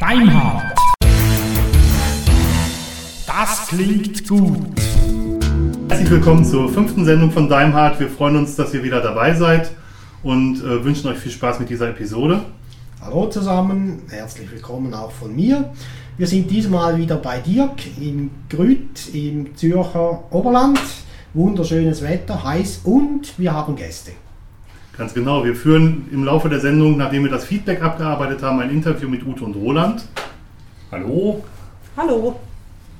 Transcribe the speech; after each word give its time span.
Deinhard. 0.00 0.74
Das 3.26 3.66
klingt 3.68 4.28
gut. 4.28 4.58
Herzlich 5.88 6.10
willkommen 6.10 6.44
zur 6.44 6.68
fünften 6.68 7.04
Sendung 7.04 7.30
von 7.30 7.48
Daimhardt. 7.48 7.98
Wir 8.00 8.08
freuen 8.08 8.36
uns, 8.36 8.56
dass 8.56 8.74
ihr 8.74 8.82
wieder 8.82 9.00
dabei 9.00 9.34
seid 9.34 9.70
und 10.22 10.58
äh, 10.58 10.84
wünschen 10.84 11.08
euch 11.10 11.18
viel 11.18 11.32
Spaß 11.32 11.60
mit 11.60 11.70
dieser 11.70 11.88
Episode. 11.88 12.40
Hallo 13.00 13.26
zusammen, 13.28 14.02
herzlich 14.10 14.50
willkommen 14.50 14.94
auch 14.94 15.10
von 15.10 15.34
mir. 15.34 15.72
Wir 16.16 16.26
sind 16.26 16.50
diesmal 16.50 16.98
wieder 16.98 17.16
bei 17.16 17.38
Dirk 17.40 17.80
in 18.00 18.30
Grüt 18.48 19.14
im 19.14 19.56
Zürcher 19.56 20.24
Oberland. 20.30 20.78
Wunderschönes 21.34 22.02
Wetter, 22.02 22.44
heiß 22.44 22.82
und 22.84 23.38
wir 23.38 23.52
haben 23.52 23.74
Gäste. 23.74 24.12
Ganz 24.96 25.14
genau. 25.14 25.42
Wir 25.44 25.56
führen 25.56 26.08
im 26.12 26.24
Laufe 26.24 26.50
der 26.50 26.60
Sendung, 26.60 26.98
nachdem 26.98 27.24
wir 27.24 27.30
das 27.30 27.44
Feedback 27.44 27.82
abgearbeitet 27.82 28.42
haben, 28.42 28.60
ein 28.60 28.70
Interview 28.70 29.08
mit 29.08 29.26
Ute 29.26 29.44
und 29.44 29.54
Roland. 29.54 30.04
Hallo. 30.90 31.42
Hallo. 31.96 32.38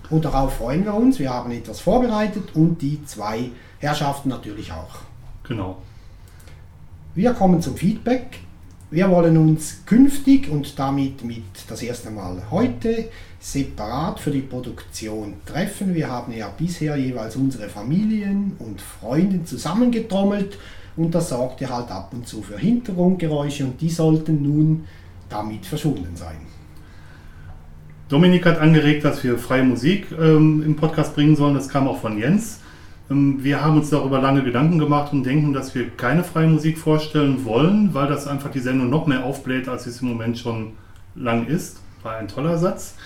Und 0.09 0.25
darauf 0.25 0.57
freuen 0.57 0.85
wir 0.85 0.95
uns. 0.95 1.19
Wir 1.19 1.31
haben 1.31 1.51
etwas 1.53 1.81
vorbereitet 1.81 2.55
und 2.55 2.81
die 2.81 3.05
zwei 3.05 3.51
Herrschaften 3.79 4.31
natürlich 4.31 4.73
auch. 4.73 5.01
Genau. 5.47 5.83
Wir 7.15 7.35
kommen 7.35 7.61
zum 7.61 7.77
Feedback. 7.77 8.41
Wir 8.91 9.11
wollen 9.11 9.37
uns 9.37 9.83
künftig 9.85 10.51
und 10.51 10.79
damit 10.79 11.25
mit 11.25 11.45
das 11.69 11.83
erste 11.83 12.11
Mal 12.11 12.43
heute 12.51 13.09
separat 13.39 14.19
für 14.19 14.31
die 14.31 14.41
Produktion 14.41 15.35
treffen. 15.45 15.95
Wir 15.95 16.09
haben 16.09 16.33
ja 16.33 16.49
bisher 16.57 16.97
jeweils 16.97 17.37
unsere 17.37 17.69
Familien 17.69 18.57
und 18.59 18.81
Freunde 18.81 19.45
zusammengetrommelt 19.45 20.59
und 20.97 21.15
das 21.15 21.31
sorgte 21.31 21.69
halt 21.69 21.91
ab 21.91 22.11
und 22.13 22.27
zu 22.27 22.43
für 22.43 22.59
Hintergrundgeräusche 22.59 23.65
und 23.65 23.81
die 23.81 23.91
sollten 23.91 24.43
nun 24.43 24.85
damit 25.29 25.65
verschwunden 25.65 26.15
sein. 26.15 26.37
Dominik 28.09 28.45
hat 28.45 28.59
angeregt, 28.59 29.05
dass 29.05 29.25
wir 29.25 29.39
freie 29.39 29.63
Musik 29.63 30.07
ähm, 30.13 30.63
im 30.63 30.77
Podcast 30.77 31.15
bringen 31.15 31.35
sollen. 31.35 31.55
Das 31.55 31.71
kam 31.71 31.89
auch 31.89 31.99
von 31.99 32.19
Jens. 32.19 32.61
Ähm, 33.11 33.43
wir 33.43 33.65
haben 33.65 33.79
uns 33.79 33.89
darüber 33.89 34.21
lange 34.21 34.43
Gedanken 34.43 34.79
gemacht 34.79 35.15
und 35.15 35.25
denken, 35.25 35.55
dass 35.55 35.75
wir 35.75 35.89
keine 35.89 36.23
freie 36.23 36.47
Musik 36.47 36.77
vorstellen 36.77 37.47
wollen, 37.47 37.95
weil 37.95 38.09
das 38.09 38.27
einfach 38.27 38.51
die 38.51 38.61
Sendung 38.61 38.91
noch 38.91 39.07
mehr 39.07 39.25
aufbläht, 39.25 39.67
als 39.67 39.87
es 39.87 40.03
im 40.03 40.09
Moment 40.09 40.39
schon 40.39 40.73
lang 41.15 41.47
ist. 41.47 41.81
War 42.03 42.17
ein 42.17 42.29
toller 42.29 42.59
Satz. 42.59 42.97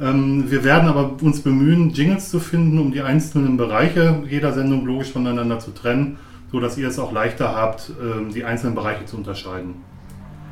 Ähm, 0.00 0.50
wir 0.50 0.64
werden 0.64 0.88
aber 0.88 1.16
uns 1.20 1.42
bemühen, 1.42 1.90
Jingles 1.90 2.30
zu 2.30 2.40
finden, 2.40 2.78
um 2.78 2.92
die 2.92 3.02
einzelnen 3.02 3.58
Bereiche 3.58 4.22
jeder 4.26 4.54
Sendung 4.54 4.86
logisch 4.86 5.12
voneinander 5.12 5.58
zu 5.58 5.72
trennen 5.72 6.16
so 6.50 6.60
dass 6.60 6.76
ihr 6.76 6.88
es 6.88 6.98
auch 6.98 7.12
leichter 7.12 7.54
habt, 7.54 7.92
ähm, 8.00 8.32
die 8.32 8.44
einzelnen 8.44 8.74
Bereiche 8.74 9.04
zu 9.06 9.16
unterscheiden. 9.16 9.74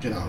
Genau, 0.00 0.22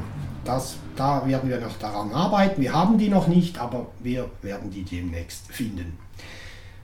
das, 0.45 0.77
da 0.95 1.27
werden 1.27 1.49
wir 1.49 1.59
noch 1.59 1.77
daran 1.77 2.11
arbeiten. 2.11 2.61
Wir 2.61 2.73
haben 2.73 2.97
die 2.97 3.09
noch 3.09 3.27
nicht, 3.27 3.59
aber 3.59 3.87
wir 3.99 4.29
werden 4.41 4.71
die 4.71 4.83
demnächst 4.83 5.47
finden. 5.51 5.97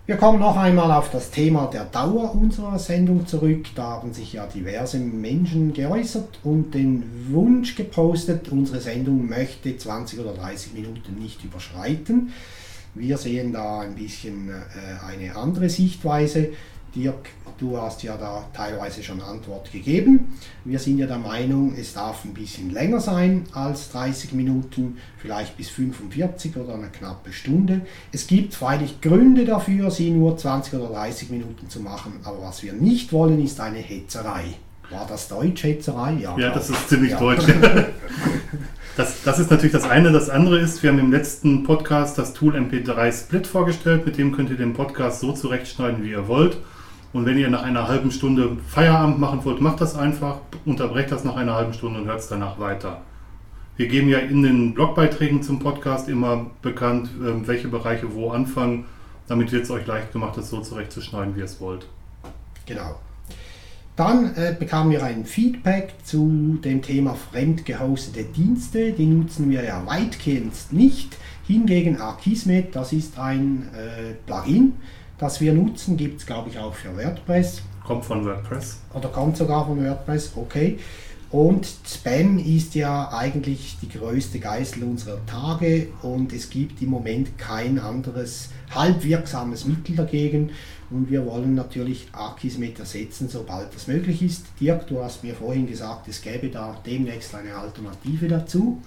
Wir 0.07 0.17
kommen 0.17 0.39
noch 0.39 0.55
einmal 0.55 0.91
auf 0.91 1.09
das 1.09 1.31
Thema 1.31 1.65
der 1.65 1.85
Dauer 1.85 2.35
unserer 2.35 2.77
Sendung 2.77 3.25
zurück. 3.25 3.65
Da 3.73 3.85
haben 3.85 4.13
sich 4.13 4.33
ja 4.33 4.45
diverse 4.45 4.99
Menschen 4.99 5.73
geäußert 5.73 6.41
und 6.43 6.75
den 6.75 7.31
Wunsch 7.31 7.75
gepostet, 7.75 8.49
unsere 8.49 8.81
Sendung 8.81 9.27
möchte 9.27 9.75
20 9.75 10.19
oder 10.19 10.33
30 10.33 10.73
Minuten 10.73 11.15
nicht 11.19 11.43
überschreiten. 11.43 12.31
Wir 12.93 13.17
sehen 13.17 13.51
da 13.51 13.79
ein 13.79 13.95
bisschen 13.95 14.49
äh, 14.49 14.53
eine 15.03 15.35
andere 15.35 15.69
Sichtweise. 15.69 16.49
Dirk, 16.95 17.29
du 17.59 17.77
hast 17.79 18.03
ja 18.03 18.15
da 18.17 18.45
teilweise 18.53 19.03
schon 19.03 19.21
Antwort 19.21 19.71
gegeben. 19.71 20.37
Wir 20.63 20.79
sind 20.79 20.97
ja 20.97 21.07
der 21.07 21.17
Meinung, 21.17 21.75
es 21.77 21.93
darf 21.93 22.23
ein 22.25 22.33
bisschen 22.33 22.71
länger 22.71 22.99
sein 22.99 23.43
als 23.53 23.91
30 23.91 24.33
Minuten, 24.33 24.97
vielleicht 25.17 25.57
bis 25.57 25.69
45 25.69 26.55
oder 26.57 26.75
eine 26.75 26.87
knappe 26.87 27.33
Stunde. 27.33 27.81
Es 28.11 28.27
gibt 28.27 28.53
freilich 28.53 29.01
Gründe 29.01 29.45
dafür, 29.45 29.91
sie 29.91 30.11
nur 30.11 30.37
20 30.37 30.73
oder 30.75 30.89
30 30.89 31.29
Minuten 31.29 31.69
zu 31.69 31.81
machen, 31.81 32.13
aber 32.23 32.41
was 32.41 32.63
wir 32.63 32.73
nicht 32.73 33.11
wollen, 33.11 33.43
ist 33.43 33.59
eine 33.59 33.79
Hetzerei. 33.79 34.45
War 34.89 35.05
das 35.07 35.27
Deutsch, 35.27 35.63
Hetzerei? 35.63 36.13
Ja, 36.21 36.37
ja 36.37 36.51
das 36.51 36.69
ist 36.69 36.89
ziemlich 36.89 37.11
ja. 37.11 37.19
deutsch. 37.19 37.45
Das, 38.97 39.23
das, 39.23 39.39
ist 39.39 39.51
natürlich 39.51 39.73
das 39.73 39.83
eine. 39.83 40.13
Das 40.13 40.29
andere 40.29 40.57
ist, 40.57 40.81
wir 40.81 40.89
haben 40.89 40.99
im 40.99 41.11
letzten 41.11 41.63
Podcast 41.63 42.17
das 42.17 42.33
Tool 42.33 42.55
MP3 42.55 43.11
Split 43.11 43.45
vorgestellt. 43.45 44.05
Mit 44.05 44.17
dem 44.17 44.31
könnt 44.31 44.49
ihr 44.51 44.55
den 44.55 44.71
Podcast 44.71 45.19
so 45.19 45.33
zurechtschneiden, 45.33 46.01
wie 46.01 46.11
ihr 46.11 46.29
wollt. 46.29 46.55
Und 47.15 47.25
wenn 47.25 47.37
ihr 47.37 47.49
nach 47.49 47.63
einer 47.63 47.87
halben 47.87 48.11
Stunde 48.11 48.57
Feierabend 48.67 49.19
machen 49.19 49.45
wollt, 49.45 49.61
macht 49.61 49.79
das 49.79 49.95
einfach, 49.95 50.39
unterbrecht 50.65 51.13
das 51.13 51.23
nach 51.23 51.37
einer 51.37 51.55
halben 51.55 51.71
Stunde 51.71 52.01
und 52.01 52.07
hört 52.07 52.19
es 52.19 52.27
danach 52.27 52.59
weiter. 52.59 53.03
Wir 53.77 53.87
geben 53.87 54.09
ja 54.09 54.19
in 54.19 54.43
den 54.43 54.73
Blogbeiträgen 54.73 55.41
zum 55.41 55.59
Podcast 55.59 56.09
immer 56.09 56.47
bekannt, 56.61 57.09
ähm, 57.25 57.47
welche 57.47 57.69
Bereiche 57.69 58.13
wo 58.13 58.31
anfangen, 58.31 58.83
damit 59.29 59.53
wird 59.53 59.63
es 59.63 59.71
euch 59.71 59.87
leicht 59.87 60.11
gemacht, 60.11 60.35
das 60.35 60.49
so 60.49 60.59
zurechtzuschneiden, 60.59 61.37
wie 61.37 61.39
ihr 61.39 61.45
es 61.45 61.61
wollt. 61.61 61.87
Genau. 62.65 62.99
Dann 63.95 64.35
äh, 64.35 64.53
bekamen 64.59 64.91
wir 64.91 65.01
ein 65.01 65.23
Feedback 65.23 65.93
zu 66.03 66.59
dem 66.65 66.81
Thema 66.81 67.15
fremdgehostete 67.15 68.25
Dienste. 68.25 68.91
Die 68.91 69.05
nutzen 69.05 69.49
wir 69.49 69.63
ja 69.63 69.85
weitgehend 69.85 70.53
nicht. 70.71 71.15
Hingegen 71.47 72.01
Akismet, 72.01 72.75
das 72.75 72.91
ist 72.91 73.17
ein 73.17 73.69
äh, 73.73 74.15
Plugin, 74.25 74.73
das 75.17 75.41
wir 75.41 75.53
nutzen, 75.53 75.97
gibt 75.97 76.21
es 76.21 76.25
glaube 76.25 76.49
ich 76.49 76.59
auch 76.59 76.73
für 76.73 76.95
WordPress. 76.95 77.61
Kommt 77.85 78.05
von 78.05 78.25
WordPress. 78.25 78.79
Oder 78.93 79.09
kommt 79.09 79.37
sogar 79.37 79.65
von 79.65 79.83
WordPress, 79.83 80.31
okay. 80.35 80.79
Und 81.31 81.67
Spam 81.85 82.39
ist 82.39 82.75
ja 82.75 83.11
eigentlich 83.11 83.77
die 83.81 83.89
größte 83.89 84.39
Geißel 84.39 84.83
unserer 84.83 85.17
Tage 85.25 85.87
und 86.01 86.31
es 86.31 86.49
gibt 86.49 86.81
im 86.81 86.89
Moment 86.89 87.37
kein 87.37 87.77
anderes 87.77 88.49
halbwirksames 88.73 89.65
Mittel 89.65 89.95
dagegen. 89.95 90.51
Und 90.89 91.09
wir 91.09 91.25
wollen 91.25 91.55
natürlich 91.55 92.07
Akismet 92.13 92.79
ersetzen, 92.79 93.27
sobald 93.27 93.73
das 93.75 93.87
möglich 93.87 94.21
ist. 94.21 94.45
Dirk, 94.61 94.87
du 94.87 95.03
hast 95.03 95.23
mir 95.23 95.33
vorhin 95.33 95.67
gesagt, 95.67 96.07
es 96.07 96.21
gäbe 96.21 96.49
da 96.49 96.77
demnächst 96.85 97.33
eine 97.35 97.55
Alternative 97.55 98.27
dazu. 98.27 98.81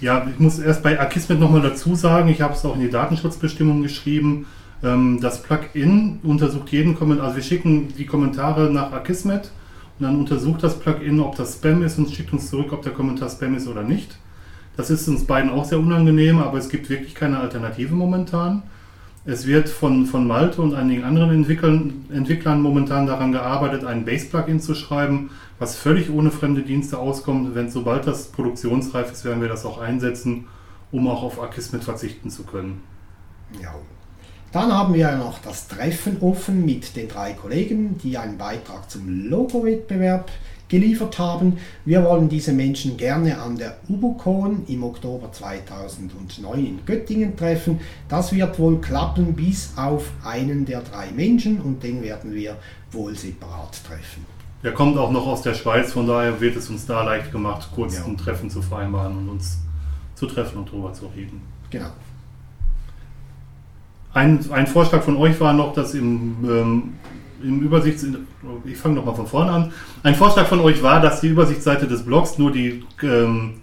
Ja, 0.00 0.26
ich 0.28 0.38
muss 0.38 0.58
erst 0.58 0.82
bei 0.82 1.00
Akismet 1.00 1.38
nochmal 1.38 1.62
dazu 1.62 1.94
sagen, 1.94 2.28
ich 2.28 2.40
habe 2.40 2.54
es 2.54 2.64
auch 2.64 2.74
in 2.74 2.82
die 2.82 2.90
Datenschutzbestimmungen 2.90 3.82
geschrieben. 3.84 4.46
Ähm, 4.82 5.20
das 5.20 5.42
Plugin 5.42 6.20
untersucht 6.22 6.70
jeden 6.70 6.94
Kommentar, 6.94 7.26
also 7.26 7.36
wir 7.36 7.42
schicken 7.42 7.94
die 7.96 8.06
Kommentare 8.06 8.70
nach 8.70 8.92
Akismet 8.92 9.50
und 9.98 10.06
dann 10.06 10.16
untersucht 10.16 10.62
das 10.62 10.78
Plugin, 10.78 11.20
ob 11.20 11.36
das 11.36 11.54
Spam 11.54 11.82
ist 11.82 11.98
und 11.98 12.10
schickt 12.10 12.32
uns 12.32 12.50
zurück, 12.50 12.72
ob 12.72 12.82
der 12.82 12.92
Kommentar 12.92 13.30
Spam 13.30 13.54
ist 13.54 13.68
oder 13.68 13.82
nicht. 13.82 14.18
Das 14.76 14.90
ist 14.90 15.06
uns 15.08 15.24
beiden 15.24 15.50
auch 15.50 15.64
sehr 15.64 15.78
unangenehm, 15.78 16.40
aber 16.40 16.58
es 16.58 16.68
gibt 16.68 16.90
wirklich 16.90 17.14
keine 17.14 17.38
Alternative 17.38 17.94
momentan. 17.94 18.62
Es 19.26 19.46
wird 19.46 19.70
von, 19.70 20.04
von 20.04 20.26
Malte 20.26 20.60
und 20.60 20.74
einigen 20.74 21.04
anderen 21.04 21.30
Entwicklern, 21.30 22.04
Entwicklern 22.12 22.60
momentan 22.60 23.06
daran 23.06 23.32
gearbeitet, 23.32 23.84
ein 23.84 24.04
Base-Plugin 24.04 24.60
zu 24.60 24.74
schreiben, 24.74 25.30
was 25.58 25.76
völlig 25.76 26.10
ohne 26.10 26.30
fremde 26.30 26.62
Dienste 26.62 26.98
auskommt. 26.98 27.54
Wenn 27.54 27.70
sobald 27.70 28.06
das 28.06 28.26
produktionsreif 28.26 29.10
ist, 29.12 29.24
werden 29.24 29.40
wir 29.40 29.48
das 29.48 29.64
auch 29.64 29.78
einsetzen, 29.78 30.46
um 30.92 31.08
auch 31.08 31.22
auf 31.22 31.40
Akismet 31.40 31.84
verzichten 31.84 32.28
zu 32.28 32.42
können. 32.44 32.82
Ja, 33.62 33.74
dann 34.54 34.72
haben 34.72 34.94
wir 34.94 35.10
noch 35.16 35.40
das 35.40 35.66
Treffen 35.66 36.18
offen 36.20 36.64
mit 36.64 36.94
den 36.94 37.08
drei 37.08 37.32
Kollegen, 37.32 37.98
die 37.98 38.16
einen 38.16 38.38
Beitrag 38.38 38.88
zum 38.88 39.28
Logo-Wettbewerb 39.28 40.30
geliefert 40.68 41.18
haben. 41.18 41.58
Wir 41.84 42.04
wollen 42.04 42.28
diese 42.28 42.52
Menschen 42.52 42.96
gerne 42.96 43.40
an 43.40 43.56
der 43.58 43.78
UBUCON 43.88 44.64
im 44.68 44.84
Oktober 44.84 45.32
2009 45.32 46.66
in 46.66 46.86
Göttingen 46.86 47.36
treffen. 47.36 47.80
Das 48.08 48.32
wird 48.32 48.56
wohl 48.60 48.80
klappen 48.80 49.34
bis 49.34 49.72
auf 49.74 50.12
einen 50.22 50.64
der 50.64 50.82
drei 50.82 51.10
Menschen 51.10 51.60
und 51.60 51.82
den 51.82 52.00
werden 52.04 52.32
wir 52.32 52.56
wohl 52.92 53.16
separat 53.16 53.82
treffen. 53.84 54.24
Der 54.62 54.72
kommt 54.72 54.96
auch 54.96 55.10
noch 55.10 55.26
aus 55.26 55.42
der 55.42 55.54
Schweiz, 55.54 55.92
von 55.92 56.06
daher 56.06 56.40
wird 56.40 56.54
es 56.54 56.70
uns 56.70 56.86
da 56.86 57.02
leicht 57.02 57.32
gemacht, 57.32 57.70
kurz 57.74 57.96
ja. 57.96 58.04
ein 58.04 58.16
Treffen 58.16 58.48
zu 58.48 58.62
vereinbaren 58.62 59.18
und 59.18 59.30
uns 59.30 59.58
zu 60.14 60.26
treffen 60.26 60.58
und 60.58 60.68
darüber 60.68 60.92
zu 60.92 61.06
reden. 61.06 61.42
Genau. 61.70 61.90
Ein, 64.14 64.48
ein 64.52 64.66
Vorschlag 64.68 65.02
von 65.02 65.16
euch 65.16 65.40
war 65.40 65.52
noch, 65.52 65.74
dass 65.74 65.94
im, 65.94 66.36
ähm, 66.44 66.92
im 67.42 67.60
Übersichts... 67.60 68.06
Ich 68.64 68.76
fange 68.76 68.94
nochmal 68.94 69.16
von 69.16 69.26
vorne 69.26 69.50
an. 69.50 69.72
Ein 70.04 70.14
Vorschlag 70.14 70.46
von 70.46 70.60
euch 70.60 70.82
war, 70.82 71.00
dass 71.00 71.20
die 71.20 71.28
Übersichtsseite 71.28 71.88
des 71.88 72.04
Blogs 72.04 72.38
nur 72.38 72.52
die, 72.52 72.84
ähm, 73.02 73.54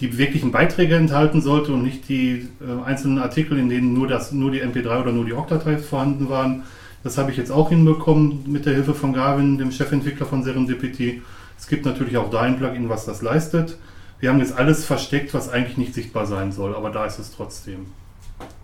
die 0.00 0.18
wirklichen 0.18 0.52
Beiträge 0.52 0.94
enthalten 0.94 1.40
sollte 1.40 1.72
und 1.72 1.82
nicht 1.82 2.08
die 2.08 2.48
äh, 2.60 2.84
einzelnen 2.84 3.18
Artikel, 3.18 3.58
in 3.58 3.70
denen 3.70 3.94
nur, 3.94 4.06
das, 4.06 4.32
nur 4.32 4.50
die 4.50 4.62
MP3 4.62 5.00
oder 5.00 5.12
nur 5.12 5.24
die 5.24 5.32
OGG-Datei 5.32 5.78
vorhanden 5.78 6.28
waren. 6.28 6.64
Das 7.02 7.16
habe 7.16 7.30
ich 7.30 7.38
jetzt 7.38 7.50
auch 7.50 7.70
hinbekommen 7.70 8.44
mit 8.46 8.66
der 8.66 8.74
Hilfe 8.74 8.92
von 8.92 9.14
Gavin, 9.14 9.56
dem 9.56 9.72
Chefentwickler 9.72 10.26
von 10.26 10.42
Serendipity. 10.42 11.22
Es 11.58 11.66
gibt 11.66 11.86
natürlich 11.86 12.18
auch 12.18 12.30
da 12.30 12.42
ein 12.42 12.58
Plugin, 12.58 12.88
was 12.88 13.06
das 13.06 13.22
leistet. 13.22 13.78
Wir 14.20 14.30
haben 14.30 14.40
jetzt 14.40 14.56
alles 14.56 14.84
versteckt, 14.84 15.32
was 15.32 15.48
eigentlich 15.48 15.78
nicht 15.78 15.94
sichtbar 15.94 16.26
sein 16.26 16.52
soll, 16.52 16.74
aber 16.74 16.90
da 16.90 17.06
ist 17.06 17.18
es 17.18 17.32
trotzdem. 17.34 17.86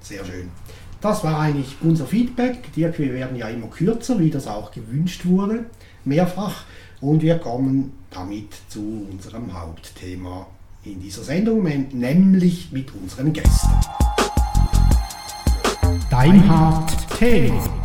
Sehr 0.00 0.24
schön. 0.24 0.50
Das 1.04 1.22
war 1.22 1.38
eigentlich 1.38 1.76
unser 1.82 2.06
Feedback. 2.06 2.72
Dirk, 2.72 2.98
wir 2.98 3.12
werden 3.12 3.36
ja 3.36 3.46
immer 3.48 3.66
kürzer, 3.66 4.18
wie 4.18 4.30
das 4.30 4.46
auch 4.46 4.70
gewünscht 4.70 5.26
wurde, 5.26 5.66
mehrfach. 6.06 6.64
Und 7.02 7.20
wir 7.20 7.38
kommen 7.38 7.92
damit 8.10 8.54
zu 8.70 9.06
unserem 9.10 9.52
Hauptthema 9.52 10.46
in 10.82 11.02
dieser 11.02 11.22
Sendung, 11.22 11.62
nämlich 11.92 12.72
mit 12.72 12.90
unseren 12.94 13.34
Gästen. 13.34 13.68
Dein 16.10 16.48
Hauptthema. 16.48 17.83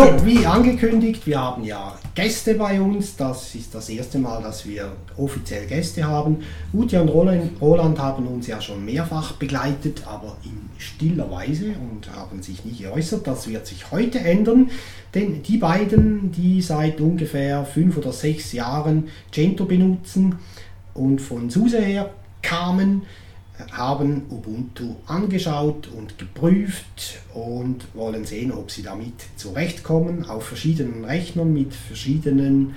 So, 0.00 0.24
wie 0.24 0.46
angekündigt, 0.46 1.26
wir 1.26 1.38
haben 1.38 1.62
ja 1.62 1.94
Gäste 2.14 2.54
bei 2.54 2.80
uns. 2.80 3.16
Das 3.16 3.54
ist 3.54 3.74
das 3.74 3.90
erste 3.90 4.18
Mal, 4.18 4.42
dass 4.42 4.66
wir 4.66 4.92
offiziell 5.18 5.66
Gäste 5.66 6.04
haben. 6.04 6.38
Ute 6.72 7.02
und 7.02 7.10
Roland, 7.10 7.60
Roland 7.60 7.98
haben 7.98 8.26
uns 8.26 8.46
ja 8.46 8.62
schon 8.62 8.82
mehrfach 8.82 9.32
begleitet, 9.32 10.04
aber 10.06 10.38
in 10.42 10.70
stiller 10.78 11.30
Weise 11.30 11.74
und 11.90 12.10
haben 12.16 12.42
sich 12.42 12.64
nie 12.64 12.78
geäußert. 12.78 13.26
Das 13.26 13.46
wird 13.46 13.66
sich 13.66 13.90
heute 13.90 14.20
ändern, 14.20 14.70
denn 15.14 15.42
die 15.42 15.58
beiden, 15.58 16.32
die 16.32 16.62
seit 16.62 16.98
ungefähr 17.02 17.66
fünf 17.66 17.98
oder 17.98 18.14
sechs 18.14 18.54
Jahren 18.54 19.08
Gento 19.32 19.66
benutzen 19.66 20.38
und 20.94 21.20
von 21.20 21.50
SUSE 21.50 21.82
her 21.82 22.08
kamen, 22.40 23.02
haben 23.72 24.22
Ubuntu 24.30 24.96
angeschaut 25.06 25.88
und 25.96 26.18
geprüft 26.18 27.20
und 27.34 27.86
wollen 27.94 28.24
sehen, 28.24 28.52
ob 28.52 28.70
sie 28.70 28.82
damit 28.82 29.14
zurechtkommen. 29.36 30.24
Auf 30.28 30.44
verschiedenen 30.44 31.04
Rechnern 31.04 31.52
mit 31.52 31.74
verschiedenen 31.74 32.74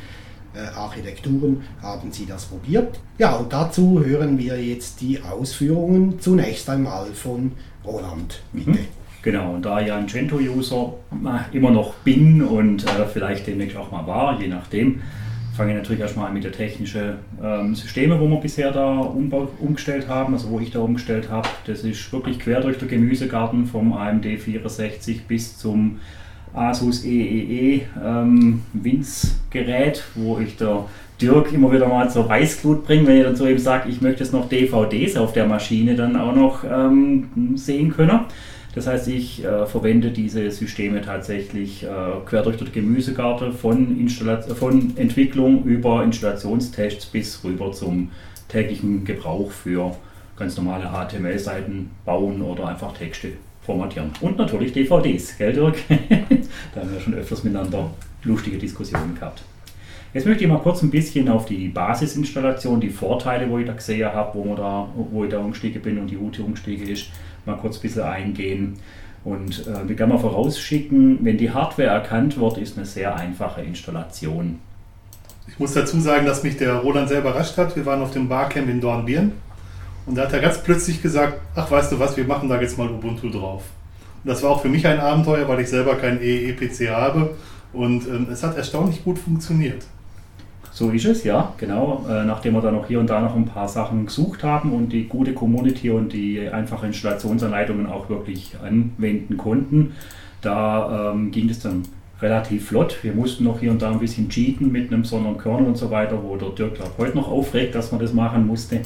äh, 0.55 0.59
Architekturen 0.59 1.63
haben 1.81 2.11
sie 2.11 2.25
das 2.25 2.45
probiert. 2.45 2.99
Ja, 3.17 3.35
und 3.35 3.51
dazu 3.51 4.03
hören 4.03 4.37
wir 4.37 4.63
jetzt 4.63 5.01
die 5.01 5.21
Ausführungen 5.21 6.19
zunächst 6.19 6.69
einmal 6.69 7.07
von 7.13 7.53
Roland. 7.85 8.41
Bitte. 8.51 8.71
Mhm. 8.71 8.79
Genau, 9.23 9.53
und 9.53 9.63
da 9.63 9.79
ja 9.79 9.97
ein 9.97 10.05
Gento-User 10.05 10.93
äh, 11.11 11.57
immer 11.57 11.71
noch 11.71 11.93
bin 11.95 12.41
und 12.41 12.85
äh, 12.85 13.05
vielleicht 13.11 13.47
demnächst 13.47 13.77
auch 13.77 13.89
mal 13.89 14.05
war, 14.05 14.39
je 14.39 14.47
nachdem, 14.47 15.01
fange 15.55 15.71
ich 15.71 15.77
natürlich 15.77 16.01
erstmal 16.01 16.27
an 16.27 16.33
mit 16.33 16.43
der 16.43 16.51
technischen 16.51 17.13
ähm, 17.41 17.75
Systeme, 17.75 18.19
wo 18.19 18.27
wir 18.27 18.37
bisher 18.37 18.71
da 18.71 18.99
umbau, 18.99 19.47
umgestellt 19.59 20.07
haben, 20.07 20.33
also 20.33 20.49
wo 20.49 20.59
ich 20.59 20.71
da 20.71 20.79
umgestellt 20.79 21.29
habe. 21.29 21.47
Das 21.65 21.83
ist 21.83 22.11
wirklich 22.11 22.39
quer 22.39 22.61
durch 22.61 22.77
den 22.77 22.87
Gemüsegarten 22.87 23.65
vom 23.65 23.93
AMD 23.93 24.25
64 24.25 25.25
bis 25.25 25.57
zum 25.57 25.99
Asus 26.53 27.03
EEE 27.03 27.81
ähm, 28.03 28.61
Winz-Gerät, 28.73 30.03
wo 30.15 30.39
ich 30.39 30.57
der 30.57 30.85
Dirk 31.21 31.53
immer 31.53 31.71
wieder 31.71 31.87
mal 31.87 32.09
zur 32.09 32.27
Weißglut 32.27 32.85
bringe, 32.85 33.07
wenn 33.07 33.17
ich 33.17 33.23
dann 33.23 33.35
zu 33.35 33.47
ihm 33.47 33.59
sage, 33.59 33.89
ich 33.89 34.01
möchte 34.01 34.23
jetzt 34.23 34.33
noch 34.33 34.49
DVDs 34.49 35.15
auf 35.15 35.33
der 35.33 35.47
Maschine 35.47 35.95
dann 35.95 36.15
auch 36.15 36.35
noch 36.35 36.63
ähm, 36.63 37.55
sehen 37.55 37.91
können. 37.91 38.21
Das 38.75 38.87
heißt, 38.87 39.07
ich 39.07 39.43
äh, 39.43 39.65
verwende 39.67 40.09
diese 40.09 40.49
Systeme 40.49 41.01
tatsächlich 41.01 41.83
äh, 41.83 41.87
quer 42.25 42.41
durch 42.41 42.57
den 42.57 42.71
Gemüsegarten 42.71 43.53
von, 43.53 44.09
von 44.55 44.97
Entwicklung 44.97 45.63
über 45.63 46.03
Installationstests 46.03 47.05
bis 47.05 47.43
rüber 47.43 47.71
zum 47.71 48.09
täglichen 48.47 49.05
Gebrauch 49.05 49.51
für 49.51 49.95
ganz 50.37 50.57
normale 50.57 50.85
HTML-Seiten 50.85 51.91
bauen 52.03 52.41
oder 52.41 52.67
einfach 52.67 52.93
Texte 52.93 53.33
formatieren. 53.61 54.11
Und 54.21 54.37
natürlich 54.37 54.73
DVDs, 54.73 55.37
gell 55.37 55.53
Dirk? 55.53 55.77
da 56.73 56.81
haben 56.81 56.93
wir 56.93 56.99
schon 56.99 57.13
öfters 57.13 57.43
miteinander 57.43 57.91
lustige 58.23 58.57
Diskussionen 58.57 59.15
gehabt. 59.15 59.43
Jetzt 60.13 60.27
möchte 60.27 60.43
ich 60.43 60.49
mal 60.49 60.59
kurz 60.59 60.83
ein 60.83 60.91
bisschen 60.91 61.27
auf 61.29 61.45
die 61.45 61.69
Basisinstallation, 61.69 62.79
die 62.79 62.89
Vorteile, 62.89 63.49
wo 63.49 63.57
ich 63.57 63.65
da 63.65 63.73
gesehen 63.73 64.13
habe, 64.13 64.37
wo, 64.37 64.55
da, 64.55 64.87
wo 64.95 65.23
ich 65.23 65.31
da 65.31 65.39
umgestiegen 65.39 65.81
bin 65.81 65.97
und 65.97 66.07
die 66.07 66.17
Ute 66.17 66.43
umgestiegen 66.43 66.87
ist, 66.87 67.07
mal 67.45 67.57
kurz 67.57 67.77
ein 67.77 67.81
bisschen 67.81 68.03
eingehen. 68.03 68.77
Und 69.23 69.67
äh, 69.67 69.87
wir 69.87 69.95
können 69.95 70.11
mal 70.11 70.17
vorausschicken, 70.17 71.19
wenn 71.21 71.37
die 71.37 71.51
Hardware 71.51 71.89
erkannt 71.89 72.39
wird, 72.39 72.57
ist 72.57 72.77
eine 72.77 72.85
sehr 72.85 73.15
einfache 73.15 73.61
Installation. 73.61 74.59
Ich 75.47 75.59
muss 75.59 75.73
dazu 75.73 75.99
sagen, 75.99 76.25
dass 76.25 76.43
mich 76.43 76.57
der 76.57 76.75
Roland 76.75 77.09
sehr 77.09 77.19
überrascht 77.19 77.57
hat. 77.57 77.75
Wir 77.75 77.85
waren 77.85 78.01
auf 78.01 78.11
dem 78.11 78.27
Barcamp 78.27 78.69
in 78.69 78.81
Dornbirn 78.81 79.33
und 80.05 80.17
da 80.17 80.23
hat 80.23 80.33
er 80.33 80.39
ganz 80.39 80.61
plötzlich 80.61 81.01
gesagt, 81.01 81.39
ach 81.55 81.69
weißt 81.69 81.91
du 81.91 81.99
was, 81.99 82.17
wir 82.17 82.25
machen 82.25 82.49
da 82.49 82.59
jetzt 82.59 82.77
mal 82.77 82.89
Ubuntu 82.89 83.29
drauf. 83.29 83.63
Und 84.23 84.29
das 84.29 84.41
war 84.43 84.51
auch 84.51 84.61
für 84.61 84.69
mich 84.69 84.85
ein 84.87 84.99
Abenteuer, 84.99 85.47
weil 85.47 85.59
ich 85.59 85.69
selber 85.69 85.95
kein 85.95 86.21
EE-PC 86.21 86.89
habe 86.89 87.35
und 87.71 88.07
ähm, 88.07 88.27
es 88.31 88.43
hat 88.43 88.57
erstaunlich 88.57 89.03
gut 89.03 89.19
funktioniert. 89.19 89.85
So 90.73 90.89
ist 90.89 91.05
es, 91.05 91.23
ja, 91.23 91.53
genau. 91.57 92.03
Äh, 92.09 92.25
nachdem 92.25 92.53
wir 92.55 92.61
dann 92.61 92.75
auch 92.75 92.87
hier 92.87 92.99
und 92.99 93.07
da 93.07 93.21
noch 93.21 93.35
ein 93.35 93.45
paar 93.45 93.67
Sachen 93.67 94.07
gesucht 94.07 94.43
haben 94.43 94.73
und 94.73 94.89
die 94.89 95.07
gute 95.07 95.33
Community 95.33 95.91
und 95.91 96.13
die 96.13 96.49
einfachen 96.49 96.87
Installationsanleitungen 96.87 97.85
auch 97.85 98.09
wirklich 98.09 98.55
anwenden 98.59 99.37
konnten, 99.37 99.91
da 100.41 101.11
ähm, 101.11 101.29
ging 101.29 101.47
es 101.47 101.59
dann 101.59 101.83
relativ 102.19 102.69
flott. 102.69 102.97
Wir 103.03 103.13
mussten 103.13 103.43
noch 103.43 103.59
hier 103.59 103.69
und 103.69 103.83
da 103.83 103.91
ein 103.91 103.99
bisschen 103.99 104.29
cheaten 104.29 104.71
mit 104.71 104.91
einem 104.91 105.05
Sonderkernel 105.05 105.67
und 105.67 105.77
so 105.77 105.91
weiter, 105.91 106.17
wo 106.23 106.37
der 106.37 106.49
Dirk 106.49 106.73
glaub, 106.73 106.97
heute 106.97 107.17
noch 107.17 107.29
aufregt, 107.29 107.75
dass 107.75 107.91
man 107.91 108.01
das 108.01 108.11
machen 108.11 108.47
musste. 108.47 108.81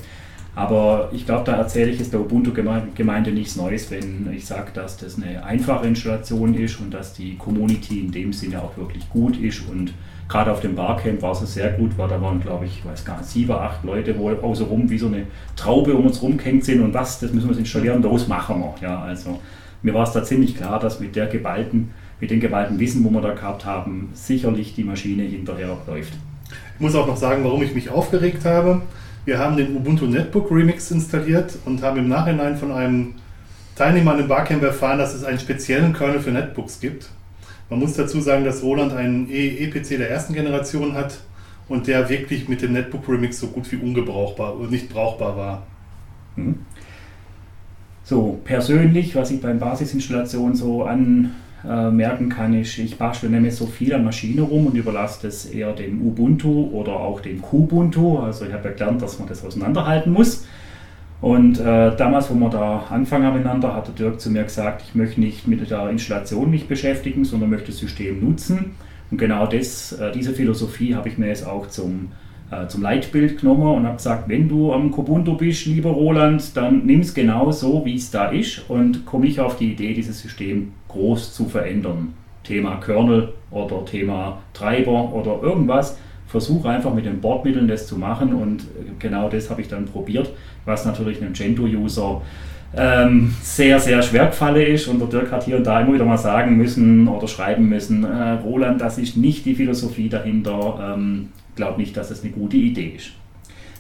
Aber 0.55 1.09
ich 1.13 1.25
glaube, 1.25 1.43
da 1.45 1.55
erzähle 1.55 1.91
ich 1.91 2.01
es 2.01 2.09
der 2.09 2.19
Ubuntu-Gemeinde 2.19 3.31
nichts 3.31 3.55
Neues, 3.55 3.91
wenn 3.91 4.29
ich 4.35 4.45
sage, 4.45 4.71
dass 4.73 4.97
das 4.97 5.15
eine 5.15 5.41
einfache 5.45 5.87
Installation 5.87 6.53
ist 6.55 6.81
und 6.81 6.93
dass 6.93 7.13
die 7.13 7.37
Community 7.37 7.99
in 7.99 8.11
dem 8.11 8.33
Sinne 8.33 8.61
auch 8.61 8.75
wirklich 8.75 9.07
gut 9.07 9.37
ist 9.39 9.69
und 9.69 9.93
Gerade 10.27 10.51
auf 10.51 10.59
dem 10.59 10.75
Barcamp 10.75 11.21
war 11.21 11.31
es 11.31 11.53
sehr 11.53 11.71
gut, 11.71 11.97
weil 11.97 12.09
da 12.09 12.21
waren, 12.21 12.41
glaube 12.41 12.65
ich, 12.65 12.79
ich 12.79 12.85
weiß 12.85 13.05
gar 13.05 13.17
nicht, 13.17 13.29
sieben, 13.29 13.53
acht 13.53 13.83
Leute, 13.83 14.17
wo 14.17 14.29
außenrum 14.29 14.89
wie 14.89 14.97
so 14.97 15.07
eine 15.07 15.25
Traube 15.55 15.93
um 15.93 16.05
uns 16.05 16.21
rumgehängt 16.21 16.65
sind 16.65 16.81
und 16.81 16.93
was, 16.93 17.19
das 17.19 17.31
müssen 17.31 17.49
wir 17.49 17.57
installieren, 17.57 18.01
los 18.01 18.27
machen 18.27 18.59
wir. 18.59 18.75
Ja, 18.81 19.01
also 19.01 19.39
mir 19.81 19.93
war 19.93 20.03
es 20.03 20.11
da 20.11 20.23
ziemlich 20.23 20.57
klar, 20.57 20.79
dass 20.79 20.99
mit 20.99 21.15
der 21.15 21.27
geballten, 21.27 21.91
mit 22.19 22.29
dem 22.29 22.41
geballten 22.41 22.77
Wissen, 22.77 23.05
wo 23.05 23.09
wir 23.09 23.21
da 23.21 23.33
gehabt 23.33 23.65
haben, 23.65 24.09
sicherlich 24.13 24.75
die 24.75 24.83
Maschine 24.83 25.23
hinterher 25.23 25.77
läuft. 25.87 26.13
Ich 26.75 26.81
muss 26.81 26.95
auch 26.95 27.07
noch 27.07 27.17
sagen, 27.17 27.43
warum 27.43 27.63
ich 27.63 27.73
mich 27.73 27.89
aufgeregt 27.89 28.43
habe. 28.43 28.81
Wir 29.23 29.39
haben 29.39 29.55
den 29.55 29.75
Ubuntu 29.75 30.05
Netbook 30.05 30.51
Remix 30.51 30.91
installiert 30.91 31.57
und 31.65 31.81
haben 31.81 31.99
im 31.99 32.07
Nachhinein 32.07 32.57
von 32.57 32.71
einem 32.71 33.15
Teilnehmer 33.75 34.11
an 34.11 34.17
dem 34.17 34.27
Barcamp 34.27 34.63
erfahren, 34.63 34.99
dass 34.99 35.13
es 35.13 35.23
einen 35.23 35.39
speziellen 35.39 35.93
Kernel 35.93 36.19
für 36.19 36.31
Netbooks 36.31 36.79
gibt. 36.79 37.09
Man 37.69 37.79
muss 37.79 37.95
dazu 37.95 38.21
sagen, 38.21 38.45
dass 38.45 38.63
Roland 38.63 38.93
einen 38.93 39.29
EEPC 39.29 39.97
der 39.97 40.09
ersten 40.09 40.33
Generation 40.33 40.93
hat 40.93 41.19
und 41.67 41.87
der 41.87 42.09
wirklich 42.09 42.47
mit 42.47 42.61
dem 42.61 42.73
Netbook 42.73 43.09
Remix 43.09 43.39
so 43.39 43.47
gut 43.47 43.69
wie 43.71 43.77
ungebrauchbar 43.77 44.55
und 44.55 44.71
nicht 44.71 44.89
brauchbar 44.89 45.35
war. 45.35 45.67
Mhm. 46.35 46.59
So, 48.03 48.39
persönlich, 48.45 49.15
was 49.15 49.31
ich 49.31 49.41
beim 49.41 49.59
Basisinstallation 49.59 50.55
so 50.55 50.85
anmerken 50.85 52.29
kann, 52.29 52.53
ist, 52.53 52.77
ich 52.77 52.97
bastel 52.97 53.29
nämlich 53.29 53.55
so 53.55 53.65
viel 53.65 53.93
an 53.93 54.05
Maschine 54.05 54.43
rum 54.43 54.67
und 54.67 54.77
überlasse 54.77 55.27
das 55.27 55.45
eher 55.45 55.73
dem 55.73 56.01
Ubuntu 56.01 56.69
oder 56.71 56.93
auch 56.93 57.19
dem 57.19 57.41
Kubuntu. 57.41 58.19
Also 58.19 58.45
ich 58.45 58.53
habe 58.53 58.69
ja 58.69 58.75
gelernt, 58.75 59.01
dass 59.01 59.19
man 59.19 59.27
das 59.27 59.43
auseinanderhalten 59.43 60.13
muss. 60.13 60.45
Und 61.19 61.59
äh, 61.59 61.95
damals, 61.95 62.29
wo 62.29 62.35
wir 62.35 62.49
da 62.49 62.85
anfangen 62.89 63.33
miteinander, 63.33 63.73
hat 63.73 63.87
der 63.87 63.95
Dirk 63.95 64.21
zu 64.21 64.29
mir 64.29 64.43
gesagt, 64.43 64.83
ich 64.87 64.93
möchte 64.93 65.19
nicht 65.19 65.47
mit 65.47 65.67
der 65.69 65.89
Installation 65.89 66.51
mich 66.51 66.67
beschäftigen, 66.67 67.25
sondern 67.25 67.49
möchte 67.49 67.67
das 67.67 67.79
System 67.79 68.23
nutzen. 68.23 68.75
Und 69.09 69.17
genau 69.17 69.47
das, 69.47 69.93
äh, 69.93 70.11
diese 70.11 70.33
Philosophie 70.33 70.93
habe 70.93 71.09
ich 71.09 71.17
mir 71.17 71.27
jetzt 71.27 71.47
auch 71.47 71.67
zum, 71.67 72.09
äh, 72.51 72.67
zum 72.67 72.83
Leitbild 72.83 73.39
genommen 73.39 73.77
und 73.77 73.85
habe 73.85 73.97
gesagt, 73.97 74.29
wenn 74.29 74.47
du 74.47 74.73
am 74.73 74.91
Kubuntu 74.91 75.35
bist, 75.35 75.65
lieber 75.65 75.89
Roland, 75.89 76.55
dann 76.55 76.85
nimm 76.85 76.99
es 76.99 77.15
genau 77.15 77.51
so, 77.51 77.83
wie 77.83 77.95
es 77.95 78.11
da 78.11 78.27
ist 78.29 78.69
und 78.69 79.05
komme 79.05 79.25
ich 79.25 79.39
auf 79.39 79.57
die 79.57 79.71
Idee, 79.71 79.93
dieses 79.93 80.19
System 80.19 80.73
groß 80.89 81.33
zu 81.33 81.45
verändern. 81.45 82.13
Thema 82.43 82.75
Kernel 82.75 83.33
oder 83.49 83.83
Thema 83.85 84.37
Treiber 84.53 85.13
oder 85.13 85.41
irgendwas 85.41 85.97
versuche 86.27 86.69
einfach 86.69 86.93
mit 86.93 87.05
den 87.05 87.21
Bordmitteln 87.21 87.67
das 87.67 87.87
zu 87.87 87.97
machen 87.97 88.33
und 88.33 88.65
genau 88.99 89.29
das 89.29 89.49
habe 89.49 89.61
ich 89.61 89.67
dann 89.67 89.85
probiert, 89.85 90.29
was 90.65 90.85
natürlich 90.85 91.21
einem 91.21 91.33
Gento-User 91.33 92.21
ähm, 92.75 93.33
sehr, 93.41 93.79
sehr 93.79 94.01
schwer 94.01 94.27
gefallen 94.27 94.67
ist. 94.67 94.87
Und 94.87 94.99
der 94.99 95.07
Dirk 95.07 95.31
hat 95.31 95.43
hier 95.43 95.57
und 95.57 95.65
da 95.65 95.81
immer 95.81 95.93
wieder 95.93 96.05
mal 96.05 96.17
sagen 96.17 96.57
müssen 96.57 97.07
oder 97.07 97.27
schreiben 97.27 97.69
müssen, 97.69 98.03
äh, 98.03 98.33
Roland, 98.43 98.81
das 98.81 98.97
ist 98.97 99.17
nicht 99.17 99.45
die 99.45 99.55
Philosophie 99.55 100.09
dahinter, 100.09 100.95
ähm, 100.95 101.29
glaube 101.55 101.79
nicht, 101.79 101.95
dass 101.95 102.09
das 102.09 102.23
eine 102.23 102.31
gute 102.31 102.57
Idee 102.57 102.93
ist. 102.97 103.11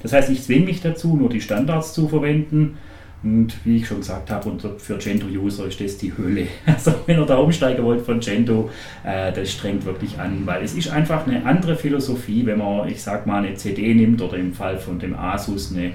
Das 0.01 0.13
heißt, 0.13 0.29
ich 0.29 0.43
zwinge 0.43 0.65
mich 0.65 0.81
dazu, 0.81 1.15
nur 1.15 1.29
die 1.29 1.41
Standards 1.41 1.93
zu 1.93 2.07
verwenden 2.07 2.77
und 3.23 3.53
wie 3.65 3.77
ich 3.77 3.87
schon 3.87 3.97
gesagt 3.97 4.29
habe, 4.29 4.51
für 4.77 4.97
Gento-User 4.97 5.65
ist 5.65 5.81
das 5.81 5.97
die 5.97 6.13
Hölle. 6.15 6.47
Also 6.65 6.93
wenn 7.05 7.19
ihr 7.19 7.25
da 7.25 7.37
umsteigen 7.37 7.83
wollt 7.83 8.01
von 8.01 8.19
Gento, 8.19 8.69
äh, 9.03 9.31
das 9.33 9.51
strengt 9.51 9.85
wirklich 9.85 10.19
an, 10.19 10.43
weil 10.45 10.63
es 10.63 10.75
ist 10.75 10.89
einfach 10.89 11.25
eine 11.25 11.45
andere 11.45 11.75
Philosophie, 11.75 12.45
wenn 12.45 12.59
man, 12.59 12.87
ich 12.87 13.01
sag 13.01 13.25
mal, 13.25 13.43
eine 13.43 13.55
CD 13.55 13.93
nimmt 13.93 14.21
oder 14.21 14.37
im 14.37 14.53
Fall 14.53 14.77
von 14.77 14.99
dem 14.99 15.17
Asus 15.17 15.73
eine 15.73 15.93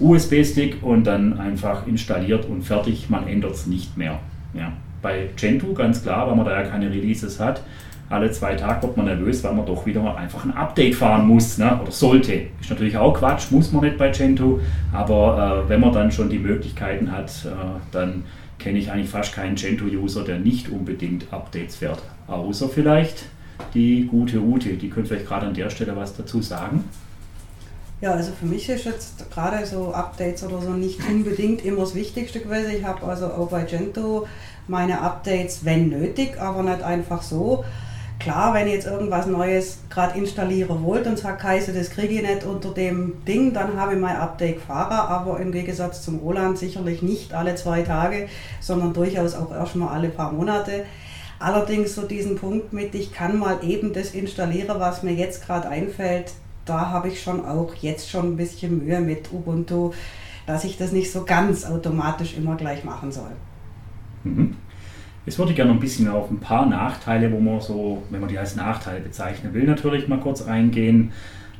USB-Stick 0.00 0.82
und 0.82 1.04
dann 1.04 1.38
einfach 1.38 1.86
installiert 1.86 2.46
und 2.46 2.62
fertig, 2.62 3.08
man 3.08 3.26
ändert 3.28 3.54
es 3.54 3.66
nicht 3.66 3.96
mehr. 3.96 4.18
Ja. 4.52 4.72
Bei 5.02 5.28
Gentoo 5.36 5.72
ganz 5.72 6.02
klar, 6.02 6.26
weil 6.28 6.36
man 6.36 6.46
da 6.46 6.60
ja 6.60 6.68
keine 6.68 6.90
Releases 6.90 7.38
hat, 7.38 7.62
alle 8.08 8.30
zwei 8.30 8.54
Tage 8.54 8.86
wird 8.86 8.96
man 8.96 9.06
nervös, 9.06 9.42
weil 9.42 9.54
man 9.54 9.66
doch 9.66 9.84
wieder 9.84 10.16
einfach 10.16 10.44
ein 10.44 10.52
Update 10.52 10.94
fahren 10.94 11.26
muss 11.26 11.58
ne? 11.58 11.78
oder 11.80 11.90
sollte. 11.90 12.46
Ist 12.60 12.70
natürlich 12.70 12.96
auch 12.96 13.14
Quatsch, 13.14 13.50
muss 13.50 13.72
man 13.72 13.84
nicht 13.84 13.98
bei 13.98 14.10
Gentoo, 14.10 14.60
aber 14.92 15.64
äh, 15.64 15.68
wenn 15.68 15.80
man 15.80 15.92
dann 15.92 16.12
schon 16.12 16.28
die 16.28 16.38
Möglichkeiten 16.38 17.10
hat, 17.10 17.30
äh, 17.44 17.48
dann 17.90 18.24
kenne 18.58 18.78
ich 18.78 18.90
eigentlich 18.90 19.10
fast 19.10 19.34
keinen 19.34 19.56
Gentoo-User, 19.56 20.24
der 20.24 20.38
nicht 20.38 20.68
unbedingt 20.68 21.32
Updates 21.32 21.76
fährt. 21.76 22.02
Außer 22.28 22.68
vielleicht 22.68 23.24
die 23.74 24.06
gute 24.06 24.40
Ute. 24.40 24.74
Die 24.74 24.88
könnte 24.88 25.10
vielleicht 25.10 25.26
gerade 25.26 25.46
an 25.46 25.54
der 25.54 25.70
Stelle 25.70 25.96
was 25.96 26.16
dazu 26.16 26.42
sagen. 26.42 26.84
Ja, 28.00 28.12
also 28.12 28.32
für 28.32 28.46
mich 28.46 28.68
ist 28.68 28.84
jetzt 28.84 29.30
gerade 29.30 29.64
so 29.64 29.92
Updates 29.92 30.44
oder 30.44 30.60
so 30.60 30.70
nicht 30.70 31.00
unbedingt 31.08 31.64
immer 31.64 31.80
das 31.80 31.94
Wichtigste 31.94 32.40
gewesen. 32.40 32.72
Ich 32.76 32.84
habe 32.84 33.06
also 33.06 33.26
auch 33.26 33.48
bei 33.48 33.64
Gento 33.64 34.26
meine 34.68 35.00
Updates, 35.00 35.64
wenn 35.64 35.88
nötig, 35.88 36.38
aber 36.38 36.62
nicht 36.62 36.82
einfach 36.82 37.22
so. 37.22 37.64
Klar, 38.18 38.54
wenn 38.54 38.66
ich 38.66 38.74
jetzt 38.74 38.86
irgendwas 38.86 39.26
Neues 39.26 39.78
gerade 39.90 40.18
installieren 40.18 40.82
wollt 40.82 41.06
und 41.06 41.18
sagt, 41.18 41.42
Kaiser, 41.42 41.72
das 41.72 41.90
kriege 41.90 42.14
ich 42.14 42.22
nicht 42.22 42.44
unter 42.44 42.70
dem 42.70 43.24
Ding, 43.24 43.52
dann 43.52 43.78
habe 43.78 43.94
ich 43.94 44.00
mein 44.00 44.16
Update-Fahrer, 44.16 45.08
aber 45.08 45.38
im 45.38 45.52
Gegensatz 45.52 46.02
zum 46.02 46.18
Roland 46.20 46.58
sicherlich 46.58 47.02
nicht 47.02 47.34
alle 47.34 47.54
zwei 47.56 47.82
Tage, 47.82 48.28
sondern 48.60 48.94
durchaus 48.94 49.34
auch 49.34 49.52
erstmal 49.52 49.94
alle 49.94 50.08
paar 50.08 50.32
Monate. 50.32 50.86
Allerdings 51.38 51.94
so 51.94 52.02
diesen 52.02 52.36
Punkt 52.36 52.72
mit, 52.72 52.94
ich 52.94 53.12
kann 53.12 53.38
mal 53.38 53.58
eben 53.62 53.92
das 53.92 54.12
installieren, 54.12 54.80
was 54.80 55.02
mir 55.02 55.12
jetzt 55.12 55.44
gerade 55.44 55.68
einfällt, 55.68 56.32
da 56.64 56.90
habe 56.90 57.08
ich 57.08 57.22
schon 57.22 57.44
auch 57.44 57.74
jetzt 57.74 58.10
schon 58.10 58.32
ein 58.32 58.36
bisschen 58.36 58.78
Mühe 58.84 59.00
mit 59.00 59.32
Ubuntu, 59.32 59.92
dass 60.46 60.64
ich 60.64 60.78
das 60.78 60.92
nicht 60.92 61.12
so 61.12 61.24
ganz 61.24 61.64
automatisch 61.64 62.36
immer 62.36 62.56
gleich 62.56 62.82
machen 62.82 63.12
soll. 63.12 63.30
Mhm. 64.24 64.56
Jetzt 65.26 65.38
würde 65.38 65.50
ich 65.50 65.56
gerne 65.56 65.72
ein 65.72 65.80
bisschen 65.80 66.06
auf 66.06 66.30
ein 66.30 66.38
paar 66.38 66.66
Nachteile, 66.66 67.32
wo 67.32 67.40
man 67.40 67.60
so, 67.60 68.04
wenn 68.10 68.20
man 68.20 68.28
die 68.28 68.38
als 68.38 68.54
Nachteile 68.54 69.00
bezeichnen 69.00 69.52
will, 69.54 69.64
natürlich 69.64 70.06
mal 70.06 70.20
kurz 70.20 70.40
eingehen. 70.40 71.10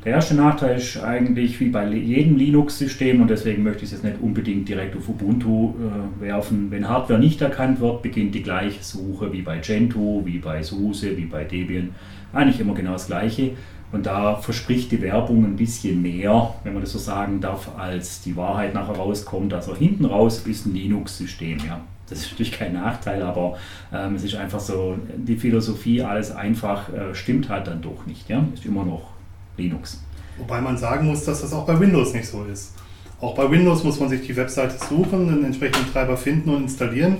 Der 0.04 0.14
erste 0.14 0.36
Nachteil 0.36 0.76
ist 0.76 1.02
eigentlich 1.02 1.58
wie 1.58 1.70
bei 1.70 1.84
jedem 1.88 2.36
Linux-System 2.36 3.20
und 3.20 3.28
deswegen 3.28 3.64
möchte 3.64 3.78
ich 3.78 3.86
es 3.86 3.90
jetzt 3.90 4.04
nicht 4.04 4.20
unbedingt 4.20 4.68
direkt 4.68 4.96
auf 4.96 5.08
Ubuntu 5.08 5.74
äh, 5.80 6.20
werfen. 6.22 6.70
Wenn 6.70 6.88
Hardware 6.88 7.18
nicht 7.18 7.42
erkannt 7.42 7.80
wird, 7.80 8.02
beginnt 8.02 8.36
die 8.36 8.44
gleiche 8.44 8.84
Suche 8.84 9.32
wie 9.32 9.42
bei 9.42 9.58
Gentoo, 9.58 10.24
wie 10.24 10.38
bei 10.38 10.62
SUSE, 10.62 11.16
wie 11.16 11.24
bei 11.24 11.42
Debian. 11.42 11.88
Eigentlich 12.32 12.60
immer 12.60 12.74
genau 12.74 12.92
das 12.92 13.08
gleiche. 13.08 13.50
Und 13.90 14.06
da 14.06 14.36
verspricht 14.36 14.92
die 14.92 15.02
Werbung 15.02 15.44
ein 15.44 15.56
bisschen 15.56 16.00
mehr, 16.02 16.54
wenn 16.62 16.74
man 16.74 16.82
das 16.82 16.92
so 16.92 17.00
sagen 17.00 17.40
darf, 17.40 17.76
als 17.76 18.22
die 18.22 18.36
Wahrheit 18.36 18.74
nachher 18.74 18.94
rauskommt. 18.94 19.52
Also 19.52 19.74
hinten 19.74 20.04
raus 20.04 20.44
ist 20.46 20.66
ein 20.66 20.74
Linux-System. 20.74 21.58
Ja. 21.66 21.80
Das 22.08 22.20
ist 22.20 22.30
natürlich 22.32 22.52
kein 22.52 22.74
Nachteil, 22.74 23.22
aber 23.22 23.58
ähm, 23.92 24.14
es 24.14 24.24
ist 24.24 24.36
einfach 24.36 24.60
so, 24.60 24.96
die 25.16 25.36
Philosophie, 25.36 26.02
alles 26.02 26.30
einfach, 26.30 26.88
äh, 26.92 27.14
stimmt 27.14 27.48
halt 27.48 27.66
dann 27.66 27.82
doch 27.82 28.06
nicht. 28.06 28.28
Ja? 28.28 28.44
Ist 28.54 28.64
immer 28.64 28.84
noch 28.84 29.10
Linux. 29.56 30.02
Wobei 30.38 30.60
man 30.60 30.76
sagen 30.76 31.06
muss, 31.06 31.24
dass 31.24 31.40
das 31.40 31.52
auch 31.52 31.66
bei 31.66 31.78
Windows 31.80 32.12
nicht 32.14 32.28
so 32.28 32.44
ist. 32.44 32.74
Auch 33.20 33.34
bei 33.34 33.50
Windows 33.50 33.82
muss 33.82 33.98
man 33.98 34.08
sich 34.08 34.26
die 34.26 34.36
Webseite 34.36 34.76
suchen, 34.84 35.28
einen 35.28 35.44
entsprechenden 35.44 35.90
Treiber 35.90 36.16
finden 36.16 36.50
und 36.50 36.62
installieren. 36.64 37.16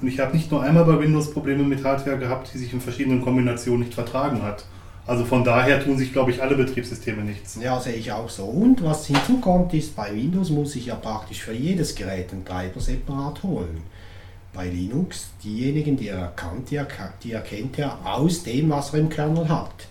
Und 0.00 0.08
ich 0.08 0.18
habe 0.20 0.36
nicht 0.36 0.50
nur 0.50 0.62
einmal 0.62 0.84
bei 0.84 0.98
Windows 0.98 1.32
Probleme 1.32 1.64
mit 1.64 1.84
Hardware 1.84 2.18
gehabt, 2.18 2.50
die 2.54 2.58
sich 2.58 2.72
in 2.72 2.80
verschiedenen 2.80 3.22
Kombinationen 3.22 3.80
nicht 3.80 3.94
vertragen 3.94 4.42
hat. 4.42 4.64
Also 5.04 5.24
von 5.24 5.42
daher 5.42 5.82
tun 5.82 5.98
sich, 5.98 6.12
glaube 6.12 6.30
ich, 6.30 6.40
alle 6.40 6.54
Betriebssysteme 6.54 7.22
nichts. 7.22 7.58
Ja, 7.60 7.80
sehe 7.80 7.94
ich 7.94 8.12
auch 8.12 8.30
so. 8.30 8.44
Und 8.44 8.84
was 8.84 9.06
hinzukommt 9.06 9.74
ist, 9.74 9.96
bei 9.96 10.14
Windows 10.14 10.50
muss 10.50 10.76
ich 10.76 10.86
ja 10.86 10.94
praktisch 10.94 11.42
für 11.42 11.52
jedes 11.52 11.96
Gerät 11.96 12.32
einen 12.32 12.44
Treiber 12.44 12.80
separat 12.80 13.42
holen 13.42 13.82
bei 14.54 14.68
Linux, 14.68 15.30
diejenigen, 15.42 15.96
die 15.96 16.08
er 16.08 16.18
erkannt, 16.18 16.70
die, 16.70 16.80
die 17.22 17.32
erkennt 17.32 17.78
er 17.78 17.98
aus 18.04 18.42
dem, 18.42 18.70
was 18.70 18.92
er 18.92 19.00
im 19.00 19.08
Kernel 19.08 19.48
hat. 19.48 19.88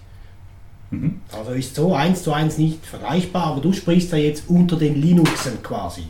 Mhm. 0.92 1.22
Also 1.32 1.52
ist 1.52 1.76
so 1.76 1.96
eins 1.96 2.24
zu 2.24 2.34
eins 2.34 2.58
nicht 2.58 2.86
vergleichbar, 2.86 3.48
aber 3.48 3.62
du 3.62 3.74
sprichst 3.74 4.12
ja 4.12 4.18
jetzt 4.18 4.50
unter 4.50 4.76
den 4.76 5.02
Linuxen 5.02 5.64
quasi. 5.64 6.04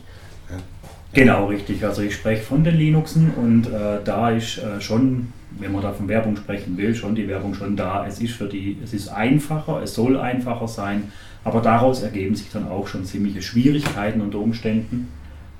Genau, 1.14 1.46
richtig. 1.46 1.84
Also 1.84 2.02
ich 2.02 2.14
spreche 2.14 2.42
von 2.42 2.64
den 2.64 2.76
Linuxen 2.76 3.32
und 3.34 3.66
äh, 3.66 3.98
da 4.02 4.30
ist 4.30 4.58
äh, 4.58 4.80
schon, 4.80 5.28
wenn 5.58 5.72
man 5.72 5.82
da 5.82 5.92
von 5.92 6.08
Werbung 6.08 6.36
sprechen 6.36 6.76
will, 6.78 6.94
schon 6.94 7.14
die 7.14 7.28
Werbung 7.28 7.54
schon 7.54 7.76
da. 7.76 8.06
Es 8.06 8.20
ist 8.20 8.32
für 8.32 8.48
die, 8.48 8.78
es 8.82 8.94
ist 8.94 9.08
einfacher, 9.08 9.82
es 9.82 9.94
soll 9.94 10.18
einfacher 10.18 10.68
sein, 10.68 11.12
aber 11.44 11.60
daraus 11.60 12.02
ergeben 12.02 12.34
sich 12.34 12.50
dann 12.50 12.66
auch 12.66 12.88
schon 12.88 13.04
ziemliche 13.04 13.42
Schwierigkeiten 13.42 14.22
unter 14.22 14.38
Umständen 14.38 15.08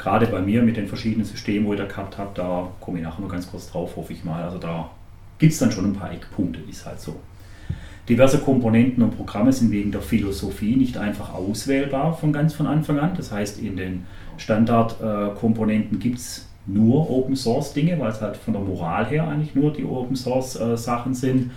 gerade 0.03 0.27
bei 0.27 0.41
mir 0.41 0.63
mit 0.63 0.77
den 0.77 0.89
verschiedenen 0.89 1.25
Systemen, 1.25 1.67
wo 1.67 1.73
ich 1.73 1.79
da 1.79 1.87
gehabt 1.87 2.19
habe, 2.19 2.31
da 2.35 2.69
komme 2.81 2.99
ich 2.99 3.05
nachher 3.05 3.23
noch 3.23 3.31
ganz 3.31 3.49
kurz 3.49 3.71
drauf, 3.71 3.97
hoffe 3.97 4.13
ich 4.13 4.25
mal. 4.25 4.43
Also 4.43 4.59
da 4.59 4.91
gibt 5.39 5.53
es 5.53 5.59
dann 5.59 5.71
schon 5.71 5.85
ein 5.85 5.95
paar 5.95 6.13
Eckpunkte, 6.13 6.61
ist 6.69 6.85
halt 6.85 7.01
so. 7.01 7.17
Diverse 8.09 8.39
Komponenten 8.39 9.03
und 9.05 9.17
Programme 9.17 9.53
sind 9.53 9.71
wegen 9.71 9.93
der 9.93 10.03
Philosophie 10.03 10.75
nicht 10.75 10.97
einfach 10.97 11.33
auswählbar 11.33 12.15
von 12.15 12.33
ganz 12.33 12.53
von 12.53 12.67
Anfang 12.67 12.99
an. 12.99 13.13
Das 13.17 13.31
heißt, 13.31 13.61
in 13.61 13.77
den 13.77 14.07
Standardkomponenten 14.39 16.01
gibt 16.01 16.19
es 16.19 16.49
nur 16.67 17.09
Open 17.09 17.37
Source 17.37 17.73
Dinge, 17.73 17.99
weil 18.01 18.11
es 18.11 18.21
halt 18.21 18.37
von 18.37 18.55
der 18.55 18.63
Moral 18.63 19.07
her 19.07 19.29
eigentlich 19.29 19.55
nur 19.55 19.73
die 19.73 19.85
Open 19.85 20.17
Source 20.17 20.57
äh, 20.57 20.77
Sachen 20.77 21.15
sind. 21.15 21.53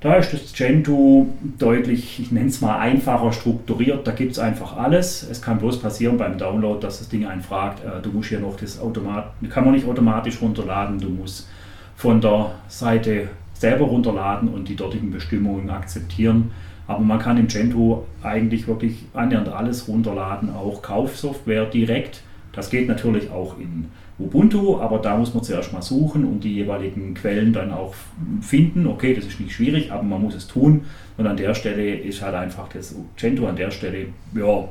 Da 0.00 0.16
ist 0.16 0.32
das 0.32 0.52
Gentoo 0.52 1.26
deutlich, 1.58 2.20
ich 2.20 2.30
nenne 2.30 2.48
es 2.48 2.60
mal 2.60 2.78
einfacher 2.78 3.32
strukturiert. 3.32 4.06
Da 4.06 4.12
gibt 4.12 4.32
es 4.32 4.38
einfach 4.38 4.76
alles. 4.76 5.26
Es 5.28 5.40
kann 5.40 5.58
bloß 5.58 5.80
passieren 5.80 6.18
beim 6.18 6.36
Download, 6.36 6.78
dass 6.80 6.98
das 6.98 7.08
Ding 7.08 7.26
einen 7.26 7.40
fragt, 7.40 7.82
äh, 7.82 8.02
du 8.02 8.10
musst 8.10 8.28
hier 8.28 8.40
noch 8.40 8.56
das 8.56 8.78
Automat, 8.78 9.32
kann 9.48 9.64
man 9.64 9.74
nicht 9.74 9.86
automatisch 9.86 10.40
runterladen, 10.42 11.00
du 11.00 11.08
musst 11.08 11.48
von 11.96 12.20
der 12.20 12.52
Seite 12.68 13.28
selber 13.54 13.86
runterladen 13.86 14.50
und 14.50 14.68
die 14.68 14.76
dortigen 14.76 15.10
Bestimmungen 15.10 15.70
akzeptieren. 15.70 16.50
Aber 16.86 17.00
man 17.00 17.18
kann 17.18 17.38
im 17.38 17.48
Gentoo 17.48 18.04
eigentlich 18.22 18.68
wirklich 18.68 19.06
annähernd 19.14 19.48
alles 19.48 19.88
runterladen, 19.88 20.54
auch 20.54 20.82
Kaufsoftware 20.82 21.64
direkt. 21.64 22.22
Das 22.52 22.70
geht 22.70 22.86
natürlich 22.86 23.30
auch 23.30 23.58
in 23.58 23.86
Ubuntu, 24.18 24.80
aber 24.80 24.98
da 24.98 25.16
muss 25.16 25.34
man 25.34 25.44
zuerst 25.44 25.72
mal 25.72 25.82
suchen 25.82 26.24
und 26.24 26.42
die 26.42 26.54
jeweiligen 26.54 27.14
Quellen 27.14 27.52
dann 27.52 27.70
auch 27.70 27.94
finden. 28.40 28.86
Okay, 28.86 29.14
das 29.14 29.26
ist 29.26 29.40
nicht 29.40 29.52
schwierig, 29.52 29.92
aber 29.92 30.02
man 30.02 30.22
muss 30.22 30.34
es 30.34 30.46
tun. 30.46 30.84
Und 31.18 31.26
an 31.26 31.36
der 31.36 31.54
Stelle 31.54 31.96
ist 31.96 32.22
halt 32.22 32.34
einfach 32.34 32.68
das 32.68 32.94
Gentoo 33.16 33.46
an 33.46 33.56
der 33.56 33.70
Stelle, 33.70 34.06
ja, 34.34 34.68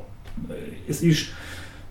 es 0.88 1.02
ist 1.02 1.28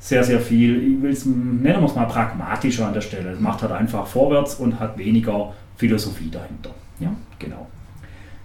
sehr, 0.01 0.25
sehr 0.25 0.41
viel, 0.41 0.77
ich 0.77 1.03
will 1.03 1.13
es, 1.13 1.25
nennen 1.25 1.63
wir 1.63 1.85
es 1.85 1.95
mal 1.95 2.07
pragmatischer 2.07 2.89
an 2.89 2.95
der 2.95 3.01
Stelle. 3.01 3.31
Es 3.31 3.41
macht 3.41 3.63
halt 3.63 3.73
einfach 3.73 4.07
vorwärts 4.07 4.57
und 4.57 4.79
hat 4.81 4.99
weniger 4.99 5.53
Philosophie 5.77 6.31
dahinter. 6.31 6.71
Ja, 6.99 7.15
genau. 7.39 7.69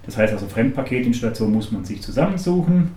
Das 0.06 0.18
heißt 0.18 0.34
also, 0.34 0.48
Fremdpaketinstallation 0.48 1.52
muss 1.52 1.72
man 1.72 1.84
sich 1.84 2.02
zusammensuchen 2.02 2.92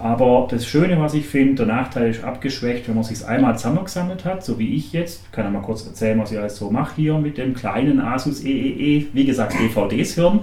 aber 0.00 0.48
das 0.50 0.66
Schöne, 0.66 0.98
was 0.98 1.14
ich 1.14 1.26
finde, 1.26 1.66
der 1.66 1.66
Nachteil 1.66 2.10
ist 2.10 2.24
abgeschwächt, 2.24 2.88
wenn 2.88 2.94
man 2.94 3.04
sich 3.04 3.24
einmal 3.26 3.56
zusammengesammelt 3.56 4.24
hat, 4.24 4.44
so 4.44 4.58
wie 4.58 4.74
ich 4.74 4.92
jetzt. 4.92 5.24
Ich 5.26 5.32
kann 5.32 5.44
ja 5.44 5.50
mal 5.50 5.60
kurz 5.60 5.86
erzählen, 5.86 6.18
was 6.18 6.32
ich 6.32 6.38
alles 6.38 6.56
so 6.56 6.70
mache 6.70 6.96
hier 6.96 7.18
mit 7.18 7.36
dem 7.36 7.54
kleinen 7.54 8.00
Asus 8.00 8.42
EEE. 8.42 8.98
E. 8.98 9.06
Wie 9.12 9.24
gesagt, 9.26 9.54
DVDs 9.58 10.16
hören. 10.16 10.40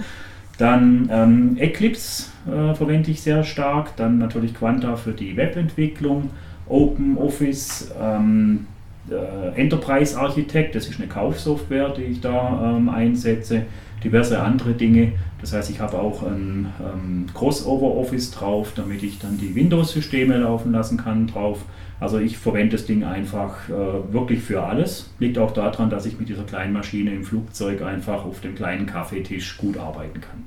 Dann 0.57 1.09
ähm, 1.11 1.57
Eclipse 1.57 2.25
äh, 2.45 2.75
verwende 2.75 3.11
ich 3.11 3.21
sehr 3.21 3.43
stark. 3.43 3.95
Dann 3.95 4.19
natürlich 4.19 4.53
Quanta 4.53 4.95
für 4.95 5.11
die 5.11 5.35
Webentwicklung. 5.35 6.29
Open 6.69 7.17
Office, 7.17 7.91
ähm, 7.99 8.67
äh, 9.09 9.59
Enterprise 9.59 10.19
Architect, 10.19 10.75
das 10.75 10.87
ist 10.87 10.99
eine 10.99 11.07
Kaufsoftware, 11.07 11.89
die 11.89 12.03
ich 12.03 12.21
da 12.21 12.75
ähm, 12.75 12.89
einsetze 12.89 13.63
diverse 14.03 14.39
andere 14.39 14.73
Dinge. 14.73 15.13
Das 15.41 15.53
heißt, 15.53 15.69
ich 15.69 15.79
habe 15.79 15.99
auch 15.99 16.23
ein 16.23 16.73
ähm, 16.79 17.25
Crossover 17.33 17.95
Office 17.95 18.31
drauf, 18.31 18.71
damit 18.75 19.03
ich 19.03 19.19
dann 19.19 19.37
die 19.37 19.53
Windows-Systeme 19.55 20.37
laufen 20.37 20.71
lassen 20.71 20.97
kann 20.97 21.27
drauf. 21.27 21.59
Also 21.99 22.19
ich 22.19 22.37
verwende 22.37 22.75
das 22.75 22.85
Ding 22.85 23.03
einfach 23.03 23.69
äh, 23.69 24.13
wirklich 24.13 24.41
für 24.41 24.63
alles. 24.63 25.09
Liegt 25.19 25.37
auch 25.37 25.51
daran, 25.51 25.89
dass 25.89 26.05
ich 26.05 26.19
mit 26.19 26.29
dieser 26.29 26.43
kleinen 26.43 26.73
Maschine 26.73 27.13
im 27.13 27.23
Flugzeug 27.23 27.81
einfach 27.81 28.25
auf 28.25 28.41
dem 28.41 28.55
kleinen 28.55 28.85
Kaffeetisch 28.85 29.57
gut 29.57 29.77
arbeiten 29.77 30.21
kann. 30.21 30.43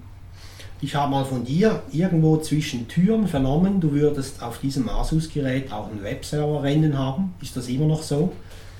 Ich 0.83 0.95
habe 0.95 1.11
mal 1.11 1.25
von 1.25 1.45
dir 1.45 1.83
irgendwo 1.92 2.38
zwischen 2.38 2.88
Türen 2.88 3.26
vernommen, 3.26 3.80
du 3.80 3.92
würdest 3.92 4.42
auf 4.42 4.59
diesem 4.61 4.88
Asus-Gerät 4.88 5.71
auch 5.73 5.90
einen 5.90 6.02
Webserver-Rennen 6.02 6.97
haben. 6.97 7.35
Ist 7.42 7.54
das 7.54 7.69
immer 7.69 7.85
noch 7.85 8.02
so? 8.02 8.33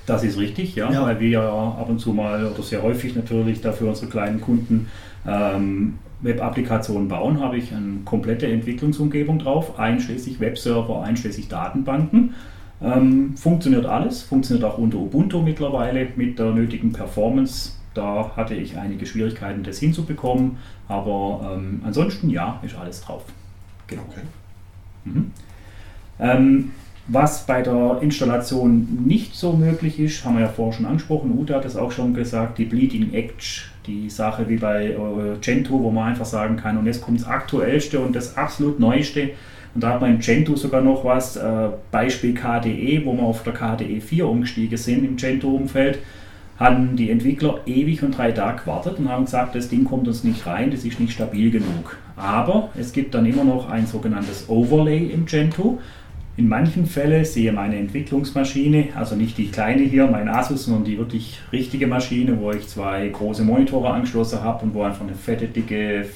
Das 0.07 0.25
ist 0.25 0.39
richtig, 0.39 0.75
ja, 0.75 0.91
ja, 0.91 1.03
weil 1.05 1.21
wir 1.21 1.29
ja 1.29 1.49
ab 1.49 1.89
und 1.89 1.99
zu 1.99 2.13
mal 2.13 2.45
oder 2.47 2.63
sehr 2.63 2.83
häufig 2.83 3.15
natürlich 3.15 3.61
dafür 3.61 3.89
unsere 3.91 4.11
kleinen 4.11 4.41
Kunden 4.41 4.89
ähm, 5.27 5.99
Web-Applikationen 6.23 7.09
bauen, 7.09 7.41
habe 7.41 7.57
ich 7.57 7.73
eine 7.73 8.01
komplette 8.05 8.47
Entwicklungsumgebung 8.47 9.39
drauf, 9.39 9.79
einschließlich 9.79 10.41
Webserver, 10.41 11.03
einschließlich 11.03 11.49
Datenbanken. 11.49 12.35
Ähm, 12.83 13.37
funktioniert 13.37 13.87
alles, 13.87 14.23
funktioniert 14.23 14.65
auch 14.65 14.79
unter 14.79 14.99
Ubuntu 14.99 15.43
mittlerweile 15.43 16.09
mit 16.17 16.39
der 16.39 16.53
nötigen 16.53 16.93
Performance. 16.93 17.73
Da 17.95 18.33
hatte 18.37 18.55
ich 18.55 18.79
einige 18.79 19.05
Schwierigkeiten, 19.05 19.63
das 19.63 19.79
hinzubekommen, 19.79 20.59
aber 20.89 21.57
ähm, 21.57 21.83
ansonsten 21.85 22.31
ja, 22.31 22.61
ist 22.63 22.77
alles 22.77 23.03
drauf. 23.03 23.25
Genau. 23.87 24.03
Okay. 24.09 24.21
Mhm. 25.05 25.33
Ähm, 26.19 26.71
was 27.09 27.47
bei 27.47 27.63
der 27.63 27.99
Installation 28.03 29.05
nicht 29.05 29.35
so 29.35 29.53
möglich 29.53 29.99
ist, 29.99 30.25
haben 30.25 30.37
wir 30.37 30.43
ja 30.43 30.49
vorher 30.49 30.75
schon 30.75 30.87
angesprochen, 30.87 31.37
Uta 31.37 31.55
hat 31.55 31.65
es 31.65 31.77
auch 31.77 31.91
schon 31.91 32.15
gesagt, 32.15 32.59
die 32.59 32.65
Bleeding 32.65 33.13
Edge, 33.13 33.63
die 33.87 34.09
Sache 34.09 34.49
wie 34.49 34.57
bei 34.57 34.87
äh, 34.87 34.97
Gentoo, 35.41 35.83
wo 35.83 35.91
man 35.91 36.11
einfach 36.11 36.27
sagen 36.27 36.57
kann, 36.57 36.79
und 36.79 36.87
jetzt 36.87 37.03
kommt 37.03 37.21
das 37.21 37.27
aktuellste 37.27 37.99
und 38.01 38.15
das 38.15 38.37
absolut 38.37 38.79
neueste. 38.79 39.31
Und 39.75 39.83
da 39.85 39.91
hat 39.91 40.01
man 40.01 40.15
im 40.15 40.21
Gentoo 40.21 40.57
sogar 40.57 40.83
noch 40.83 41.05
was, 41.05 41.37
äh, 41.37 41.69
Beispiel 41.91 42.35
KDE, 42.35 43.03
wo 43.05 43.15
wir 43.15 43.23
auf 43.23 43.43
der 43.43 43.53
KDE 43.53 44.01
4 44.01 44.29
umgestiegen 44.29 44.77
sind 44.77 45.05
im 45.05 45.17
Gentoo-Umfeld, 45.17 45.99
hatten 46.59 46.97
die 46.97 47.11
Entwickler 47.11 47.61
ewig 47.67 48.03
und 48.03 48.17
drei 48.17 48.33
Tage 48.33 48.61
gewartet 48.61 48.99
und 48.99 49.09
haben 49.09 49.25
gesagt, 49.25 49.55
das 49.55 49.69
Ding 49.69 49.85
kommt 49.85 50.07
uns 50.07 50.25
nicht 50.25 50.47
rein, 50.47 50.71
das 50.71 50.85
ist 50.85 51.01
nicht 51.01 51.13
stabil 51.13 51.51
genug. 51.51 51.97
aber 52.17 52.69
es 52.79 52.93
gibt 52.93 53.15
dann 53.15 53.25
immer 53.25 53.45
noch 53.45 53.71
ein 53.71 53.87
sogenanntes 53.87 54.49
Overlay 54.49 55.07
im 55.07 55.25
Gentoo. 55.25 55.79
In 56.41 56.49
manchen 56.49 56.87
Fällen 56.87 57.23
sehe 57.23 57.53
meine 57.53 57.77
Entwicklungsmaschine, 57.77 58.89
also 58.95 59.15
nicht 59.15 59.37
die 59.37 59.49
kleine 59.49 59.83
hier, 59.83 60.07
mein 60.07 60.27
Asus, 60.27 60.65
sondern 60.65 60.85
die 60.85 60.97
wirklich 60.97 61.39
richtige 61.53 61.87
Maschine, 61.87 62.41
wo 62.41 62.51
ich 62.51 62.67
zwei 62.67 63.07
große 63.09 63.43
Monitore 63.43 63.91
angeschlossen 63.91 64.43
habe 64.43 64.65
und 64.65 64.73
wo 64.73 64.83
einfach 64.83 65.03
eine 65.03 65.15
fette, 65.15 65.49
dicke 65.49 66.07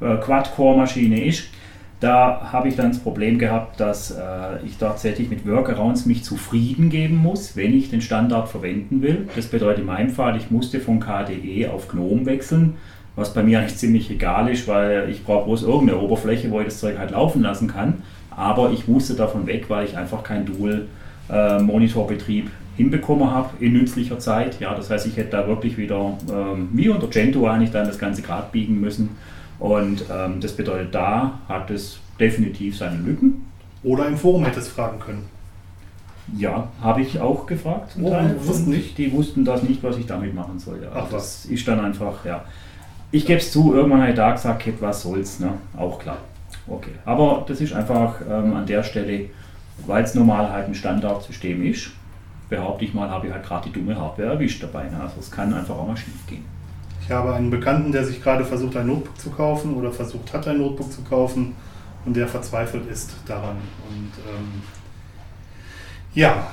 äh, 0.00 0.16
Quad-Core-Maschine 0.16 1.26
ist. 1.26 1.50
Da 2.00 2.52
habe 2.52 2.68
ich 2.68 2.76
dann 2.76 2.92
das 2.92 3.00
Problem 3.00 3.38
gehabt, 3.38 3.78
dass 3.80 4.12
äh, 4.12 4.64
ich 4.64 4.78
tatsächlich 4.78 5.28
mit 5.28 5.46
Workarounds 5.46 6.06
mich 6.06 6.24
zufrieden 6.24 6.88
geben 6.88 7.16
muss, 7.16 7.54
wenn 7.54 7.76
ich 7.76 7.90
den 7.90 8.00
Standard 8.00 8.48
verwenden 8.48 9.02
will. 9.02 9.28
Das 9.36 9.48
bedeutet 9.48 9.80
in 9.80 9.86
meinem 9.86 10.08
Fall, 10.08 10.38
ich 10.38 10.50
musste 10.50 10.80
von 10.80 11.00
KDE 11.00 11.70
auf 11.70 11.88
GNOME 11.88 12.24
wechseln, 12.24 12.76
was 13.14 13.34
bei 13.34 13.42
mir 13.42 13.58
eigentlich 13.58 13.76
ziemlich 13.76 14.10
egal 14.10 14.50
ist, 14.50 14.66
weil 14.68 15.10
ich 15.10 15.22
brauche 15.22 15.44
bloß 15.44 15.64
irgendeine 15.64 16.00
Oberfläche, 16.00 16.50
wo 16.50 16.60
ich 16.60 16.68
das 16.68 16.80
Zeug 16.80 16.96
halt 16.96 17.10
laufen 17.10 17.42
lassen 17.42 17.68
kann. 17.68 18.02
Aber 18.36 18.70
ich 18.70 18.88
musste 18.88 19.14
davon 19.14 19.46
weg, 19.46 19.66
weil 19.68 19.86
ich 19.86 19.96
einfach 19.96 20.22
keinen 20.22 20.46
Dual-Monitorbetrieb 20.46 22.46
äh, 22.46 22.50
hinbekommen 22.76 23.30
habe 23.30 23.50
in 23.60 23.72
nützlicher 23.72 24.18
Zeit. 24.18 24.60
Ja, 24.60 24.74
das 24.74 24.90
heißt, 24.90 25.06
ich 25.06 25.16
hätte 25.16 25.30
da 25.30 25.46
wirklich 25.46 25.78
wieder, 25.78 26.18
ähm, 26.30 26.68
wie 26.72 26.88
unter 26.88 27.06
Gentoo 27.06 27.46
eigentlich 27.46 27.70
dann 27.70 27.86
das 27.86 27.98
Ganze 27.98 28.22
gerade 28.22 28.48
biegen 28.50 28.80
müssen. 28.80 29.10
Und 29.58 30.04
ähm, 30.12 30.40
das 30.40 30.52
bedeutet, 30.52 30.94
da 30.94 31.38
hat 31.48 31.70
es 31.70 31.98
definitiv 32.18 32.76
seine 32.76 32.98
Lücken. 32.98 33.46
Oder 33.82 34.08
im 34.08 34.16
Forum 34.16 34.44
hätte 34.44 34.60
es 34.60 34.68
fragen 34.68 34.98
können. 34.98 35.24
Ja, 36.36 36.68
habe 36.80 37.02
ich 37.02 37.20
auch 37.20 37.46
gefragt. 37.46 37.92
Zum 37.92 38.06
oh, 38.06 38.10
Teil. 38.10 38.34
Wussten 38.42 38.70
nicht? 38.70 38.96
Die 38.96 39.12
wussten 39.12 39.44
das 39.44 39.62
nicht, 39.62 39.82
was 39.82 39.98
ich 39.98 40.06
damit 40.06 40.34
machen 40.34 40.58
soll. 40.58 40.80
Ja. 40.82 40.88
Ach, 40.94 41.04
das 41.04 41.12
was? 41.12 41.44
ist 41.46 41.68
dann 41.68 41.80
einfach, 41.80 42.24
ja. 42.24 42.44
Ich 43.10 43.26
gebe 43.26 43.38
es 43.38 43.52
zu, 43.52 43.74
irgendwann 43.74 44.00
habe 44.00 44.10
ich 44.10 44.16
da 44.16 44.32
gesagt, 44.32 44.64
was 44.80 45.02
soll's, 45.02 45.38
ne? 45.38 45.52
auch 45.76 45.98
klar. 45.98 46.16
Okay, 46.66 46.92
aber 47.04 47.44
das 47.46 47.60
ist 47.60 47.72
einfach 47.74 48.20
ähm, 48.22 48.54
an 48.54 48.66
der 48.66 48.82
Stelle, 48.82 49.26
weil 49.86 50.04
es 50.04 50.14
normal 50.14 50.50
halt 50.50 50.66
ein 50.66 50.74
Standardsystem 50.74 51.62
ist, 51.64 51.90
behaupte 52.48 52.84
ich 52.84 52.94
mal, 52.94 53.10
habe 53.10 53.26
ich 53.26 53.32
halt 53.32 53.44
gerade 53.44 53.68
die 53.68 53.72
dumme 53.72 53.98
Hardware 53.98 54.32
erwischt 54.32 54.62
dabei. 54.62 54.84
Ne? 54.84 54.98
Also 55.00 55.16
es 55.20 55.30
kann 55.30 55.52
einfach 55.52 55.76
auch 55.76 55.86
mal 55.86 55.96
schief 55.96 56.26
gehen. 56.26 56.44
Ich 57.02 57.10
habe 57.10 57.34
einen 57.34 57.50
Bekannten, 57.50 57.92
der 57.92 58.04
sich 58.04 58.22
gerade 58.22 58.44
versucht, 58.44 58.76
ein 58.76 58.86
Notebook 58.86 59.18
zu 59.18 59.30
kaufen 59.30 59.74
oder 59.74 59.92
versucht 59.92 60.32
hat, 60.32 60.48
ein 60.48 60.58
Notebook 60.58 60.90
zu 60.90 61.02
kaufen 61.02 61.54
und 62.06 62.16
der 62.16 62.26
verzweifelt 62.26 62.90
ist 62.90 63.14
daran. 63.26 63.56
Und 63.90 64.12
ähm, 64.26 64.62
ja, 66.14 66.46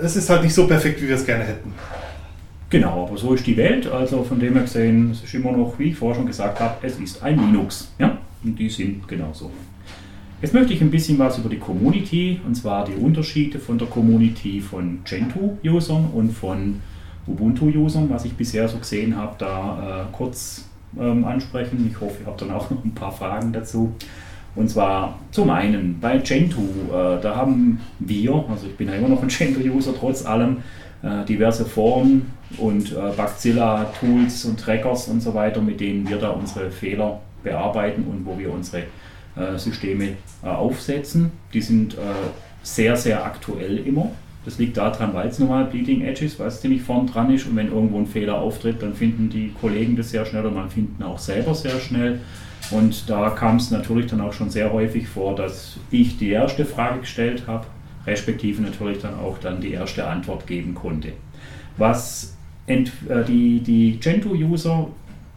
es 0.00 0.16
ist 0.16 0.30
halt 0.30 0.42
nicht 0.42 0.54
so 0.54 0.66
perfekt, 0.66 1.02
wie 1.02 1.08
wir 1.08 1.16
es 1.16 1.26
gerne 1.26 1.44
hätten. 1.44 1.74
Genau, 2.70 3.06
aber 3.06 3.16
so 3.16 3.34
ist 3.34 3.46
die 3.46 3.56
Welt. 3.56 3.86
Also 3.86 4.22
von 4.22 4.38
dem 4.38 4.54
her 4.54 4.62
gesehen, 4.62 5.10
es 5.10 5.24
ist 5.24 5.34
immer 5.34 5.52
noch, 5.52 5.78
wie 5.78 5.90
ich 5.90 5.96
vorher 5.96 6.16
schon 6.16 6.26
gesagt 6.26 6.60
habe, 6.60 6.74
es 6.86 6.98
ist 6.98 7.22
ein 7.22 7.38
Linux. 7.38 7.90
Ja? 7.98 8.17
Und 8.44 8.58
die 8.58 8.68
sind 8.68 9.06
genauso. 9.08 9.50
Jetzt 10.40 10.54
möchte 10.54 10.72
ich 10.72 10.80
ein 10.80 10.90
bisschen 10.90 11.18
was 11.18 11.38
über 11.38 11.48
die 11.48 11.58
Community, 11.58 12.40
und 12.46 12.54
zwar 12.54 12.84
die 12.84 12.94
Unterschiede 12.94 13.58
von 13.58 13.76
der 13.76 13.88
Community 13.88 14.60
von 14.60 15.00
Gentoo-Usern 15.04 16.10
und 16.12 16.30
von 16.30 16.80
Ubuntu-Usern, 17.26 18.08
was 18.08 18.24
ich 18.24 18.34
bisher 18.34 18.68
so 18.68 18.78
gesehen 18.78 19.16
habe, 19.16 19.34
da 19.38 20.02
äh, 20.02 20.16
kurz 20.16 20.66
ähm, 20.98 21.24
ansprechen. 21.24 21.88
Ich 21.90 22.00
hoffe, 22.00 22.18
ihr 22.20 22.26
habt 22.26 22.40
dann 22.40 22.52
auch 22.52 22.70
noch 22.70 22.84
ein 22.84 22.94
paar 22.94 23.10
Fragen 23.10 23.52
dazu. 23.52 23.92
Und 24.54 24.70
zwar 24.70 25.18
zum 25.32 25.50
einen 25.50 25.98
bei 26.00 26.18
Gentoo, 26.18 26.62
äh, 26.88 27.20
da 27.20 27.34
haben 27.34 27.80
wir, 27.98 28.44
also 28.48 28.66
ich 28.66 28.76
bin 28.76 28.88
ja 28.88 28.94
immer 28.94 29.08
noch 29.08 29.22
ein 29.22 29.28
Gentoo-User 29.28 29.92
trotz 29.98 30.24
allem, 30.24 30.58
äh, 31.02 31.24
diverse 31.24 31.64
Foren 31.64 32.30
und 32.58 32.92
äh, 32.92 32.94
Bugzilla-Tools 33.16 34.44
und 34.46 34.58
Trackers 34.58 35.08
und 35.08 35.20
so 35.20 35.34
weiter, 35.34 35.60
mit 35.60 35.80
denen 35.80 36.08
wir 36.08 36.18
da 36.18 36.30
unsere 36.30 36.70
Fehler 36.70 37.20
bearbeiten 37.42 38.04
und 38.04 38.26
wo 38.26 38.38
wir 38.38 38.52
unsere 38.52 38.84
äh, 39.38 39.56
Systeme 39.56 40.16
äh, 40.42 40.46
aufsetzen. 40.46 41.30
Die 41.54 41.60
sind 41.60 41.94
äh, 41.94 41.98
sehr, 42.62 42.96
sehr 42.96 43.24
aktuell 43.24 43.78
immer. 43.78 44.10
Das 44.44 44.58
liegt 44.58 44.76
daran, 44.76 45.14
weil 45.14 45.28
es 45.28 45.38
normal 45.38 45.66
Bleeding 45.66 46.02
Edge 46.02 46.24
ist, 46.24 46.40
weil 46.40 46.48
es 46.48 46.60
ziemlich 46.60 46.82
vorn 46.82 47.06
dran 47.06 47.32
ist 47.32 47.46
und 47.46 47.54
wenn 47.54 47.68
irgendwo 47.68 47.98
ein 47.98 48.06
Fehler 48.06 48.40
auftritt, 48.40 48.82
dann 48.82 48.94
finden 48.94 49.28
die 49.28 49.52
Kollegen 49.60 49.94
das 49.94 50.10
sehr 50.10 50.24
schnell 50.24 50.46
und 50.46 50.54
man 50.54 50.70
finden 50.70 51.02
auch 51.02 51.18
selber 51.18 51.54
sehr 51.54 51.78
schnell. 51.78 52.20
Und 52.70 53.08
da 53.08 53.30
kam 53.30 53.56
es 53.56 53.70
natürlich 53.70 54.06
dann 54.06 54.20
auch 54.20 54.32
schon 54.32 54.50
sehr 54.50 54.72
häufig 54.72 55.06
vor, 55.06 55.36
dass 55.36 55.76
ich 55.90 56.18
die 56.18 56.30
erste 56.30 56.64
Frage 56.64 57.00
gestellt 57.00 57.44
habe, 57.46 57.66
respektive 58.06 58.62
natürlich 58.62 58.98
dann 58.98 59.14
auch 59.14 59.38
dann 59.38 59.60
die 59.60 59.72
erste 59.72 60.06
Antwort 60.06 60.46
geben 60.46 60.74
konnte. 60.74 61.12
Was 61.76 62.36
die, 62.68 63.60
die 63.60 63.98
Gentoo-User 64.00 64.88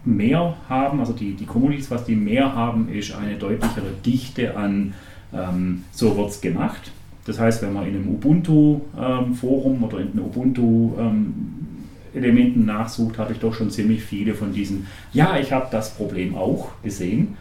mehr 0.03 0.55
haben, 0.67 0.99
also 0.99 1.13
die, 1.13 1.33
die 1.33 1.45
Communities, 1.45 1.91
was 1.91 2.05
die 2.05 2.15
mehr 2.15 2.55
haben, 2.55 2.89
ist 2.89 3.13
eine 3.13 3.35
deutlichere 3.35 3.91
Dichte 4.05 4.57
an, 4.57 4.93
ähm, 5.33 5.83
so 5.91 6.17
wird 6.17 6.29
es 6.29 6.41
gemacht 6.41 6.91
das 7.25 7.39
heißt, 7.39 7.61
wenn 7.61 7.73
man 7.73 7.87
in 7.87 7.95
einem 7.95 8.09
Ubuntu-Forum 8.09 9.75
ähm, 9.75 9.83
oder 9.83 9.99
in 9.99 10.11
einem 10.11 10.25
Ubuntu-Elementen 10.25 12.61
ähm, 12.61 12.65
nachsucht, 12.65 13.19
habe 13.19 13.33
ich 13.33 13.39
doch 13.39 13.53
schon 13.53 13.69
ziemlich 13.69 14.01
viele 14.03 14.33
von 14.33 14.53
diesen, 14.53 14.87
ja, 15.13 15.37
ich 15.37 15.51
habe 15.51 15.67
das 15.71 15.93
Problem 15.93 16.35
auch 16.35 16.69
gesehen. 16.81 17.37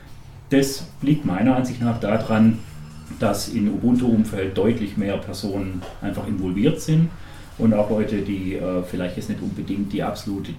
Das 0.50 0.86
liegt 1.00 1.24
meiner 1.24 1.56
Ansicht 1.56 1.80
nach 1.80 1.98
daran, 1.98 2.58
dass 3.18 3.48
in 3.48 3.68
Ubuntu-Umfeld 3.68 4.54
deutlich 4.56 4.98
mehr 4.98 5.16
Personen 5.16 5.82
einfach 6.02 6.28
involviert 6.28 6.80
sind 6.80 7.08
und 7.58 7.74
auch 7.74 7.90
Leute, 7.90 8.18
die 8.18 8.54
äh, 8.54 8.82
vielleicht 8.82 9.16
jetzt 9.16 9.30
nicht 9.30 9.42
unbedingt 9.42 9.92
die 9.92 10.02
absolute 10.02 10.52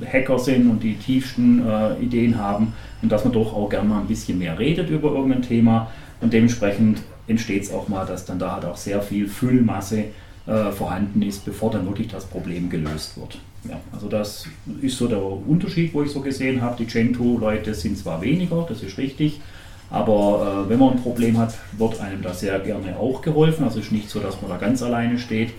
Hacker 0.00 0.38
sind 0.38 0.70
und 0.70 0.82
die 0.82 0.96
tiefsten 0.96 1.66
äh, 1.66 1.94
Ideen 2.00 2.38
haben 2.38 2.72
und 3.02 3.12
dass 3.12 3.24
man 3.24 3.32
doch 3.32 3.54
auch 3.54 3.68
gerne 3.68 3.88
mal 3.88 4.00
ein 4.00 4.06
bisschen 4.06 4.38
mehr 4.38 4.58
redet 4.58 4.90
über 4.90 5.12
irgendein 5.12 5.42
Thema 5.42 5.90
und 6.20 6.32
dementsprechend 6.32 7.02
entsteht 7.26 7.64
es 7.64 7.72
auch 7.72 7.88
mal, 7.88 8.06
dass 8.06 8.24
dann 8.24 8.38
da 8.38 8.52
halt 8.52 8.64
auch 8.64 8.76
sehr 8.76 9.02
viel 9.02 9.28
Füllmasse 9.28 10.04
äh, 10.46 10.72
vorhanden 10.72 11.22
ist, 11.22 11.44
bevor 11.44 11.70
dann 11.70 11.86
wirklich 11.86 12.08
das 12.08 12.24
Problem 12.24 12.68
gelöst 12.68 13.16
wird. 13.16 13.38
Ja, 13.68 13.78
also 13.92 14.08
das 14.08 14.46
ist 14.80 14.98
so 14.98 15.06
der 15.06 15.22
Unterschied, 15.22 15.94
wo 15.94 16.02
ich 16.02 16.10
so 16.10 16.20
gesehen 16.20 16.62
habe. 16.62 16.76
Die 16.76 16.86
Gentoo-Leute 16.86 17.74
sind 17.74 17.96
zwar 17.96 18.20
weniger, 18.22 18.66
das 18.68 18.82
ist 18.82 18.98
richtig, 18.98 19.40
aber 19.88 20.64
äh, 20.66 20.70
wenn 20.70 20.78
man 20.78 20.94
ein 20.94 21.02
Problem 21.02 21.38
hat, 21.38 21.54
wird 21.78 22.00
einem 22.00 22.22
da 22.22 22.32
sehr 22.32 22.58
gerne 22.58 22.96
auch 22.96 23.22
geholfen. 23.22 23.64
Also 23.64 23.78
es 23.78 23.86
ist 23.86 23.92
nicht 23.92 24.10
so, 24.10 24.18
dass 24.18 24.40
man 24.40 24.50
da 24.50 24.56
ganz 24.56 24.82
alleine 24.82 25.18
steht. 25.18 25.50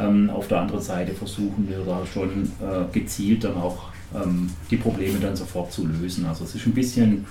Ähm, 0.00 0.30
auf 0.30 0.48
der 0.48 0.60
anderen 0.60 0.82
Seite 0.82 1.12
versuchen 1.12 1.68
wir 1.68 1.80
da 1.84 2.02
schon 2.06 2.52
äh, 2.60 2.92
gezielt 2.92 3.44
dann 3.44 3.56
auch 3.56 3.90
ähm, 4.14 4.50
die 4.70 4.76
Probleme 4.76 5.18
dann 5.18 5.36
sofort 5.36 5.72
zu 5.72 5.86
lösen. 5.86 6.26
Also 6.26 6.44
es 6.44 6.54
ist 6.54 6.66
ein 6.66 6.72
bisschen 6.72 7.26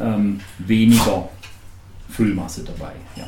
ähm, 0.00 0.40
weniger 0.58 1.28
Füllmasse 2.08 2.64
dabei. 2.64 2.92
Ja. 3.16 3.26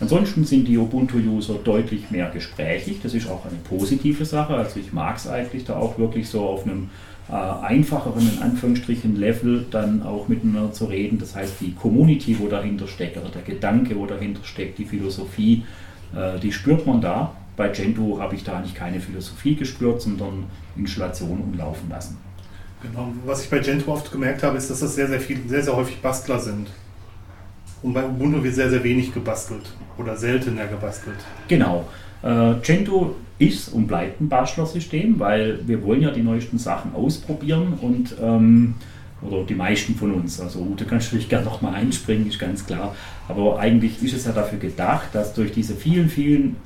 Ansonsten 0.00 0.44
sind 0.44 0.66
die 0.66 0.76
Ubuntu-User 0.76 1.54
deutlich 1.64 2.10
mehr 2.10 2.28
gesprächig. 2.30 3.00
Das 3.02 3.14
ist 3.14 3.28
auch 3.28 3.44
eine 3.46 3.56
positive 3.68 4.24
Sache. 4.24 4.54
Also 4.54 4.80
ich 4.80 4.92
mag 4.92 5.16
es 5.16 5.28
eigentlich 5.28 5.64
da 5.64 5.76
auch 5.76 5.98
wirklich 5.98 6.28
so 6.28 6.42
auf 6.42 6.64
einem 6.64 6.90
äh, 7.28 7.32
einfacheren, 7.32 8.28
in 8.36 8.42
Anführungsstrichen, 8.42 9.16
Level 9.16 9.64
dann 9.70 10.02
auch 10.02 10.28
miteinander 10.28 10.72
zu 10.72 10.86
reden. 10.86 11.18
Das 11.18 11.34
heißt, 11.34 11.54
die 11.60 11.72
Community, 11.72 12.36
wo 12.38 12.48
dahinter 12.48 12.86
steckt, 12.88 13.16
oder 13.16 13.28
der 13.28 13.42
Gedanke, 13.42 13.96
wo 13.96 14.06
dahinter 14.06 14.44
steckt, 14.44 14.78
die 14.78 14.84
Philosophie, 14.84 15.64
äh, 16.14 16.38
die 16.40 16.52
spürt 16.52 16.86
man 16.86 17.00
da. 17.00 17.32
Bei 17.56 17.68
Gentoo 17.68 18.18
habe 18.20 18.34
ich 18.34 18.44
da 18.44 18.56
eigentlich 18.56 18.74
keine 18.74 19.00
Philosophie 19.00 19.54
gespürt, 19.54 20.02
sondern 20.02 20.44
Installation 20.76 21.40
umlaufen 21.40 21.88
lassen. 21.88 22.18
Genau. 22.82 23.12
Was 23.24 23.44
ich 23.44 23.50
bei 23.50 23.60
Gentoo 23.60 23.92
oft 23.92 24.10
gemerkt 24.10 24.42
habe, 24.42 24.58
ist, 24.58 24.70
dass 24.70 24.80
das 24.80 24.94
sehr, 24.94 25.08
sehr 25.08 25.20
viel, 25.20 25.38
sehr, 25.46 25.62
sehr 25.62 25.76
häufig 25.76 26.00
Bastler 26.00 26.38
sind. 26.38 26.68
Und 27.82 27.92
bei 27.92 28.04
Ubuntu 28.04 28.42
wird 28.42 28.54
sehr, 28.54 28.70
sehr 28.70 28.82
wenig 28.82 29.12
gebastelt 29.12 29.72
oder 29.98 30.16
seltener 30.16 30.66
gebastelt. 30.66 31.18
Genau. 31.48 31.86
Äh, 32.22 32.54
Gentoo 32.62 33.14
ist 33.38 33.68
und 33.68 33.86
bleibt 33.86 34.20
ein 34.20 34.28
Bastlersystem, 34.28 35.18
weil 35.18 35.60
wir 35.66 35.82
wollen 35.82 36.02
ja 36.02 36.10
die 36.10 36.22
neuesten 36.22 36.58
Sachen 36.58 36.94
ausprobieren 36.94 37.74
und 37.80 38.16
ähm, 38.22 38.74
oder 39.22 39.44
die 39.44 39.54
meisten 39.54 39.94
von 39.94 40.12
uns. 40.12 40.40
Also 40.40 40.60
Ute 40.60 40.84
kannst 40.84 41.12
du 41.12 41.16
dich 41.16 41.28
gerne 41.28 41.44
nochmal 41.44 41.74
einspringen, 41.74 42.28
ist 42.28 42.38
ganz 42.38 42.66
klar. 42.66 42.94
Aber 43.28 43.58
eigentlich 43.58 44.02
ist 44.02 44.14
es 44.14 44.26
ja 44.26 44.32
dafür 44.32 44.58
gedacht, 44.58 45.08
dass 45.12 45.34
durch 45.34 45.52
diese 45.52 45.74
vielen, 45.74 46.08
vielen 46.08 46.56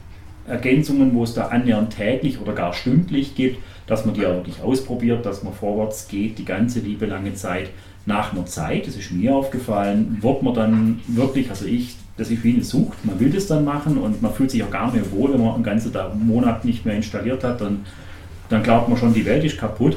Ergänzungen, 0.49 1.15
wo 1.15 1.25
es 1.25 1.35
da 1.35 1.47
annähernd 1.47 1.95
täglich 1.95 2.41
oder 2.41 2.53
gar 2.53 2.73
stündlich 2.73 3.35
gibt, 3.35 3.59
dass 3.87 4.05
man 4.05 4.15
die 4.15 4.27
auch 4.27 4.35
wirklich 4.35 4.61
ausprobiert, 4.61 5.25
dass 5.25 5.43
man 5.43 5.53
vorwärts 5.53 6.09
geht, 6.09 6.39
die 6.39 6.45
ganze 6.45 6.81
liebe 6.81 7.07
lange 7.07 7.35
Zeit 7.35 7.71
nach 8.07 8.33
einer 8.33 8.47
Zeit, 8.47 8.87
das 8.87 8.97
ist 8.97 9.13
mir 9.13 9.35
aufgefallen, 9.35 10.19
wird 10.21 10.43
man 10.43 10.55
dann 10.55 11.01
wirklich, 11.07 11.51
also 11.51 11.67
ich, 11.67 11.97
dass 12.17 12.31
ich 12.31 12.45
eine 12.45 12.65
Sucht, 12.65 13.05
man 13.05 13.21
will 13.21 13.31
das 13.31 13.47
dann 13.47 13.65
machen 13.65 13.99
und 13.99 14.23
man 14.23 14.33
fühlt 14.33 14.51
sich 14.51 14.63
auch 14.63 14.71
gar 14.71 14.93
nicht 14.93 15.13
wohl, 15.13 15.33
wenn 15.33 15.43
man 15.43 15.55
einen 15.55 15.63
ganzen 15.63 15.93
Monat 16.27 16.65
nicht 16.65 16.85
mehr 16.85 16.97
installiert 16.97 17.45
hat, 17.45 17.61
dann, 17.61 17.85
dann 18.49 18.63
glaubt 18.63 18.89
man 18.89 18.99
schon, 18.99 19.13
die 19.13 19.27
Welt 19.27 19.45
ist 19.45 19.59
kaputt. 19.59 19.97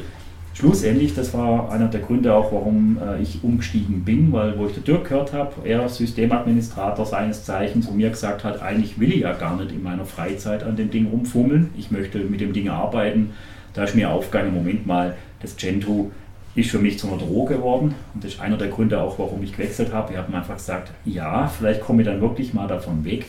Schlussendlich, 0.61 1.15
das 1.15 1.33
war 1.33 1.71
einer 1.71 1.87
der 1.87 2.01
Gründe 2.01 2.35
auch, 2.35 2.51
warum 2.51 2.99
äh, 3.01 3.19
ich 3.19 3.43
umgestiegen 3.43 4.03
bin, 4.03 4.31
weil 4.31 4.59
wo 4.59 4.67
ich 4.67 4.73
der 4.73 4.83
Dirk 4.83 5.09
gehört 5.09 5.33
habe, 5.33 5.67
er 5.67 5.89
Systemadministrator 5.89 7.03
seines 7.03 7.43
Zeichens 7.45 7.87
und 7.87 7.97
mir 7.97 8.11
gesagt 8.11 8.43
hat, 8.43 8.61
eigentlich 8.61 8.99
will 8.99 9.11
ich 9.11 9.21
ja 9.21 9.33
gar 9.33 9.59
nicht 9.59 9.71
in 9.71 9.81
meiner 9.81 10.05
Freizeit 10.05 10.61
an 10.61 10.75
dem 10.75 10.91
Ding 10.91 11.07
rumfummeln, 11.07 11.71
ich 11.75 11.89
möchte 11.89 12.19
mit 12.19 12.41
dem 12.41 12.53
Ding 12.53 12.69
arbeiten. 12.69 13.31
Da 13.73 13.85
ist 13.85 13.95
mir 13.95 14.11
aufgegangen, 14.11 14.53
Moment 14.53 14.85
mal, 14.85 15.17
das 15.41 15.55
Gentoo 15.55 16.11
ist 16.53 16.69
für 16.69 16.77
mich 16.77 16.99
zu 16.99 17.07
einer 17.07 17.17
Droge 17.17 17.55
geworden. 17.55 17.95
Und 18.13 18.23
das 18.23 18.33
ist 18.33 18.39
einer 18.39 18.57
der 18.57 18.67
Gründe 18.67 19.01
auch, 19.01 19.17
warum 19.17 19.41
ich 19.41 19.53
gewechselt 19.53 19.91
habe. 19.91 20.13
Ich 20.13 20.19
habe 20.19 20.31
mir 20.31 20.37
einfach 20.37 20.57
gesagt, 20.57 20.91
ja, 21.05 21.47
vielleicht 21.47 21.81
komme 21.81 22.03
ich 22.03 22.07
dann 22.07 22.21
wirklich 22.21 22.53
mal 22.53 22.67
davon 22.67 23.03
weg, 23.03 23.25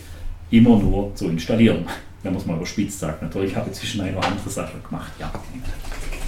immer 0.50 0.76
nur 0.76 1.14
zu 1.14 1.28
installieren. 1.28 1.86
Wenn 2.22 2.34
man 2.34 2.42
es 2.42 2.46
mal 2.46 2.56
überspitzt 2.56 3.00
sagt. 3.00 3.22
Natürlich 3.22 3.56
habe 3.56 3.70
ich 3.70 3.76
zwischen 3.78 4.02
eine 4.02 4.18
oder 4.18 4.28
andere 4.28 4.50
Sache 4.50 4.74
gemacht, 4.86 5.12
ja. 5.18 5.32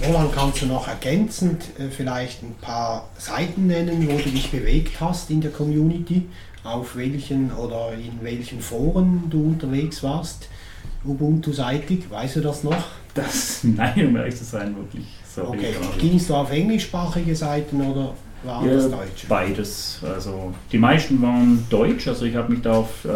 Roland, 0.03 0.33
kannst 0.33 0.61
du 0.61 0.65
noch 0.65 0.87
ergänzend 0.87 1.63
äh, 1.79 1.89
vielleicht 1.89 2.43
ein 2.43 2.55
paar 2.59 3.09
Seiten 3.17 3.67
nennen, 3.67 4.07
wo 4.09 4.17
du 4.17 4.29
dich 4.29 4.51
bewegt 4.51 4.99
hast 4.99 5.29
in 5.29 5.41
der 5.41 5.51
Community? 5.51 6.27
Auf 6.63 6.95
welchen 6.95 7.51
oder 7.51 7.93
in 7.93 8.21
welchen 8.21 8.59
Foren 8.59 9.23
du 9.29 9.45
unterwegs 9.45 10.03
warst? 10.03 10.49
Ubuntu-seitig, 11.05 12.09
weißt 12.09 12.37
du 12.37 12.41
das 12.41 12.63
noch? 12.63 12.83
Das, 13.13 13.59
nein, 13.63 14.07
um 14.07 14.15
ehrlich 14.17 14.35
zu 14.35 14.43
sein, 14.43 14.75
wirklich. 14.75 15.05
Sorry, 15.33 15.57
okay, 15.57 15.73
gingst 15.99 16.29
du 16.29 16.35
auf 16.35 16.51
englischsprachige 16.51 17.35
Seiten 17.35 17.81
oder 17.81 18.13
war 18.43 18.65
ja, 18.65 18.73
das 18.73 18.89
Deutsch? 18.89 19.25
Beides. 19.27 19.99
Also 20.03 20.53
die 20.71 20.77
meisten 20.77 21.21
waren 21.21 21.65
Deutsch, 21.69 22.07
also 22.07 22.25
ich 22.25 22.35
habe 22.35 22.51
mich 22.51 22.61
da 22.61 22.73
auf, 22.73 23.05
äh, 23.05 23.09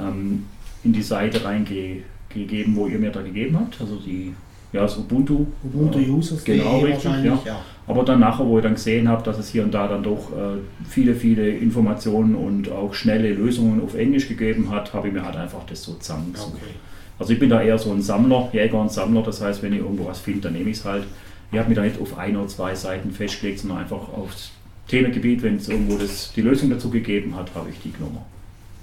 ähm, 0.00 0.46
in 0.84 0.92
die 0.92 1.02
Seite 1.02 1.44
reingegeben, 1.44 2.74
wo 2.74 2.86
ihr 2.86 2.98
mir 2.98 3.10
da 3.10 3.22
gegeben 3.22 3.58
habt. 3.58 3.80
Also 3.80 3.96
die 3.96 4.34
ja, 4.72 4.82
das 4.82 4.96
Ubuntu. 4.96 5.46
Ubuntu 5.62 5.98
äh, 5.98 6.08
Users 6.08 6.44
genau 6.44 6.80
richtig, 6.80 7.10
ja. 7.24 7.38
ja. 7.44 7.60
Aber 7.86 8.04
dann 8.04 8.20
nachher, 8.20 8.46
wo 8.46 8.58
ich 8.58 8.62
dann 8.62 8.74
gesehen 8.74 9.08
habe, 9.08 9.22
dass 9.22 9.38
es 9.38 9.48
hier 9.48 9.64
und 9.64 9.74
da 9.74 9.88
dann 9.88 10.02
doch 10.02 10.30
äh, 10.30 10.58
viele, 10.88 11.14
viele 11.14 11.48
Informationen 11.50 12.34
und 12.34 12.70
auch 12.70 12.94
schnelle 12.94 13.34
Lösungen 13.34 13.82
auf 13.82 13.94
Englisch 13.94 14.28
gegeben 14.28 14.70
hat, 14.70 14.94
habe 14.94 15.08
ich 15.08 15.14
mir 15.14 15.24
halt 15.24 15.36
einfach 15.36 15.64
das 15.66 15.82
so 15.82 15.94
zusammengesucht. 15.94 16.54
Okay. 16.54 16.74
Also 17.18 17.32
ich 17.32 17.38
bin 17.38 17.50
da 17.50 17.60
eher 17.60 17.78
so 17.78 17.92
ein 17.92 18.00
Sammler, 18.00 18.48
Jäger 18.52 18.80
und 18.80 18.90
Sammler, 18.90 19.22
das 19.22 19.40
heißt, 19.40 19.62
wenn 19.62 19.72
ich 19.72 19.80
irgendwo 19.80 20.06
was 20.06 20.20
finde, 20.20 20.42
dann 20.42 20.54
nehme 20.54 20.70
ich 20.70 20.78
es 20.78 20.84
halt. 20.84 21.04
Ich 21.50 21.58
habe 21.58 21.68
mich 21.68 21.76
da 21.76 21.82
nicht 21.82 22.00
auf 22.00 22.16
ein 22.16 22.36
oder 22.36 22.48
zwei 22.48 22.74
Seiten 22.74 23.10
festgelegt, 23.10 23.58
sondern 23.58 23.78
einfach 23.78 24.08
aufs 24.12 24.52
Themengebiet, 24.88 25.42
wenn 25.42 25.56
es 25.56 25.68
irgendwo 25.68 25.98
das, 25.98 26.32
die 26.34 26.40
Lösung 26.40 26.70
dazu 26.70 26.88
gegeben 26.88 27.36
hat, 27.36 27.54
habe 27.54 27.68
ich 27.70 27.78
die 27.80 27.92
genommen. 27.92 28.18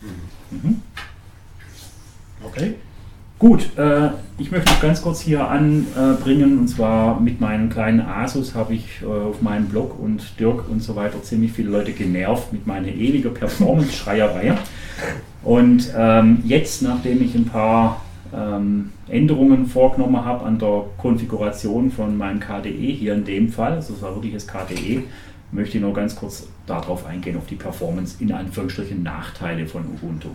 Mhm. 0.01 0.69
Mhm. 0.69 0.81
Okay. 2.43 2.75
Gut, 3.39 3.77
äh, 3.77 4.09
ich 4.37 4.51
möchte 4.51 4.69
noch 4.69 4.81
ganz 4.81 5.01
kurz 5.01 5.21
hier 5.21 5.47
anbringen, 5.47 6.59
und 6.59 6.67
zwar 6.67 7.21
mit 7.21 7.39
meinen 7.39 7.69
kleinen 7.69 8.01
Asus 8.01 8.53
habe 8.53 8.73
ich 8.73 9.01
äh, 9.01 9.05
auf 9.05 9.41
meinem 9.41 9.67
Blog 9.67 9.97
und 9.97 10.37
Dirk 10.37 10.69
und 10.69 10.83
so 10.83 10.97
weiter 10.97 11.23
ziemlich 11.23 11.53
viele 11.53 11.69
Leute 11.69 11.93
genervt 11.93 12.51
mit 12.51 12.67
meiner 12.67 12.89
ewigen 12.89 13.33
Performance-Schreierei. 13.33 14.57
Und 15.41 15.89
ähm, 15.95 16.39
jetzt, 16.43 16.81
nachdem 16.81 17.23
ich 17.23 17.33
ein 17.33 17.45
paar 17.45 18.01
ähm, 18.35 18.91
Änderungen 19.07 19.67
vorgenommen 19.67 20.25
habe 20.25 20.43
an 20.43 20.59
der 20.59 20.83
Konfiguration 20.97 21.91
von 21.91 22.17
meinem 22.17 22.41
KDE, 22.41 22.91
hier 22.91 23.13
in 23.13 23.23
dem 23.23 23.47
Fall, 23.47 23.71
also 23.71 23.93
es 23.93 24.01
war 24.01 24.15
wirklich 24.15 24.33
das 24.33 24.47
KDE, 24.47 25.03
möchte 25.53 25.77
ich 25.77 25.83
noch 25.83 25.93
ganz 25.93 26.13
kurz 26.13 26.45
darauf 26.65 27.05
eingehen, 27.05 27.37
auf 27.37 27.47
die 27.47 27.55
Performance 27.55 28.17
in 28.19 28.33
Anführungsstrichen 28.33 29.01
Nachteile 29.01 29.65
von 29.65 29.85
Ubuntu. 29.85 30.27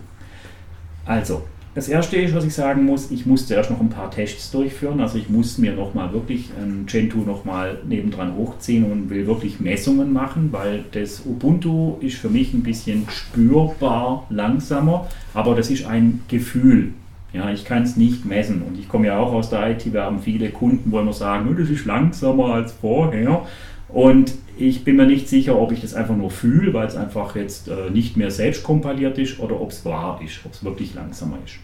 Also, 1.05 1.43
das 1.75 1.89
erste 1.89 2.17
ist, 2.17 2.35
was 2.35 2.45
ich 2.45 2.55
sagen 2.55 2.85
muss, 2.85 3.11
ich 3.11 3.27
musste 3.27 3.55
erst 3.55 3.71
noch 3.71 3.81
ein 3.81 3.89
paar 3.89 4.11
Tests 4.11 4.53
durchführen. 4.53 5.01
Also 5.01 5.19
ich 5.19 5.29
muss 5.29 5.59
mir 5.59 5.73
nochmal 5.73 6.13
wirklich 6.13 6.51
ein 6.57 6.87
Gentoo 6.87 7.23
nochmal 7.23 7.79
nebendran 7.89 8.37
hochziehen 8.37 8.85
und 8.85 9.11
will 9.11 9.27
wirklich 9.27 9.59
Messungen 9.59 10.13
machen, 10.13 10.51
weil 10.53 10.85
das 10.93 11.27
Ubuntu 11.27 11.97
ist 12.01 12.17
für 12.17 12.29
mich 12.29 12.55
ein 12.55 12.63
bisschen 12.63 13.07
spürbar 13.09 14.27
langsamer, 14.31 15.09
aber 15.35 15.57
das 15.57 15.69
ist 15.71 15.85
ein 15.87 16.21
Gefühl. 16.29 16.93
Ja, 17.33 17.51
ich 17.51 17.65
kann 17.65 17.83
es 17.83 17.97
nicht 17.97 18.25
messen 18.25 18.63
und 18.63 18.79
ich 18.79 18.89
komme 18.89 19.09
ja 19.09 19.19
auch 19.19 19.33
aus 19.33 19.51
der 19.51 19.73
IT, 19.73 19.93
wir 19.93 20.03
haben 20.03 20.21
viele 20.21 20.51
Kunden, 20.51 20.93
wo 20.93 21.01
immer 21.01 21.13
sagen, 21.13 21.57
das 21.59 21.69
ist 21.69 21.85
langsamer 21.85 22.55
als 22.55 22.71
vorher. 22.71 23.43
Und 23.89 24.35
ich 24.57 24.85
bin 24.85 24.97
mir 24.97 25.07
nicht 25.07 25.29
sicher, 25.29 25.59
ob 25.59 25.73
ich 25.73 25.81
das 25.81 25.95
einfach 25.95 26.17
nur 26.17 26.31
fühle, 26.31 26.73
weil 26.75 26.87
es 26.87 26.97
einfach 26.97 27.37
jetzt 27.37 27.69
äh, 27.69 27.91
nicht 27.91 28.17
mehr 28.17 28.31
selbst 28.31 28.63
kompiliert 28.63 29.19
ist 29.19 29.39
oder 29.41 29.61
ob 29.61 29.71
es 29.71 29.85
wahr 29.85 30.21
ist, 30.25 30.41
ob 30.45 30.53
es 30.53 30.65
wirklich 30.65 30.95
langsamer 30.95 31.39
ist. 31.45 31.57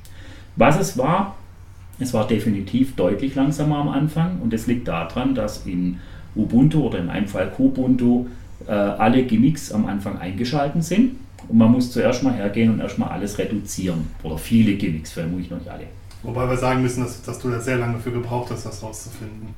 Was 0.56 0.78
es 0.78 0.98
war, 0.98 1.36
es 1.98 2.14
war 2.14 2.26
definitiv 2.26 2.96
deutlich 2.96 3.34
langsamer 3.34 3.76
am 3.76 3.88
Anfang 3.88 4.38
und 4.42 4.52
es 4.52 4.66
liegt 4.66 4.88
daran, 4.88 5.34
dass 5.34 5.66
in 5.66 5.98
Ubuntu 6.34 6.86
oder 6.86 6.98
in 6.98 7.06
meinem 7.06 7.28
Fall 7.28 7.50
Kubuntu 7.50 8.26
äh, 8.66 8.72
alle 8.72 9.22
Gimmicks 9.24 9.72
am 9.72 9.86
Anfang 9.86 10.18
eingeschalten 10.18 10.82
sind 10.82 11.16
und 11.48 11.58
man 11.58 11.70
muss 11.72 11.92
zuerst 11.92 12.22
mal 12.22 12.34
hergehen 12.34 12.72
und 12.72 12.80
erstmal 12.80 13.10
alles 13.10 13.38
reduzieren 13.38 14.06
oder 14.22 14.38
viele 14.38 14.74
Gimmicks, 14.74 15.12
vermutlich 15.12 15.50
noch 15.50 15.58
nicht 15.58 15.70
alle. 15.70 15.84
Wobei 16.22 16.48
wir 16.48 16.56
sagen 16.56 16.82
müssen, 16.82 17.02
dass, 17.02 17.22
dass 17.22 17.38
du 17.38 17.50
da 17.50 17.60
sehr 17.60 17.78
lange 17.78 17.98
für 17.98 18.10
gebraucht 18.10 18.50
hast, 18.50 18.66
das 18.66 18.82
rauszufinden. 18.82 19.54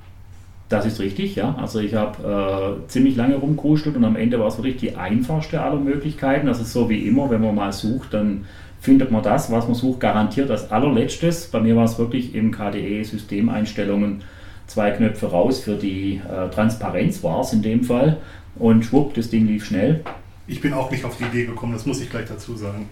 Das 0.73 0.87
ist 0.87 1.01
richtig, 1.01 1.37
ja. 1.37 1.55
Also 1.61 1.81
ich 1.81 1.93
habe 1.93 2.79
äh, 2.83 2.89
ziemlich 2.89 3.15
lange 3.15 3.35
rumgekuschelt 3.35 3.95
und 3.95 4.05
am 4.05 4.17
Ende 4.17 4.41
war 4.41 4.47
es 4.47 4.57
wirklich 4.57 4.79
die 4.79 4.97
einfachste 4.97 5.61
aller 5.61 5.79
Möglichkeiten. 5.79 6.47
Das 6.47 6.63
ist 6.63 6.73
so 6.73 6.89
wie 6.89 7.07
immer, 7.07 7.29
wenn 7.29 7.43
man 7.43 7.55
mal 7.55 7.75
sucht, 7.75 8.15
dann 8.15 8.47
findet 8.81 9.11
man 9.11 9.23
das, 9.23 9.53
was 9.53 9.67
man 9.67 9.75
sucht, 9.75 10.01
garantiert 10.01 10.51
als 10.51 10.71
allerletztes. 10.71 11.49
Bei 11.49 11.61
mir 11.61 11.77
war 11.77 11.85
es 11.85 11.99
wirklich 11.99 12.35
im 12.35 12.53
KDE-Systemeinstellungen 12.53 14.23
zwei 14.67 14.93
Knöpfe 14.93 15.27
raus 15.27 15.61
für 15.61 15.75
die 15.75 16.23
äh, 16.27 16.49
Transparenz 16.49 17.23
war 17.23 17.43
es 17.43 17.53
in 17.53 17.61
dem 17.61 17.85
Fall. 17.85 18.17
Und 18.57 18.87
schwupp, 18.87 19.13
das 19.13 19.29
Ding 19.29 19.47
lief 19.47 19.67
schnell. 19.67 20.03
Ich 20.47 20.63
bin 20.63 20.73
auch 20.73 20.91
nicht 20.91 21.05
auf 21.05 21.19
die 21.19 21.25
Idee 21.25 21.45
gekommen, 21.45 21.75
das 21.75 21.85
muss 21.85 22.01
ich 22.01 22.09
gleich 22.09 22.29
dazu 22.29 22.57
sagen. 22.57 22.89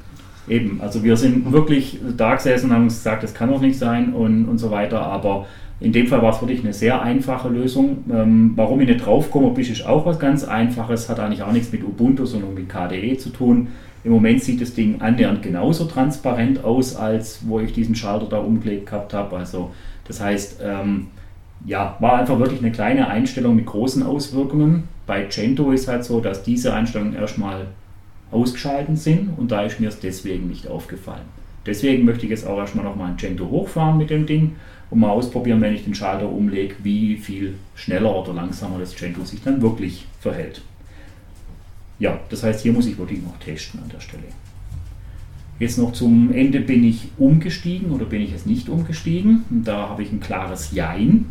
Eben, 0.46 0.82
also 0.82 1.02
wir 1.02 1.16
sind 1.16 1.50
wirklich 1.50 1.98
da 2.14 2.34
gesessen 2.34 2.66
und 2.68 2.76
haben 2.76 2.88
gesagt, 2.88 3.22
das 3.22 3.32
kann 3.32 3.48
doch 3.48 3.62
nicht 3.62 3.78
sein 3.78 4.12
und, 4.12 4.46
und 4.50 4.58
so 4.58 4.70
weiter, 4.70 5.00
aber 5.00 5.46
in 5.80 5.92
dem 5.92 6.06
Fall 6.06 6.20
war 6.20 6.34
es 6.34 6.40
wirklich 6.42 6.60
eine 6.60 6.74
sehr 6.74 7.00
einfache 7.00 7.48
Lösung. 7.48 8.04
Ähm, 8.12 8.52
warum 8.54 8.80
ich 8.82 8.88
nicht 8.88 9.04
draufkomme, 9.04 9.58
ist 9.58 9.86
auch 9.86 10.04
was 10.04 10.18
ganz 10.18 10.44
Einfaches, 10.44 11.08
hat 11.08 11.18
eigentlich 11.18 11.42
auch 11.42 11.52
nichts 11.52 11.72
mit 11.72 11.82
Ubuntu, 11.82 12.26
sondern 12.26 12.52
mit 12.52 12.68
KDE 12.68 13.16
zu 13.16 13.30
tun. 13.30 13.68
Im 14.04 14.12
Moment 14.12 14.42
sieht 14.42 14.60
das 14.60 14.74
Ding 14.74 15.00
annähernd 15.00 15.42
genauso 15.42 15.86
transparent 15.86 16.64
aus, 16.64 16.96
als 16.96 17.40
wo 17.46 17.60
ich 17.60 17.72
diesen 17.72 17.94
Schalter 17.94 18.26
da 18.26 18.38
umgelegt 18.38 18.86
gehabt 18.86 19.14
habe. 19.14 19.36
Also 19.36 19.70
das 20.06 20.20
heißt, 20.20 20.60
ähm, 20.62 21.08
ja, 21.66 21.96
war 21.98 22.18
einfach 22.18 22.38
wirklich 22.38 22.60
eine 22.60 22.72
kleine 22.72 23.08
Einstellung 23.08 23.56
mit 23.56 23.66
großen 23.66 24.02
Auswirkungen. 24.02 24.84
Bei 25.06 25.24
Gento 25.24 25.70
ist 25.72 25.88
halt 25.88 26.04
so, 26.04 26.20
dass 26.20 26.42
diese 26.42 26.74
Einstellungen 26.74 27.14
erstmal 27.14 27.66
ausgeschalten 28.30 28.96
sind 28.96 29.30
und 29.36 29.50
da 29.50 29.62
ist 29.62 29.80
mir 29.80 29.88
es 29.88 29.98
deswegen 29.98 30.48
nicht 30.48 30.68
aufgefallen. 30.68 31.24
Deswegen 31.66 32.04
möchte 32.04 32.24
ich 32.24 32.30
jetzt 32.30 32.46
auch 32.46 32.58
erstmal 32.58 32.84
nochmal 32.84 33.10
ein 33.10 33.16
Gento 33.16 33.48
hochfahren 33.50 33.98
mit 33.98 34.08
dem 34.08 34.24
Ding 34.26 34.56
und 34.90 34.98
mal 34.98 35.10
ausprobieren, 35.10 35.60
wenn 35.60 35.74
ich 35.74 35.84
den 35.84 35.94
Schalter 35.94 36.28
umlege, 36.28 36.74
wie 36.82 37.16
viel 37.16 37.54
schneller 37.74 38.14
oder 38.14 38.34
langsamer 38.34 38.78
das 38.78 38.94
Gento 38.96 39.24
sich 39.24 39.42
dann 39.42 39.62
wirklich 39.62 40.06
verhält. 40.20 40.62
Ja, 41.98 42.18
das 42.28 42.42
heißt, 42.42 42.62
hier 42.62 42.72
muss 42.72 42.86
ich 42.86 42.98
wirklich 42.98 43.22
noch 43.22 43.38
testen 43.38 43.80
an 43.80 43.88
der 43.88 44.00
Stelle. 44.00 44.24
Jetzt 45.58 45.76
noch 45.76 45.92
zum 45.92 46.32
Ende, 46.32 46.60
bin 46.60 46.82
ich 46.82 47.08
umgestiegen 47.18 47.90
oder 47.90 48.06
bin 48.06 48.22
ich 48.22 48.32
es 48.32 48.46
nicht 48.46 48.70
umgestiegen? 48.70 49.44
Da 49.50 49.90
habe 49.90 50.02
ich 50.02 50.10
ein 50.10 50.20
klares 50.20 50.72
Jein. 50.72 51.26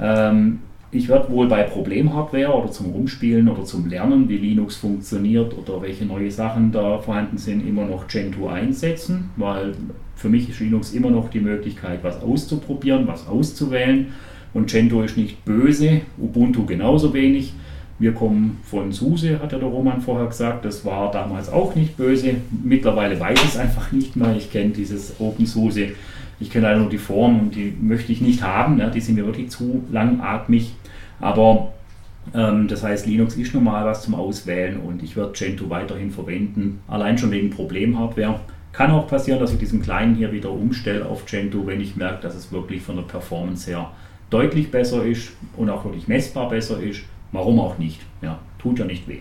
Ähm, 0.00 0.58
ich 0.92 1.08
werde 1.08 1.30
wohl 1.30 1.48
bei 1.48 1.62
Problemhardware 1.64 2.52
oder 2.54 2.70
zum 2.70 2.86
Rumspielen 2.86 3.48
oder 3.48 3.64
zum 3.64 3.88
Lernen, 3.88 4.28
wie 4.28 4.38
Linux 4.38 4.76
funktioniert 4.76 5.56
oder 5.56 5.82
welche 5.82 6.04
neue 6.04 6.30
Sachen 6.30 6.72
da 6.72 6.98
vorhanden 6.98 7.38
sind, 7.38 7.66
immer 7.66 7.84
noch 7.86 8.06
Gentoo 8.06 8.48
einsetzen, 8.48 9.30
weil 9.36 9.74
für 10.14 10.28
mich 10.28 10.48
ist 10.48 10.60
Linux 10.60 10.92
immer 10.92 11.10
noch 11.10 11.28
die 11.28 11.40
Möglichkeit, 11.40 12.02
was 12.02 12.22
auszuprobieren, 12.22 13.06
was 13.06 13.26
auszuwählen. 13.26 14.14
Und 14.54 14.70
Gentoo 14.70 15.02
ist 15.02 15.18
nicht 15.18 15.44
böse, 15.44 16.00
Ubuntu 16.18 16.64
genauso 16.64 17.12
wenig. 17.12 17.52
Wir 17.98 18.12
kommen 18.12 18.58
von 18.62 18.92
SUSE, 18.92 19.40
hat 19.40 19.52
ja 19.52 19.58
der 19.58 19.68
Roman 19.68 20.00
vorher 20.00 20.26
gesagt. 20.26 20.64
Das 20.64 20.84
war 20.84 21.10
damals 21.10 21.50
auch 21.50 21.74
nicht 21.74 21.96
böse. 21.96 22.36
Mittlerweile 22.62 23.18
weiß 23.18 23.38
ich 23.42 23.48
es 23.48 23.56
einfach 23.56 23.90
nicht 23.92 24.16
mehr. 24.16 24.34
Ich 24.36 24.50
kenne 24.50 24.70
dieses 24.70 25.14
OpenSUSE. 25.18 25.88
Ich 26.38 26.50
kenne 26.50 26.66
leider 26.66 26.80
nur 26.80 26.90
die 26.90 26.98
Form 26.98 27.40
und 27.40 27.54
die 27.54 27.74
möchte 27.80 28.12
ich 28.12 28.20
nicht 28.20 28.42
haben. 28.42 28.78
Ja, 28.78 28.90
die 28.90 29.00
sind 29.00 29.14
mir 29.14 29.26
wirklich 29.26 29.50
zu 29.50 29.84
langatmig. 29.90 30.74
Aber 31.20 31.72
ähm, 32.34 32.68
das 32.68 32.82
heißt, 32.82 33.06
Linux 33.06 33.36
ist 33.36 33.54
normal 33.54 33.86
was 33.86 34.02
zum 34.02 34.14
Auswählen 34.14 34.78
und 34.78 35.02
ich 35.02 35.16
werde 35.16 35.32
Gentoo 35.32 35.70
weiterhin 35.70 36.10
verwenden. 36.10 36.80
Allein 36.88 37.16
schon 37.16 37.30
wegen 37.30 37.50
Problemhardware. 37.50 38.40
Kann 38.72 38.90
auch 38.90 39.08
passieren, 39.08 39.40
dass 39.40 39.52
ich 39.52 39.58
diesen 39.58 39.80
kleinen 39.80 40.16
hier 40.16 40.32
wieder 40.32 40.50
umstelle 40.50 41.06
auf 41.06 41.24
Gentoo, 41.24 41.66
wenn 41.66 41.80
ich 41.80 41.96
merke, 41.96 42.22
dass 42.22 42.34
es 42.34 42.52
wirklich 42.52 42.82
von 42.82 42.96
der 42.96 43.04
Performance 43.04 43.70
her 43.70 43.90
deutlich 44.28 44.70
besser 44.70 45.04
ist 45.04 45.32
und 45.56 45.70
auch 45.70 45.84
wirklich 45.84 46.08
messbar 46.08 46.50
besser 46.50 46.82
ist. 46.82 47.02
Warum 47.32 47.58
auch 47.58 47.78
nicht? 47.78 48.00
Ja, 48.20 48.38
tut 48.58 48.78
ja 48.78 48.84
nicht 48.84 49.08
weh. 49.08 49.20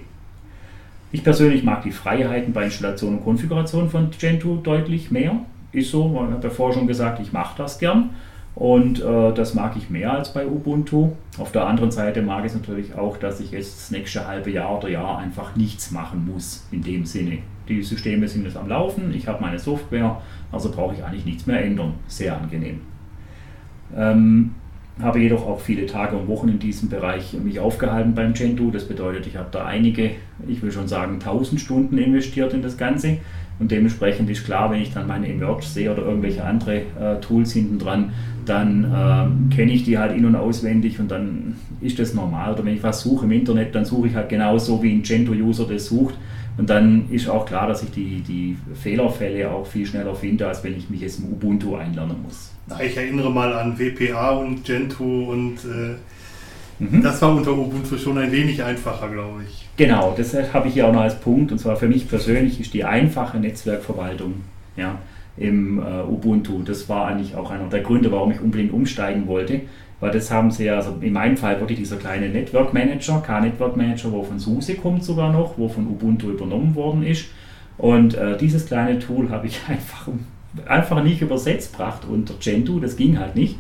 Ich 1.12 1.24
persönlich 1.24 1.64
mag 1.64 1.84
die 1.84 1.92
Freiheiten 1.92 2.52
bei 2.52 2.66
Installation 2.66 3.18
und 3.18 3.24
Konfiguration 3.24 3.90
von 3.90 4.10
Gentoo 4.12 4.58
deutlich 4.58 5.12
mehr. 5.12 5.40
Ist 5.76 5.92
so, 5.92 6.18
habe 6.20 6.40
ja 6.42 6.50
vorher 6.50 6.78
schon 6.78 6.88
gesagt, 6.88 7.20
ich 7.20 7.34
mache 7.34 7.58
das 7.58 7.80
gern. 7.80 8.12
Und 8.56 9.04
äh, 9.04 9.34
das 9.34 9.54
mag 9.54 9.76
ich 9.76 9.90
mehr 9.90 10.14
als 10.14 10.32
bei 10.32 10.48
Ubuntu. 10.48 11.12
Auf 11.38 11.52
der 11.52 11.68
anderen 11.68 11.92
Seite 11.92 12.22
mag 12.22 12.46
ich 12.46 12.52
es 12.52 12.56
natürlich 12.56 12.96
auch, 12.96 13.18
dass 13.18 13.42
ich 13.42 13.52
jetzt 13.52 13.78
das 13.78 13.92
nächste 13.92 14.26
halbe 14.26 14.50
Jahr 14.50 14.78
oder 14.78 14.88
Jahr 14.88 15.18
einfach 15.18 15.58
nichts 15.58 15.92
machen 15.92 16.26
muss 16.26 16.66
in 16.72 16.82
dem 16.82 17.06
Sinne. 17.06 17.40
Die 17.68 17.84
Systeme 17.84 18.28
sind 18.30 18.46
jetzt 18.46 18.56
am 18.56 18.70
Laufen, 18.70 19.14
ich 19.14 19.28
habe 19.28 19.42
meine 19.42 19.60
Software, 19.60 20.22
also 20.52 20.72
brauche 20.72 20.96
ich 20.96 21.04
eigentlich 21.04 21.26
nichts 21.26 21.48
mehr 21.48 21.66
ändern. 21.66 21.96
Sehr 22.08 22.40
angenehm. 22.40 22.80
Ähm, 23.94 24.52
habe 25.02 25.20
jedoch 25.20 25.46
auch 25.46 25.60
viele 25.60 25.86
Tage 25.86 26.16
und 26.16 26.30
Wochen 26.30 26.48
in 26.48 26.60
diesem 26.60 26.88
Bereich 26.88 27.34
mich 27.34 27.60
aufgehalten 27.60 28.16
beim 28.16 28.34
Gentoo. 28.34 28.72
Das 28.72 28.88
bedeutet, 28.88 29.28
ich 29.28 29.36
habe 29.36 29.50
da 29.52 29.66
einige, 29.66 30.12
ich 30.48 30.62
will 30.62 30.72
schon 30.72 30.88
sagen, 30.88 31.16
1000 31.16 31.60
Stunden 31.60 31.98
investiert 31.98 32.54
in 32.54 32.62
das 32.62 32.78
Ganze. 32.78 33.18
Und 33.60 33.72
dementsprechend 33.72 34.30
ist 34.30 34.46
klar, 34.46 34.70
wenn 34.72 34.82
ich 34.82 34.94
dann 34.94 35.08
meine 35.08 35.30
Emerge 35.30 35.64
sehe 35.66 35.92
oder 35.92 36.04
irgendwelche 36.04 36.44
andere 36.44 36.82
äh, 37.00 37.20
Tools 37.22 37.54
hinten 37.54 37.80
dran, 37.80 38.12
dann 38.46 38.84
äh, 38.84 39.56
kenne 39.56 39.72
ich 39.72 39.84
die 39.84 39.98
halt 39.98 40.16
in- 40.16 40.26
und 40.26 40.36
auswendig 40.36 41.00
und 41.00 41.10
dann 41.10 41.56
ist 41.82 41.98
das 41.98 42.14
normal. 42.14 42.54
Oder 42.54 42.66
wenn 42.66 42.76
ich 42.76 42.84
was 42.84 43.02
suche 43.02 43.26
im 43.26 43.32
Internet, 43.32 43.74
dann 43.74 43.86
suche 43.86 44.08
ich 44.10 44.16
halt 44.16 44.30
genauso, 44.30 44.84
wie 44.84 44.92
ein 44.94 45.04
Gentoo-User 45.04 45.66
das 45.66 45.86
sucht. 45.88 46.16
Und 46.58 46.70
dann 46.70 47.10
ist 47.10 47.28
auch 47.30 47.46
klar, 47.46 47.68
dass 47.68 47.84
ich 47.84 47.92
die, 47.92 48.22
die 48.22 48.58
Fehlerfälle 48.76 49.50
auch 49.52 49.66
viel 49.66 49.86
schneller 49.86 50.16
finde, 50.16 50.48
als 50.48 50.64
wenn 50.64 50.78
ich 50.78 50.90
mich 50.90 51.02
jetzt 51.02 51.20
im 51.20 51.26
Ubuntu 51.34 51.76
einlernen 51.76 52.18
muss. 52.24 52.52
Ich 52.84 52.96
erinnere 52.98 53.32
mal 53.32 53.54
an 53.54 53.78
WPA 53.78 54.32
und 54.32 54.64
Gentoo 54.64 55.32
und 55.32 55.56
äh, 55.66 55.96
Mhm. 56.78 57.02
das 57.02 57.22
war 57.22 57.34
unter 57.34 57.54
Ubuntu 57.58 57.98
schon 57.98 58.18
ein 58.18 58.32
wenig 58.34 58.62
einfacher, 58.62 59.08
glaube 59.08 59.44
ich. 59.48 59.65
Genau, 59.78 60.14
das 60.16 60.34
habe 60.54 60.70
ich 60.70 60.76
hier 60.76 60.88
auch 60.88 60.94
noch 60.94 61.02
als 61.02 61.20
Punkt. 61.20 61.52
Und 61.52 61.60
zwar 61.60 61.76
für 61.76 61.88
mich 61.88 62.08
persönlich 62.08 62.60
ist 62.60 62.74
die 62.74 62.86
einfache 62.86 63.38
Netzwerkverwaltung 63.40 64.36
ja, 64.78 65.00
im 65.38 65.80
äh, 65.80 66.02
Ubuntu. 66.02 66.64
Das 66.64 66.88
war 66.88 67.08
eigentlich 67.08 67.36
auch 67.36 67.52
einer 67.52 67.68
der 67.68 67.82
Gründe, 67.82 68.12
warum 68.12 68.32
ich 68.32 68.40
unbedingt 68.40 68.72
umsteigen 68.72 69.28
wollte. 69.28 69.62
Weil 70.00 70.12
das 70.12 70.32
haben 70.32 70.52
sie 70.52 70.66
ja, 70.66 70.76
also 70.76 70.98
in 71.02 71.14
meinem 71.14 71.38
Fall 71.38 71.60
wirklich 71.60 71.80
dieser 71.80 71.98
kleine 71.98 72.30
Network 72.30 72.74
Manager, 72.74 73.22
K-Network 73.26 73.76
Manager, 73.76 74.12
wo 74.12 74.24
von 74.24 74.40
SUSE 74.40 74.76
kommt 74.76 75.04
sogar 75.04 75.32
noch, 75.32 75.58
wo 75.58 75.68
von 75.68 75.88
Ubuntu 75.88 76.30
übernommen 76.30 76.76
worden 76.76 77.04
ist. 77.04 77.26
Und 77.78 78.14
äh, 78.14 78.38
dieses 78.38 78.66
kleine 78.66 79.00
Tool 79.00 79.30
habe 79.30 79.48
ich 79.48 79.60
einfach, 79.68 80.08
einfach 80.68 81.04
nicht 81.04 81.22
übersetzt 81.22 81.74
gebracht 81.74 82.04
unter 82.10 82.34
Gentoo. 82.36 82.80
Das 82.80 82.96
ging 82.96 83.20
halt 83.20 83.36
nicht. 83.36 83.58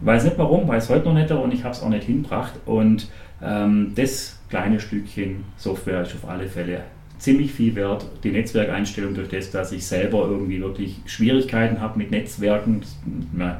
Weiß 0.00 0.24
nicht 0.24 0.36
warum, 0.36 0.68
weiß 0.68 0.90
heute 0.90 1.06
noch 1.06 1.14
nicht 1.14 1.30
und 1.30 1.54
ich 1.54 1.64
habe 1.64 1.74
es 1.74 1.82
auch 1.82 1.88
nicht 1.88 2.04
hinbracht. 2.04 2.54
Und 2.66 3.08
ähm, 3.42 3.92
das 3.94 4.33
kleine 4.48 4.80
Stückchen 4.80 5.44
Software 5.56 6.02
ist 6.02 6.14
auf 6.14 6.28
alle 6.28 6.48
Fälle 6.48 6.82
ziemlich 7.18 7.52
viel 7.52 7.74
wert. 7.74 8.06
Die 8.22 8.30
Netzwerkeinstellung 8.30 9.14
durch 9.14 9.28
das, 9.28 9.50
dass 9.50 9.72
ich 9.72 9.86
selber 9.86 10.26
irgendwie 10.28 10.60
wirklich 10.60 10.96
Schwierigkeiten 11.06 11.80
habe 11.80 11.98
mit 11.98 12.10
Netzwerken. 12.10 12.82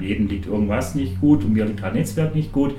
Jedem 0.01 0.29
liegt 0.29 0.47
irgendwas 0.47 0.95
nicht 0.95 1.21
gut 1.21 1.45
und 1.45 1.53
mir 1.53 1.65
liegt 1.65 1.83
halt 1.83 1.95
Netzwerk 1.95 2.35
nicht 2.35 2.53
gut. 2.53 2.75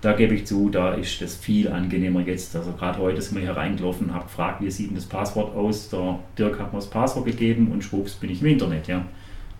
Da 0.00 0.12
gebe 0.12 0.34
ich 0.34 0.46
zu, 0.46 0.68
da 0.70 0.94
ist 0.94 1.20
das 1.20 1.34
viel 1.34 1.68
angenehmer 1.68 2.20
jetzt. 2.20 2.54
Also 2.54 2.72
gerade 2.72 3.00
heute 3.00 3.20
sind 3.20 3.36
wir 3.36 3.42
hier 3.42 3.56
reingelaufen 3.56 4.14
habe 4.14 4.24
gefragt, 4.24 4.62
wie 4.62 4.70
sieht 4.70 4.90
denn 4.90 4.94
das 4.94 5.06
Passwort 5.06 5.56
aus? 5.56 5.88
Der 5.90 6.20
Dirk 6.38 6.60
hat 6.60 6.72
mir 6.72 6.78
das 6.78 6.88
Passwort 6.88 7.26
gegeben 7.26 7.72
und 7.72 7.82
schwupps 7.82 8.14
bin 8.14 8.30
ich 8.30 8.40
im 8.40 8.48
Internet. 8.48 8.86
Ja 8.86 9.04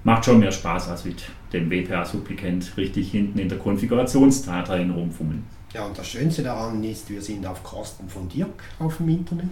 macht 0.04 0.24
schon 0.24 0.38
mehr 0.38 0.52
Spaß 0.52 0.88
als 0.88 1.04
mit 1.04 1.22
dem 1.52 1.70
WPA-Supplikant 1.70 2.76
richtig 2.76 3.11
hinten 3.11 3.38
in 3.38 3.48
der 3.48 3.58
Konfigurationsdatei 3.58 4.88
rumfummeln. 4.90 5.44
Ja, 5.74 5.85
und 5.85 5.98
das 5.98 6.09
Schönste 6.09 6.42
daran 6.42 6.83
ist, 6.83 7.11
wir 7.11 7.20
sind 7.20 7.46
auf 7.46 7.62
Kosten 7.62 8.09
von 8.09 8.28
Dirk 8.28 8.62
auf 8.78 8.96
dem 8.96 9.09
Internet. 9.11 9.50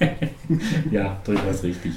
ja, 0.90 1.20
durchaus 1.24 1.62
richtig. 1.62 1.92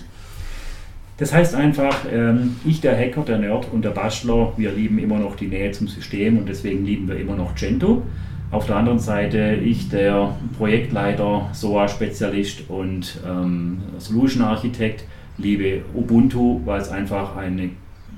Das 1.18 1.34
heißt 1.34 1.56
einfach, 1.56 2.06
ähm, 2.12 2.58
ich, 2.66 2.82
der 2.82 2.98
Hacker, 2.98 3.24
der 3.24 3.40
Nerd 3.40 3.72
und 3.72 3.84
der 3.84 3.92
Bastler, 3.92 4.54
wir 4.58 4.72
lieben 4.72 5.00
immer 5.00 5.18
noch 5.18 5.36
die 5.36 5.48
Nähe 5.48 5.72
zum 5.72 5.88
System 5.88 6.38
und 6.38 6.48
deswegen 6.48 6.86
lieben 6.86 7.08
wir 7.08 7.18
immer 7.18 7.36
noch 7.36 7.56
Gentoo. 7.56 8.04
Auf 8.52 8.68
der 8.68 8.76
anderen 8.76 9.00
Seite 9.00 9.56
ich, 9.56 9.90
der 9.90 10.36
Projektleiter, 10.58 11.50
SOA-Spezialist 11.54 12.70
und 12.70 13.20
ähm, 13.26 13.82
Solution-Architekt, 13.98 15.06
liebe 15.38 15.84
Ubuntu, 15.94 16.62
weil 16.66 16.82
es 16.82 16.90
einfach 16.90 17.36
eine, 17.38 17.72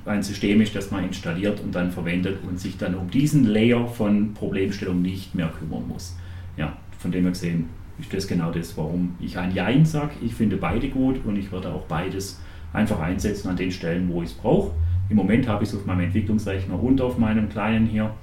ein 0.08 0.24
System 0.24 0.62
ist, 0.62 0.76
das 0.76 0.92
man 0.92 1.06
installiert 1.06 1.60
und 1.60 1.76
dann 1.76 1.92
verwendet 1.92 2.40
und 2.48 2.60
sich 2.60 2.78
dann 2.78 2.96
um 2.96 3.10
diesen 3.10 3.46
Layer 3.46 3.88
von 3.88 4.34
Problemstellung 4.34 5.02
nicht 5.02 5.36
mehr 5.36 5.50
kümmern 5.50 5.88
muss. 5.88 6.16
Ja, 6.56 6.78
von 6.98 7.12
dem 7.12 7.24
her 7.24 7.32
gesehen 7.32 7.70
ist 8.00 8.14
das 8.14 8.28
genau 8.28 8.52
das, 8.52 8.78
warum 8.78 9.16
ich 9.20 9.38
ein 9.38 9.54
Jein 9.54 9.86
sage. 9.86 10.12
Ich 10.22 10.34
finde 10.34 10.58
beide 10.58 10.90
gut 10.90 11.26
und 11.26 11.36
ich 11.36 11.52
würde 11.52 11.70
auch 11.70 11.84
beides 11.84 12.40
einfach 12.74 13.00
einsetzen 13.00 13.50
an 13.50 13.56
den 13.56 13.72
Stellen, 13.72 14.10
wo 14.10 14.22
ich 14.22 14.30
es 14.30 14.36
brauche. 14.36 14.72
Im 15.10 15.16
Moment 15.16 15.48
habe 15.48 15.64
ich 15.64 15.70
es 15.70 15.76
auf 15.76 15.86
meinem 15.86 16.02
Entwicklungsrechner 16.02 16.82
und 16.82 17.02
auf 17.02 17.18
meinem 17.18 17.50
kleinen 17.50 17.88
hier. 17.88 18.14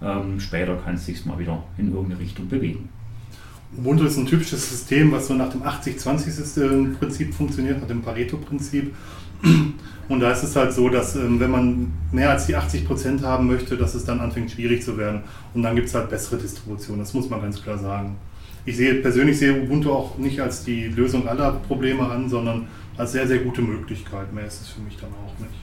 Ähm, 0.00 0.38
später 0.38 0.76
kann 0.76 0.94
es 0.94 1.06
sich 1.06 1.26
mal 1.26 1.38
wieder 1.38 1.62
in 1.76 1.92
irgendeine 1.92 2.20
Richtung 2.20 2.48
bewegen. 2.48 2.88
Ubuntu 3.76 4.04
ist 4.04 4.16
ein 4.16 4.26
typisches 4.26 4.70
System, 4.70 5.12
was 5.12 5.26
so 5.26 5.34
nach 5.34 5.50
dem 5.50 5.62
80-20-Prinzip 5.62 7.34
funktioniert, 7.34 7.80
nach 7.80 7.88
dem 7.88 8.00
Pareto-Prinzip. 8.00 8.94
Und 10.08 10.20
da 10.20 10.32
ist 10.32 10.42
es 10.42 10.56
halt 10.56 10.72
so, 10.72 10.88
dass 10.88 11.16
ähm, 11.16 11.38
wenn 11.38 11.50
man 11.50 11.92
mehr 12.12 12.30
als 12.30 12.46
die 12.46 12.56
80% 12.56 13.22
haben 13.22 13.46
möchte, 13.46 13.76
dass 13.76 13.94
es 13.94 14.04
dann 14.04 14.20
anfängt 14.20 14.50
schwierig 14.50 14.82
zu 14.82 14.96
werden. 14.96 15.20
Und 15.52 15.62
dann 15.62 15.76
gibt 15.76 15.88
es 15.88 15.94
halt 15.94 16.08
bessere 16.08 16.38
Distributionen, 16.38 17.00
das 17.00 17.12
muss 17.12 17.28
man 17.28 17.42
ganz 17.42 17.62
klar 17.62 17.76
sagen. 17.76 18.16
Ich 18.64 18.76
sehe 18.76 18.94
persönlich 18.94 19.38
sehe 19.38 19.62
Ubuntu 19.62 19.90
auch 19.92 20.16
nicht 20.18 20.40
als 20.40 20.64
die 20.64 20.84
Lösung 20.84 21.28
aller 21.28 21.52
Probleme 21.52 22.08
an, 22.08 22.28
sondern 22.28 22.66
als 22.96 23.12
sehr, 23.12 23.26
sehr 23.26 23.38
gute 23.38 23.62
Möglichkeit. 23.62 24.32
Mehr 24.32 24.46
ist 24.46 24.62
es 24.62 24.68
für 24.68 24.80
mich 24.80 24.96
dann 24.96 25.10
auch 25.10 25.38
nicht. 25.38 25.54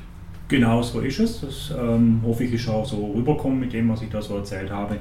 Genau 0.47 0.81
so 0.81 0.99
ist 0.99 1.19
es. 1.19 1.41
Das 1.41 1.73
ähm, 1.77 2.21
hoffe 2.23 2.43
ich 2.43 2.53
ist 2.53 2.67
auch 2.69 2.85
so 2.85 3.13
rüberkommen 3.15 3.59
mit 3.59 3.73
dem, 3.73 3.89
was 3.89 4.01
ich 4.01 4.09
da 4.09 4.21
so 4.21 4.37
erzählt 4.37 4.71
habe. 4.71 4.97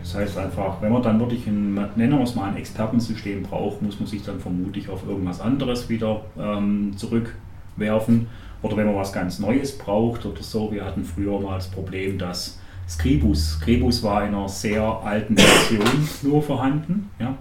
Das 0.00 0.14
heißt 0.14 0.38
einfach, 0.38 0.80
wenn 0.80 0.92
man 0.92 1.02
dann 1.02 1.18
wirklich 1.20 1.46
ein, 1.46 1.74
nennen 1.96 2.18
wir 2.18 2.22
es 2.22 2.34
mal 2.34 2.50
ein 2.50 2.56
Expertensystem 2.56 3.42
braucht, 3.42 3.82
muss 3.82 3.98
man 3.98 4.08
sich 4.08 4.22
dann 4.22 4.40
vermutlich 4.40 4.88
auf 4.88 5.06
irgendwas 5.06 5.40
anderes 5.40 5.88
wieder 5.88 6.22
ähm, 6.38 6.92
zurückwerfen. 7.78 8.26
Oder 8.60 8.76
wenn 8.76 8.86
man 8.86 8.96
was 8.96 9.12
ganz 9.12 9.38
Neues 9.38 9.78
braucht 9.78 10.26
oder 10.26 10.42
so. 10.42 10.72
Wir 10.72 10.84
hatten 10.84 11.04
früher 11.04 11.40
mal 11.40 11.54
das 11.54 11.68
Problem, 11.68 12.18
dass 12.18 12.58
Scribus, 12.88 13.58
Scribus 13.60 14.02
war 14.02 14.26
in 14.26 14.34
einer 14.34 14.48
sehr 14.48 14.82
alten 14.82 15.36
Version 15.36 16.08
nur 16.22 16.42
vorhanden. 16.42 17.10
Ja? 17.20 17.36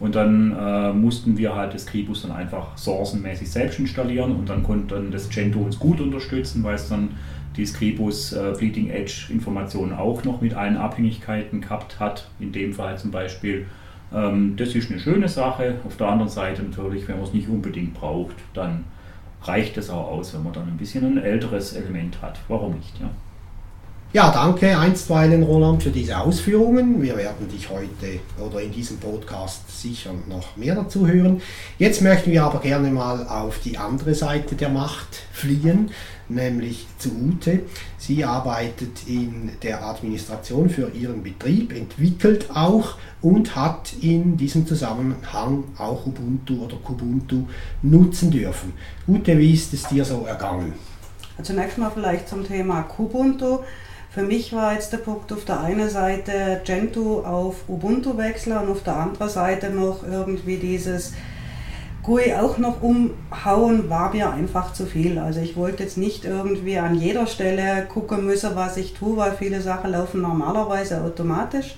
Und 0.00 0.14
dann 0.14 0.56
äh, 0.58 0.92
mussten 0.92 1.36
wir 1.36 1.54
halt 1.54 1.74
das 1.74 1.82
Scribus 1.82 2.22
dann 2.22 2.32
einfach 2.32 2.76
sourcenmäßig 2.76 3.50
selbst 3.50 3.78
installieren 3.78 4.34
und 4.34 4.48
dann 4.48 4.62
konnte 4.62 4.94
dann 4.94 5.12
das 5.12 5.28
Gentoo 5.28 5.62
uns 5.62 5.78
gut 5.78 6.00
unterstützen, 6.00 6.64
weil 6.64 6.74
es 6.74 6.88
dann 6.88 7.10
die 7.56 7.66
Scribus 7.66 8.32
äh, 8.32 8.54
Bleeding 8.56 8.88
Edge 8.88 9.26
Informationen 9.28 9.92
auch 9.92 10.24
noch 10.24 10.40
mit 10.40 10.54
allen 10.54 10.78
Abhängigkeiten 10.78 11.60
gehabt 11.60 12.00
hat. 12.00 12.30
In 12.40 12.50
dem 12.50 12.72
Fall 12.72 12.96
zum 12.98 13.10
Beispiel. 13.10 13.66
Ähm, 14.12 14.54
das 14.56 14.74
ist 14.74 14.90
eine 14.90 14.98
schöne 14.98 15.28
Sache. 15.28 15.76
Auf 15.86 15.98
der 15.98 16.08
anderen 16.08 16.30
Seite 16.30 16.62
natürlich, 16.62 17.06
wenn 17.06 17.16
man 17.16 17.26
es 17.26 17.34
nicht 17.34 17.48
unbedingt 17.48 17.94
braucht, 17.94 18.36
dann 18.54 18.84
reicht 19.44 19.76
es 19.76 19.90
auch 19.90 20.08
aus, 20.08 20.34
wenn 20.34 20.42
man 20.42 20.52
dann 20.52 20.68
ein 20.68 20.76
bisschen 20.76 21.04
ein 21.04 21.22
älteres 21.22 21.72
Element 21.74 22.20
hat. 22.22 22.38
Warum 22.48 22.74
nicht? 22.76 22.98
Ja? 23.00 23.10
Ja, 24.14 24.30
danke 24.30 24.78
einstweilen, 24.78 25.42
Roland, 25.42 25.82
für 25.82 25.88
diese 25.88 26.18
Ausführungen. 26.18 27.00
Wir 27.00 27.16
werden 27.16 27.48
dich 27.48 27.70
heute 27.70 28.20
oder 28.38 28.60
in 28.60 28.70
diesem 28.70 28.98
Podcast 28.98 29.80
sicher 29.80 30.10
noch 30.28 30.54
mehr 30.54 30.74
dazu 30.74 31.06
hören. 31.06 31.40
Jetzt 31.78 32.02
möchten 32.02 32.30
wir 32.30 32.44
aber 32.44 32.60
gerne 32.60 32.90
mal 32.90 33.26
auf 33.26 33.60
die 33.60 33.78
andere 33.78 34.14
Seite 34.14 34.54
der 34.54 34.68
Macht 34.68 35.22
fliehen, 35.32 35.92
nämlich 36.28 36.86
zu 36.98 37.08
Ute. 37.08 37.60
Sie 37.96 38.22
arbeitet 38.22 39.06
in 39.06 39.52
der 39.62 39.82
Administration 39.82 40.68
für 40.68 40.90
ihren 40.90 41.22
Betrieb, 41.22 41.74
entwickelt 41.74 42.50
auch 42.52 42.96
und 43.22 43.56
hat 43.56 43.94
in 44.02 44.36
diesem 44.36 44.66
Zusammenhang 44.66 45.64
auch 45.78 46.04
Ubuntu 46.04 46.66
oder 46.66 46.76
Kubuntu 46.76 47.44
nutzen 47.80 48.30
dürfen. 48.30 48.74
Ute, 49.08 49.38
wie 49.38 49.54
ist 49.54 49.72
es 49.72 49.84
dir 49.84 50.04
so 50.04 50.26
ergangen? 50.26 50.74
Zunächst 51.42 51.78
mal 51.78 51.90
vielleicht 51.90 52.28
zum 52.28 52.46
Thema 52.46 52.82
Kubuntu. 52.82 53.60
Für 54.12 54.22
mich 54.22 54.52
war 54.52 54.74
jetzt 54.74 54.92
der 54.92 54.98
Punkt 54.98 55.32
auf 55.32 55.46
der 55.46 55.60
einen 55.60 55.88
Seite 55.88 56.60
Gentoo 56.64 57.20
auf 57.20 57.66
Ubuntu 57.66 58.18
wechseln 58.18 58.58
und 58.58 58.68
auf 58.68 58.82
der 58.82 58.96
anderen 58.96 59.30
Seite 59.30 59.70
noch 59.70 60.06
irgendwie 60.06 60.58
dieses 60.58 61.14
GUI 62.02 62.34
auch 62.34 62.58
noch 62.58 62.82
umhauen, 62.82 63.88
war 63.88 64.12
mir 64.12 64.30
einfach 64.30 64.74
zu 64.74 64.84
viel. 64.84 65.18
Also 65.18 65.40
ich 65.40 65.56
wollte 65.56 65.84
jetzt 65.84 65.96
nicht 65.96 66.26
irgendwie 66.26 66.76
an 66.76 66.94
jeder 66.94 67.26
Stelle 67.26 67.86
gucken 67.86 68.26
müssen, 68.26 68.54
was 68.54 68.76
ich 68.76 68.92
tue, 68.92 69.16
weil 69.16 69.32
viele 69.32 69.62
Sachen 69.62 69.92
laufen 69.92 70.20
normalerweise 70.20 71.00
automatisch. 71.00 71.76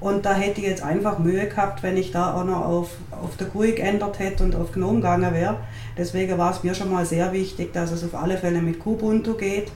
Und 0.00 0.24
da 0.24 0.32
hätte 0.32 0.62
ich 0.62 0.66
jetzt 0.66 0.82
einfach 0.82 1.18
Mühe 1.18 1.48
gehabt, 1.48 1.82
wenn 1.82 1.98
ich 1.98 2.12
da 2.12 2.32
auch 2.32 2.44
noch 2.44 2.64
auf, 2.64 2.90
auf 3.10 3.36
der 3.36 3.48
GUI 3.48 3.72
geändert 3.72 4.20
hätte 4.20 4.42
und 4.42 4.56
auf 4.56 4.72
GNOME 4.72 5.00
gegangen 5.00 5.34
wäre. 5.34 5.56
Deswegen 5.98 6.38
war 6.38 6.50
es 6.50 6.62
mir 6.62 6.74
schon 6.74 6.90
mal 6.90 7.04
sehr 7.04 7.30
wichtig, 7.34 7.74
dass 7.74 7.90
es 7.90 8.04
auf 8.04 8.14
alle 8.14 8.38
Fälle 8.38 8.62
mit 8.62 8.78
Kubuntu 8.78 9.34
geht. 9.34 9.70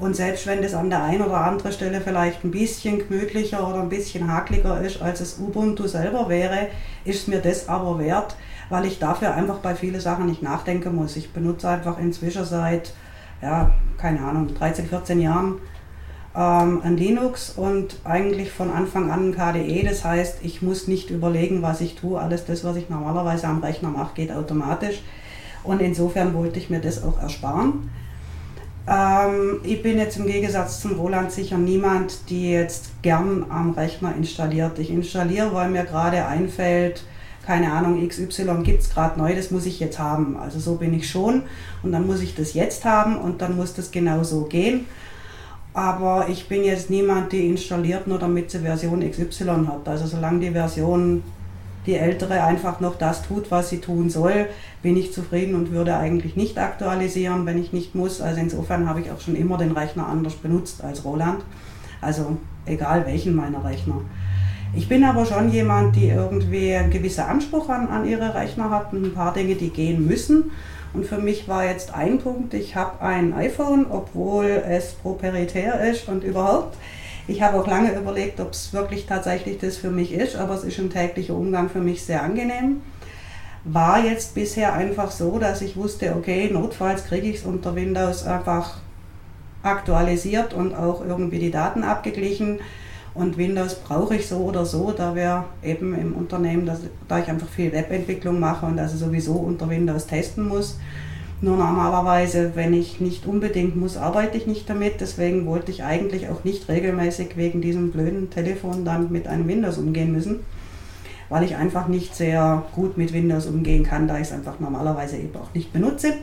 Und 0.00 0.14
selbst 0.14 0.46
wenn 0.46 0.62
das 0.62 0.74
an 0.74 0.90
der 0.90 1.02
einen 1.02 1.22
oder 1.22 1.38
anderen 1.38 1.72
Stelle 1.72 2.00
vielleicht 2.00 2.44
ein 2.44 2.50
bisschen 2.50 2.98
gemütlicher 2.98 3.66
oder 3.68 3.80
ein 3.80 3.88
bisschen 3.88 4.32
hakliger 4.32 4.80
ist, 4.80 5.02
als 5.02 5.20
es 5.20 5.38
Ubuntu 5.38 5.86
selber 5.88 6.28
wäre, 6.28 6.68
ist 7.04 7.26
mir 7.26 7.40
das 7.40 7.68
aber 7.68 7.98
wert, 7.98 8.36
weil 8.68 8.86
ich 8.86 8.98
dafür 8.98 9.34
einfach 9.34 9.58
bei 9.58 9.74
vielen 9.74 10.00
Sachen 10.00 10.26
nicht 10.26 10.42
nachdenken 10.42 10.94
muss. 10.94 11.16
Ich 11.16 11.32
benutze 11.32 11.68
einfach 11.68 11.98
inzwischen 11.98 12.44
seit, 12.44 12.92
ja, 13.42 13.72
keine 13.96 14.20
Ahnung, 14.20 14.54
13, 14.54 14.86
14 14.86 15.20
Jahren 15.20 15.56
ähm, 16.38 16.80
ein 16.84 16.96
Linux 16.96 17.50
und 17.50 17.96
eigentlich 18.04 18.52
von 18.52 18.70
Anfang 18.70 19.10
an 19.10 19.30
ein 19.30 19.34
KDE. 19.34 19.82
Das 19.82 20.04
heißt, 20.04 20.38
ich 20.42 20.62
muss 20.62 20.86
nicht 20.86 21.10
überlegen, 21.10 21.62
was 21.62 21.80
ich 21.80 21.96
tue. 21.96 22.20
Alles 22.20 22.44
das, 22.44 22.62
was 22.62 22.76
ich 22.76 22.88
normalerweise 22.88 23.48
am 23.48 23.58
Rechner 23.58 23.90
mache, 23.90 24.14
geht 24.14 24.30
automatisch. 24.30 25.02
Und 25.64 25.82
insofern 25.82 26.34
wollte 26.34 26.60
ich 26.60 26.70
mir 26.70 26.80
das 26.80 27.02
auch 27.02 27.20
ersparen. 27.20 27.90
Ähm, 28.88 29.60
ich 29.64 29.82
bin 29.82 29.98
jetzt 29.98 30.16
im 30.16 30.26
Gegensatz 30.26 30.80
zum 30.80 30.98
Roland 30.98 31.30
sicher 31.30 31.58
niemand, 31.58 32.30
die 32.30 32.50
jetzt 32.52 33.02
gern 33.02 33.44
am 33.50 33.72
Rechner 33.72 34.14
installiert. 34.16 34.78
Ich 34.78 34.90
installiere, 34.90 35.52
weil 35.52 35.68
mir 35.68 35.84
gerade 35.84 36.24
einfällt, 36.24 37.04
keine 37.44 37.72
Ahnung, 37.72 38.06
XY 38.06 38.62
gibt 38.62 38.82
es 38.82 38.90
gerade 38.90 39.18
neu, 39.18 39.34
das 39.34 39.50
muss 39.50 39.66
ich 39.66 39.78
jetzt 39.80 39.98
haben. 39.98 40.38
Also 40.38 40.58
so 40.58 40.76
bin 40.76 40.94
ich 40.94 41.08
schon 41.08 41.42
und 41.82 41.92
dann 41.92 42.06
muss 42.06 42.22
ich 42.22 42.34
das 42.34 42.54
jetzt 42.54 42.84
haben 42.84 43.16
und 43.18 43.42
dann 43.42 43.56
muss 43.56 43.74
das 43.74 43.90
genau 43.90 44.22
so 44.22 44.44
gehen. 44.44 44.86
Aber 45.74 46.28
ich 46.28 46.48
bin 46.48 46.64
jetzt 46.64 46.88
niemand, 46.88 47.32
die 47.32 47.46
installiert, 47.46 48.06
nur 48.06 48.18
damit 48.18 48.50
sie 48.50 48.60
Version 48.60 49.08
XY 49.08 49.66
hat. 49.66 49.86
Also 49.86 50.06
solange 50.06 50.40
die 50.40 50.50
Version 50.50 51.22
die 51.88 51.94
ältere 51.94 52.44
einfach 52.44 52.80
noch 52.80 52.96
das 52.96 53.22
tut, 53.26 53.50
was 53.50 53.70
sie 53.70 53.78
tun 53.78 54.10
soll, 54.10 54.46
bin 54.82 54.94
ich 54.98 55.14
zufrieden 55.14 55.54
und 55.54 55.72
würde 55.72 55.96
eigentlich 55.96 56.36
nicht 56.36 56.58
aktualisieren, 56.58 57.46
wenn 57.46 57.56
ich 57.56 57.72
nicht 57.72 57.94
muss. 57.94 58.20
Also 58.20 58.40
insofern 58.40 58.86
habe 58.86 59.00
ich 59.00 59.10
auch 59.10 59.20
schon 59.20 59.34
immer 59.34 59.56
den 59.56 59.72
Rechner 59.72 60.06
anders 60.06 60.34
benutzt 60.34 60.84
als 60.84 61.02
Roland. 61.06 61.42
Also 62.02 62.36
egal 62.66 63.06
welchen 63.06 63.34
meiner 63.34 63.64
Rechner. 63.64 64.02
Ich 64.76 64.86
bin 64.86 65.02
aber 65.02 65.24
schon 65.24 65.50
jemand, 65.50 65.96
die 65.96 66.08
irgendwie 66.08 66.74
einen 66.74 66.90
gewissen 66.90 67.22
Anspruch 67.22 67.70
an, 67.70 67.88
an 67.88 68.06
ihre 68.06 68.34
Rechner 68.34 68.68
hat 68.68 68.92
und 68.92 69.06
ein 69.06 69.14
paar 69.14 69.32
Dinge, 69.32 69.54
die 69.54 69.70
gehen 69.70 70.06
müssen. 70.06 70.50
Und 70.92 71.06
für 71.06 71.18
mich 71.18 71.48
war 71.48 71.64
jetzt 71.64 71.94
ein 71.94 72.18
Punkt, 72.18 72.52
ich 72.52 72.76
habe 72.76 73.00
ein 73.00 73.32
iPhone, 73.32 73.86
obwohl 73.88 74.44
es 74.44 74.92
proprietär 74.92 75.90
ist 75.90 76.06
und 76.08 76.22
überhaupt. 76.22 76.76
Ich 77.28 77.42
habe 77.42 77.58
auch 77.58 77.66
lange 77.66 77.94
überlegt, 77.94 78.40
ob 78.40 78.52
es 78.52 78.72
wirklich 78.72 79.04
tatsächlich 79.04 79.58
das 79.58 79.76
für 79.76 79.90
mich 79.90 80.14
ist, 80.14 80.34
aber 80.34 80.54
es 80.54 80.64
ist 80.64 80.78
ein 80.78 80.88
täglicher 80.88 81.34
Umgang 81.34 81.68
für 81.68 81.80
mich 81.80 82.02
sehr 82.02 82.22
angenehm. 82.22 82.80
War 83.64 84.02
jetzt 84.02 84.34
bisher 84.34 84.72
einfach 84.72 85.10
so, 85.10 85.38
dass 85.38 85.60
ich 85.60 85.76
wusste, 85.76 86.16
okay, 86.16 86.48
notfalls 86.50 87.04
kriege 87.04 87.28
ich 87.28 87.36
es 87.36 87.44
unter 87.44 87.74
Windows 87.74 88.24
einfach 88.24 88.78
aktualisiert 89.62 90.54
und 90.54 90.74
auch 90.74 91.04
irgendwie 91.04 91.38
die 91.38 91.50
Daten 91.50 91.84
abgeglichen. 91.84 92.60
Und 93.12 93.36
Windows 93.36 93.74
brauche 93.74 94.16
ich 94.16 94.26
so 94.26 94.38
oder 94.38 94.64
so, 94.64 94.92
da 94.92 95.14
wir 95.14 95.44
eben 95.62 95.94
im 95.98 96.14
Unternehmen, 96.14 96.64
dass, 96.64 96.80
da 97.08 97.18
ich 97.18 97.28
einfach 97.28 97.48
viel 97.48 97.72
Webentwicklung 97.72 98.40
mache 98.40 98.64
und 98.64 98.78
also 98.78 98.96
sowieso 98.96 99.34
unter 99.34 99.68
Windows 99.68 100.06
testen 100.06 100.48
muss, 100.48 100.78
nur 101.40 101.56
normalerweise, 101.56 102.52
wenn 102.54 102.74
ich 102.74 103.00
nicht 103.00 103.26
unbedingt 103.26 103.76
muss, 103.76 103.96
arbeite 103.96 104.36
ich 104.36 104.46
nicht 104.46 104.68
damit. 104.68 105.00
Deswegen 105.00 105.46
wollte 105.46 105.70
ich 105.70 105.84
eigentlich 105.84 106.28
auch 106.28 106.42
nicht 106.42 106.68
regelmäßig 106.68 107.36
wegen 107.36 107.60
diesem 107.60 107.92
blöden 107.92 108.30
Telefon 108.30 108.84
dann 108.84 109.12
mit 109.12 109.28
einem 109.28 109.46
Windows 109.46 109.78
umgehen 109.78 110.12
müssen, 110.12 110.40
weil 111.28 111.44
ich 111.44 111.54
einfach 111.54 111.86
nicht 111.86 112.16
sehr 112.16 112.64
gut 112.74 112.98
mit 112.98 113.12
Windows 113.12 113.46
umgehen 113.46 113.84
kann, 113.84 114.08
da 114.08 114.16
ich 114.16 114.22
es 114.22 114.32
einfach 114.32 114.58
normalerweise 114.58 115.16
eben 115.16 115.36
auch 115.36 115.54
nicht 115.54 115.72
benutze. 115.72 116.14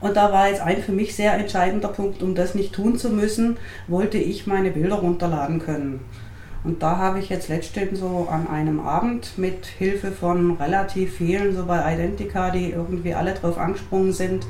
Und 0.00 0.16
da 0.16 0.32
war 0.32 0.48
jetzt 0.48 0.62
ein 0.62 0.80
für 0.80 0.92
mich 0.92 1.14
sehr 1.14 1.34
entscheidender 1.34 1.88
Punkt, 1.88 2.22
um 2.22 2.34
das 2.34 2.54
nicht 2.54 2.72
tun 2.72 2.96
zu 2.96 3.10
müssen, 3.10 3.56
wollte 3.88 4.16
ich 4.16 4.46
meine 4.46 4.70
Bilder 4.70 4.96
runterladen 4.96 5.58
können. 5.58 6.00
Und 6.64 6.82
da 6.82 6.96
habe 6.96 7.20
ich 7.20 7.28
jetzt 7.28 7.48
letztens 7.48 8.00
so 8.00 8.28
an 8.30 8.48
einem 8.48 8.80
Abend 8.80 9.38
mit 9.38 9.66
Hilfe 9.66 10.10
von 10.10 10.52
relativ 10.56 11.16
vielen, 11.16 11.54
so 11.54 11.64
bei 11.66 11.94
Identica, 11.94 12.50
die 12.50 12.70
irgendwie 12.70 13.14
alle 13.14 13.34
drauf 13.34 13.58
angesprungen 13.58 14.12
sind, 14.12 14.46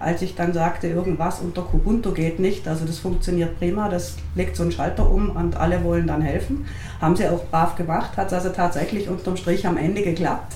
als 0.00 0.20
ich 0.22 0.34
dann 0.34 0.52
sagte, 0.52 0.88
irgendwas 0.88 1.40
unter 1.40 1.62
Kubuntu 1.62 2.12
geht 2.12 2.38
nicht, 2.38 2.66
also 2.68 2.84
das 2.84 2.98
funktioniert 2.98 3.58
prima, 3.58 3.88
das 3.88 4.16
legt 4.34 4.56
so 4.56 4.62
einen 4.62 4.72
Schalter 4.72 5.08
um 5.08 5.30
und 5.30 5.56
alle 5.56 5.82
wollen 5.84 6.06
dann 6.06 6.20
helfen. 6.20 6.66
Haben 7.00 7.16
sie 7.16 7.28
auch 7.28 7.44
brav 7.46 7.76
gemacht, 7.76 8.16
hat 8.16 8.26
es 8.26 8.32
also 8.32 8.50
tatsächlich 8.50 9.08
unterm 9.08 9.36
Strich 9.36 9.66
am 9.66 9.76
Ende 9.76 10.02
geklappt. 10.02 10.54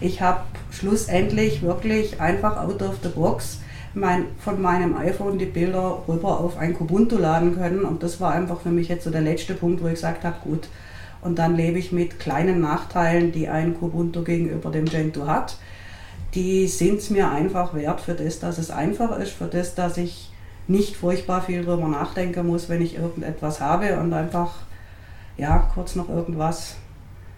Ich 0.00 0.22
habe 0.22 0.40
schlussendlich 0.70 1.62
wirklich 1.62 2.20
einfach 2.20 2.56
out 2.56 2.82
of 2.82 2.96
the 3.02 3.08
box 3.08 3.60
mein, 3.96 4.26
von 4.38 4.60
meinem 4.60 4.94
iPhone 4.96 5.38
die 5.38 5.46
Bilder 5.46 6.02
rüber 6.06 6.38
auf 6.38 6.58
ein 6.58 6.74
Kubuntu 6.74 7.16
laden 7.16 7.56
können. 7.56 7.84
Und 7.84 8.02
das 8.02 8.20
war 8.20 8.32
einfach 8.32 8.60
für 8.60 8.68
mich 8.68 8.88
jetzt 8.88 9.04
so 9.04 9.10
der 9.10 9.22
letzte 9.22 9.54
Punkt, 9.54 9.82
wo 9.82 9.86
ich 9.86 9.94
gesagt 9.94 10.22
habe, 10.22 10.36
gut, 10.44 10.68
und 11.22 11.38
dann 11.38 11.56
lebe 11.56 11.78
ich 11.78 11.92
mit 11.92 12.20
kleinen 12.20 12.60
Nachteilen, 12.60 13.32
die 13.32 13.48
ein 13.48 13.74
Kubuntu 13.74 14.22
gegenüber 14.22 14.70
dem 14.70 14.84
Gentoo 14.84 15.26
hat. 15.26 15.56
Die 16.34 16.68
sind 16.68 16.98
es 16.98 17.08
mir 17.08 17.30
einfach 17.30 17.74
wert 17.74 18.02
für 18.02 18.12
das, 18.12 18.38
dass 18.38 18.58
es 18.58 18.70
einfach 18.70 19.18
ist, 19.18 19.32
für 19.32 19.46
das, 19.46 19.74
dass 19.74 19.96
ich 19.96 20.30
nicht 20.68 20.96
furchtbar 20.96 21.40
viel 21.40 21.64
darüber 21.64 21.88
nachdenken 21.88 22.46
muss, 22.46 22.68
wenn 22.68 22.82
ich 22.82 22.96
irgendetwas 22.96 23.60
habe 23.60 23.98
und 23.98 24.12
einfach 24.12 24.56
ja, 25.38 25.70
kurz 25.72 25.96
noch 25.96 26.10
irgendwas 26.10 26.76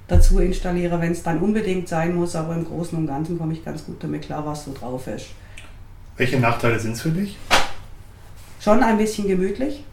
dazu 0.08 0.40
installiere, 0.40 1.00
wenn 1.00 1.12
es 1.12 1.22
dann 1.22 1.38
unbedingt 1.38 1.88
sein 1.88 2.16
muss. 2.16 2.34
Aber 2.34 2.56
im 2.56 2.64
Großen 2.64 2.98
und 2.98 3.06
Ganzen 3.06 3.38
komme 3.38 3.52
ich 3.52 3.64
ganz 3.64 3.84
gut 3.84 4.02
damit 4.02 4.22
klar, 4.22 4.44
was 4.44 4.64
so 4.64 4.72
drauf 4.72 5.06
ist. 5.06 5.28
Welche 6.18 6.40
Nachteile 6.40 6.80
sind 6.80 6.92
es 6.92 7.02
für 7.02 7.10
dich? 7.10 7.36
Schon 8.60 8.82
ein 8.82 8.98
bisschen 8.98 9.28
gemütlich. 9.28 9.84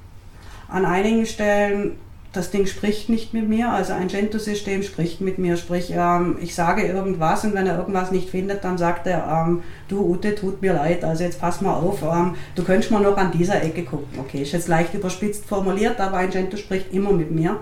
An 0.68 0.84
einigen 0.84 1.28
Stellen, 1.28 1.98
das 2.34 2.50
Ding 2.50 2.66
spricht 2.66 3.10
nicht 3.10 3.36
mit 3.36 3.48
mir, 3.48 3.70
also 3.70 3.94
ein 3.94 4.08
Gentoo-System 4.08 4.82
spricht 4.82 5.22
mit 5.22 5.38
mir, 5.38 5.56
sprich, 5.56 5.94
ähm, 5.96 6.38
ich 6.42 6.56
sage 6.56 6.82
irgendwas 6.82 7.46
und 7.46 7.54
wenn 7.54 7.68
er 7.68 7.78
irgendwas 7.78 8.10
nicht 8.10 8.32
findet, 8.32 8.64
dann 8.64 8.80
sagt 8.80 9.06
er, 9.06 9.46
ähm, 9.48 9.62
du 9.88 10.04
Ute, 10.04 10.34
tut 10.34 10.64
mir 10.64 10.74
leid, 10.74 11.04
also 11.04 11.24
jetzt 11.24 11.40
pass 11.40 11.62
mal 11.62 11.76
auf, 11.76 12.02
ähm, 12.02 12.34
du 12.56 12.64
könntest 12.64 12.90
mal 12.90 13.04
noch 13.04 13.18
an 13.18 13.32
dieser 13.32 13.62
Ecke 13.62 13.84
gucken. 13.84 14.20
Okay, 14.20 14.42
ist 14.42 14.52
jetzt 14.52 14.68
leicht 14.68 14.96
überspitzt 14.96 15.46
formuliert, 15.46 16.02
aber 16.02 16.18
ein 16.18 16.32
Gentoo 16.32 16.58
spricht 16.58 16.92
immer 16.92 17.12
mit 17.14 17.30
mir. 17.30 17.60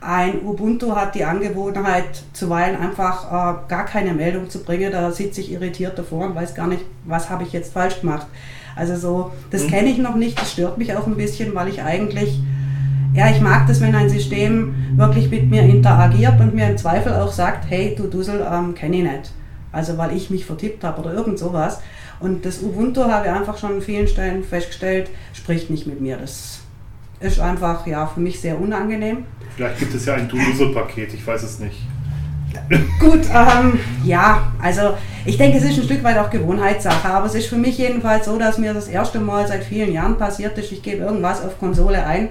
Ein 0.00 0.44
Ubuntu 0.44 0.94
hat 0.94 1.14
die 1.14 1.24
Angewohnheit, 1.24 2.22
zuweilen 2.32 2.78
einfach 2.78 3.26
äh, 3.26 3.68
gar 3.68 3.86
keine 3.86 4.12
Meldung 4.12 4.50
zu 4.50 4.62
bringen. 4.62 4.92
Da 4.92 5.10
sitze 5.10 5.40
ich 5.40 5.50
irritiert 5.50 5.98
davor 5.98 6.26
und 6.26 6.34
weiß 6.34 6.54
gar 6.54 6.66
nicht, 6.66 6.84
was 7.04 7.30
habe 7.30 7.44
ich 7.44 7.52
jetzt 7.52 7.72
falsch 7.72 8.00
gemacht. 8.00 8.26
Also 8.76 8.96
so, 8.96 9.32
das 9.50 9.64
mhm. 9.64 9.68
kenne 9.68 9.88
ich 9.88 9.98
noch 9.98 10.16
nicht, 10.16 10.38
das 10.38 10.52
stört 10.52 10.76
mich 10.76 10.94
auch 10.94 11.06
ein 11.06 11.16
bisschen, 11.16 11.54
weil 11.54 11.68
ich 11.68 11.82
eigentlich, 11.82 12.38
ja, 13.14 13.30
ich 13.30 13.40
mag 13.40 13.66
das, 13.66 13.80
wenn 13.80 13.94
ein 13.94 14.10
System 14.10 14.74
wirklich 14.96 15.30
mit 15.30 15.50
mir 15.50 15.62
interagiert 15.62 16.38
und 16.40 16.54
mir 16.54 16.68
im 16.68 16.76
Zweifel 16.76 17.14
auch 17.14 17.32
sagt, 17.32 17.70
hey, 17.70 17.94
du 17.96 18.06
Dussel, 18.06 18.46
ähm, 18.48 18.74
kenne 18.74 18.96
ich 18.98 19.02
nicht. 19.02 19.32
Also 19.72 19.96
weil 19.96 20.14
ich 20.14 20.28
mich 20.28 20.44
vertippt 20.44 20.84
habe 20.84 21.00
oder 21.00 21.14
irgend 21.14 21.38
sowas. 21.38 21.80
Und 22.20 22.44
das 22.44 22.62
Ubuntu 22.62 23.02
habe 23.04 23.26
ich 23.26 23.32
einfach 23.32 23.56
schon 23.56 23.74
an 23.74 23.82
vielen 23.82 24.08
Stellen 24.08 24.44
festgestellt, 24.44 25.10
spricht 25.32 25.70
nicht 25.70 25.86
mit 25.86 26.00
mir. 26.00 26.18
Das 26.18 26.60
ist 27.20 27.40
einfach 27.40 27.86
ja 27.86 28.06
für 28.06 28.20
mich 28.20 28.40
sehr 28.40 28.60
unangenehm. 28.60 29.24
Vielleicht 29.54 29.78
gibt 29.78 29.94
es 29.94 30.04
ja 30.06 30.14
ein 30.14 30.28
Duluso-Paket, 30.28 31.14
ich 31.14 31.26
weiß 31.26 31.42
es 31.42 31.58
nicht. 31.58 31.78
Gut, 33.00 33.22
ähm, 33.32 33.78
ja, 34.04 34.52
also 34.60 34.94
ich 35.24 35.36
denke, 35.36 35.58
es 35.58 35.64
ist 35.64 35.78
ein 35.78 35.84
Stück 35.84 36.02
weit 36.04 36.18
auch 36.18 36.30
Gewohnheitssache, 36.30 37.08
aber 37.08 37.26
es 37.26 37.34
ist 37.34 37.46
für 37.46 37.56
mich 37.56 37.78
jedenfalls 37.78 38.26
so, 38.26 38.38
dass 38.38 38.58
mir 38.58 38.72
das 38.74 38.88
erste 38.88 39.18
Mal 39.18 39.46
seit 39.46 39.64
vielen 39.64 39.92
Jahren 39.92 40.16
passiert 40.16 40.56
ist, 40.58 40.72
ich 40.72 40.82
gebe 40.82 41.04
irgendwas 41.04 41.42
auf 41.44 41.58
Konsole 41.58 42.04
ein 42.04 42.28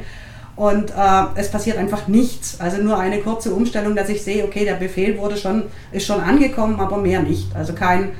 und 0.55 0.91
äh, 0.91 1.23
es 1.35 1.51
passiert 1.51 1.77
einfach 1.77 2.07
nichts. 2.07 2.59
Also 2.59 2.81
nur 2.81 2.97
eine 2.97 3.19
kurze 3.19 3.53
Umstellung, 3.53 3.95
dass 3.95 4.09
ich 4.09 4.23
sehe, 4.23 4.43
okay, 4.43 4.65
der 4.65 4.75
Befehl 4.75 5.17
wurde 5.17 5.37
schon, 5.37 5.63
ist 5.91 6.05
schon 6.05 6.21
angekommen, 6.21 6.79
aber 6.79 6.97
mehr 6.97 7.21
nicht. 7.21 7.55
Also 7.55 7.73
kein 7.73 8.11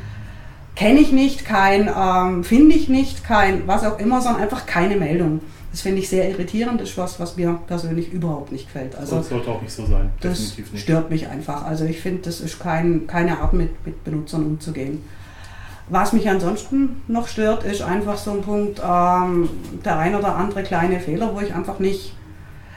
kenne 0.75 0.99
ich 0.99 1.11
nicht, 1.11 1.45
kein 1.45 1.89
ähm, 1.89 2.43
finde 2.43 2.75
ich 2.75 2.89
nicht, 2.89 3.23
kein 3.23 3.65
was 3.67 3.85
auch 3.85 3.99
immer, 3.99 4.21
sondern 4.21 4.43
einfach 4.43 4.65
keine 4.65 4.97
Meldung. 4.97 5.39
Das 5.75 5.81
finde 5.81 5.99
ich 5.99 6.07
sehr 6.07 6.29
irritierend, 6.29 6.79
das 6.79 6.91
ist 6.91 6.97
was, 6.97 7.19
was 7.19 7.35
mir 7.35 7.59
persönlich 7.67 8.13
überhaupt 8.13 8.49
nicht 8.53 8.67
gefällt. 8.67 8.95
Also, 8.95 9.17
das 9.17 9.27
sollte 9.27 9.51
auch 9.51 9.61
nicht 9.61 9.73
so 9.73 9.85
sein. 9.85 10.09
Das 10.21 10.55
stört 10.73 11.09
mich 11.09 11.27
einfach. 11.27 11.65
Also 11.65 11.83
ich 11.83 11.99
finde, 11.99 12.21
das 12.21 12.39
ist 12.39 12.61
kein, 12.61 13.07
keine 13.07 13.41
Art, 13.41 13.51
mit, 13.51 13.85
mit 13.85 14.01
Benutzern 14.05 14.45
umzugehen. 14.45 15.03
Was 15.89 16.13
mich 16.13 16.29
ansonsten 16.29 17.01
noch 17.09 17.27
stört, 17.27 17.65
ist 17.65 17.81
einfach 17.81 18.17
so 18.17 18.31
ein 18.31 18.41
Punkt, 18.41 18.79
ähm, 18.79 19.49
der 19.83 19.99
ein 19.99 20.15
oder 20.15 20.37
andere 20.37 20.63
kleine 20.63 21.01
Fehler, 21.01 21.35
wo 21.35 21.41
ich 21.41 21.53
einfach 21.53 21.79
nicht, 21.79 22.13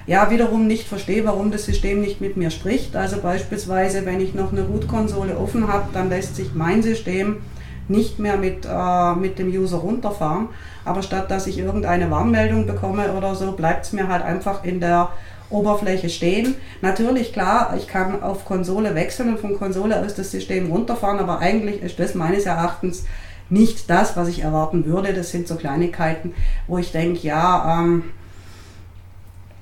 ja, 0.09 0.29
wiederum 0.33 0.67
nicht 0.67 0.89
verstehe, 0.89 1.25
warum 1.25 1.53
das 1.53 1.67
System 1.67 2.01
nicht 2.01 2.21
mit 2.21 2.37
mir 2.37 2.51
spricht. 2.51 2.97
Also 2.97 3.21
beispielsweise, 3.21 4.07
wenn 4.07 4.21
ich 4.21 4.35
noch 4.35 4.51
eine 4.51 4.63
Root-Konsole 4.63 5.39
offen 5.39 5.73
habe, 5.73 5.87
dann 5.93 6.09
lässt 6.09 6.35
sich 6.35 6.53
mein 6.53 6.83
System 6.83 7.37
nicht 7.87 8.19
mehr 8.19 8.37
mit, 8.37 8.67
äh, 8.69 9.15
mit 9.15 9.39
dem 9.39 9.51
User 9.51 9.79
runterfahren. 9.79 10.49
Aber 10.89 11.03
statt 11.03 11.31
dass 11.31 11.47
ich 11.47 11.59
irgendeine 11.59 12.11
Warnmeldung 12.11 12.67
bekomme 12.67 13.13
oder 13.13 13.35
so, 13.35 13.53
bleibt 13.53 13.87
es 13.87 13.93
mir 13.93 14.09
halt 14.09 14.25
einfach 14.25 14.65
in 14.65 14.81
der 14.81 15.11
Oberfläche 15.51 16.09
stehen. 16.09 16.57
Natürlich, 16.83 17.33
klar, 17.33 17.75
ich 17.77 17.89
kann 17.89 18.23
auf 18.23 18.45
Konsole 18.45 18.95
wechseln 18.95 19.31
und 19.31 19.41
von 19.41 19.59
Konsole 19.59 20.01
aus 20.05 20.15
das 20.15 20.31
System 20.31 20.71
runterfahren, 20.71 21.19
aber 21.19 21.39
eigentlich 21.39 21.83
ist 21.83 21.99
das 21.99 22.15
meines 22.15 22.45
Erachtens 22.45 23.05
nicht 23.51 23.89
das, 23.89 24.17
was 24.17 24.29
ich 24.29 24.43
erwarten 24.43 24.85
würde. 24.85 25.15
Das 25.15 25.31
sind 25.31 25.49
so 25.49 25.57
Kleinigkeiten, 25.57 26.35
wo 26.67 26.79
ich 26.79 26.93
denke, 26.93 27.27
ja, 27.27 27.81
ähm, 27.81 28.05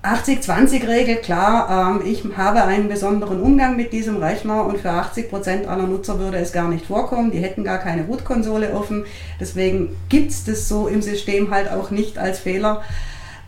80-20-Regel, 0.06 1.16
klar, 1.16 1.98
ähm, 1.98 2.06
ich 2.06 2.22
habe 2.36 2.62
einen 2.62 2.88
besonderen 2.88 3.40
Umgang 3.40 3.74
mit 3.74 3.92
diesem 3.92 4.18
Rechner 4.18 4.64
und 4.64 4.78
für 4.78 4.90
80% 4.90 5.66
aller 5.66 5.88
Nutzer 5.88 6.20
würde 6.20 6.38
es 6.38 6.52
gar 6.52 6.68
nicht 6.68 6.86
vorkommen. 6.86 7.32
Die 7.32 7.40
hätten 7.40 7.64
gar 7.64 7.78
keine 7.78 8.04
Root-Konsole 8.06 8.72
offen. 8.72 9.04
Deswegen 9.40 9.96
gibt 10.08 10.30
es 10.30 10.44
das 10.44 10.68
so 10.68 10.86
im 10.86 11.02
System 11.02 11.50
halt 11.50 11.70
auch 11.70 11.90
nicht 11.90 12.18
als 12.18 12.38
Fehler. 12.38 12.82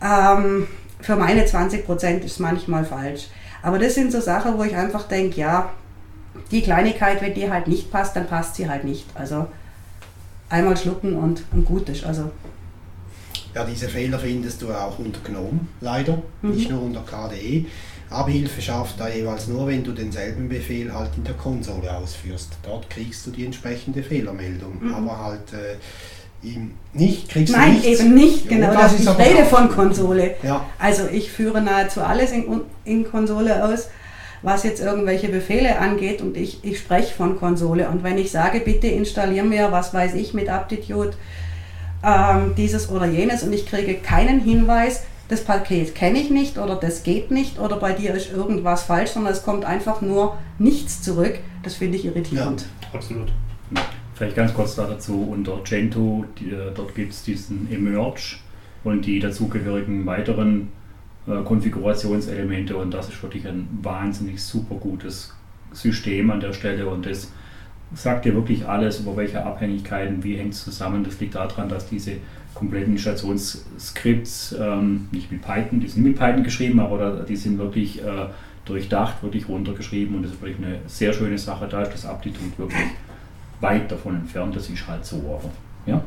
Ähm, 0.03 0.67
für 0.99 1.15
meine 1.15 1.45
20% 1.45 2.19
ist 2.19 2.25
es 2.25 2.39
manchmal 2.39 2.83
falsch. 2.83 3.27
Aber 3.61 3.79
das 3.79 3.95
sind 3.95 4.11
so 4.11 4.19
Sachen, 4.19 4.57
wo 4.57 4.63
ich 4.63 4.75
einfach 4.75 5.07
denke, 5.07 5.39
ja, 5.39 5.69
die 6.51 6.61
Kleinigkeit, 6.61 7.21
wenn 7.21 7.33
die 7.33 7.49
halt 7.49 7.67
nicht 7.67 7.89
passt, 7.89 8.17
dann 8.17 8.27
passt 8.27 8.55
sie 8.55 8.69
halt 8.69 8.83
nicht. 8.83 9.05
Also 9.15 9.47
einmal 10.49 10.75
schlucken 10.75 11.15
und, 11.15 11.43
und 11.53 11.65
gut 11.65 11.87
ist. 11.87 12.05
Also 12.05 12.31
Ja, 13.55 13.63
diese 13.63 13.89
Fehler 13.89 14.19
findest 14.19 14.61
du 14.61 14.69
auch 14.71 14.99
unter 14.99 15.19
GNOME, 15.21 15.59
leider, 15.81 16.21
Mhm. 16.41 16.51
nicht 16.51 16.69
nur 16.69 16.81
unter 16.83 17.01
KDE. 17.01 17.65
Abhilfe 18.09 18.61
schafft 18.61 18.99
da 18.99 19.07
jeweils 19.07 19.47
nur, 19.47 19.67
wenn 19.67 19.83
du 19.83 19.91
denselben 19.91 20.49
Befehl 20.49 20.91
halt 20.93 21.11
in 21.17 21.23
der 21.23 21.35
Konsole 21.35 21.95
ausführst. 21.95 22.49
Dort 22.63 22.89
kriegst 22.89 23.25
du 23.27 23.31
die 23.31 23.45
entsprechende 23.45 24.01
Fehlermeldung, 24.03 24.77
Mhm. 24.81 24.93
aber 24.93 25.23
halt 25.25 25.53
äh, 25.53 25.75
nicht 26.93 27.29
kriegst 27.29 27.53
du 27.53 27.57
Nein, 27.57 27.73
nichts. 27.73 27.99
eben 27.99 28.13
nicht, 28.15 28.47
genau. 28.49 28.73
das 28.73 28.93
ist 28.93 29.01
ich 29.01 29.17
rede 29.17 29.43
von 29.45 29.69
Konsole. 29.69 30.35
Ja, 30.41 30.65
Also 30.79 31.03
ich 31.11 31.31
führe 31.31 31.61
nahezu 31.61 32.01
alles 32.01 32.31
in, 32.31 32.61
in 32.85 33.09
Konsole 33.09 33.63
aus, 33.65 33.89
was 34.41 34.63
jetzt 34.63 34.79
irgendwelche 34.81 35.27
Befehle 35.27 35.77
angeht 35.79 36.21
und 36.21 36.37
ich, 36.37 36.63
ich 36.63 36.79
spreche 36.79 37.13
von 37.13 37.37
Konsole. 37.37 37.89
Und 37.89 38.03
wenn 38.03 38.17
ich 38.17 38.31
sage, 38.31 38.61
bitte 38.61 38.87
installier 38.87 39.43
mir, 39.43 39.71
was 39.71 39.93
weiß 39.93 40.13
ich, 40.15 40.33
mit 40.33 40.47
Aptitude 40.49 41.11
ähm, 42.03 42.53
dieses 42.55 42.89
oder 42.89 43.05
jenes 43.05 43.43
und 43.43 43.53
ich 43.53 43.65
kriege 43.65 43.95
keinen 43.95 44.39
Hinweis, 44.39 45.03
das 45.27 45.43
Paket 45.43 45.93
kenne 45.93 46.19
ich 46.19 46.31
nicht 46.31 46.57
oder 46.57 46.75
das 46.75 47.03
geht 47.03 47.29
nicht 47.29 47.59
oder 47.59 47.77
bei 47.77 47.93
dir 47.93 48.13
ist 48.13 48.31
irgendwas 48.31 48.83
falsch, 48.83 49.11
sondern 49.11 49.33
es 49.33 49.43
kommt 49.43 49.63
einfach 49.63 50.01
nur 50.01 50.37
nichts 50.57 51.01
zurück, 51.01 51.39
das 51.63 51.75
finde 51.75 51.97
ich 51.97 52.05
irritierend. 52.05 52.65
Absolut. 52.91 53.27
Vielleicht 54.15 54.35
ganz 54.35 54.53
kurz 54.53 54.75
da 54.75 54.85
dazu, 54.85 55.29
unter 55.31 55.61
Gentoo, 55.63 56.25
die, 56.39 56.49
äh, 56.49 56.71
dort 56.75 56.93
gibt 56.95 57.13
es 57.13 57.23
diesen 57.23 57.71
Emerge 57.71 58.37
und 58.83 59.05
die 59.05 59.19
dazugehörigen 59.19 60.05
weiteren 60.05 60.69
äh, 61.27 61.41
Konfigurationselemente 61.43 62.75
und 62.75 62.91
das 62.91 63.09
ist 63.09 63.21
wirklich 63.21 63.47
ein 63.47 63.67
wahnsinnig 63.81 64.41
super 64.43 64.75
gutes 64.75 65.33
System 65.71 66.31
an 66.31 66.39
der 66.39 66.53
Stelle 66.53 66.89
und 66.89 67.05
das 67.05 67.31
sagt 67.93 68.25
dir 68.25 68.35
wirklich 68.35 68.67
alles 68.67 68.99
über 68.99 69.17
welche 69.17 69.43
Abhängigkeiten, 69.43 70.23
wie 70.23 70.37
hängt 70.37 70.53
es 70.53 70.63
zusammen. 70.63 71.03
Das 71.03 71.19
liegt 71.19 71.35
daran, 71.35 71.69
dass 71.69 71.87
diese 71.87 72.13
kompletten 72.53 72.93
Installationsskripts 72.93 74.55
ähm, 74.59 75.07
nicht 75.11 75.31
mit 75.31 75.41
Python, 75.41 75.79
die 75.79 75.87
sind 75.87 76.03
mit 76.03 76.17
Python 76.17 76.43
geschrieben, 76.43 76.79
aber 76.79 77.25
die 77.27 77.35
sind 77.35 77.57
wirklich 77.57 78.03
äh, 78.03 78.27
durchdacht, 78.65 79.23
wirklich 79.23 79.47
runtergeschrieben 79.47 80.15
und 80.15 80.23
das 80.23 80.33
ist 80.33 80.41
wirklich 80.41 80.65
eine 80.65 80.79
sehr 80.87 81.13
schöne 81.13 81.37
Sache. 81.37 81.67
Da 81.67 81.81
ist 81.81 81.93
das 81.93 82.05
Aptitude 82.05 82.57
wirklich 82.57 82.81
weit 83.61 83.91
davon 83.91 84.15
entfernt, 84.15 84.55
das 84.55 84.69
ist 84.69 84.87
halt 84.87 85.05
so. 85.05 85.17
Aber, 85.17 85.49
ja. 85.85 86.01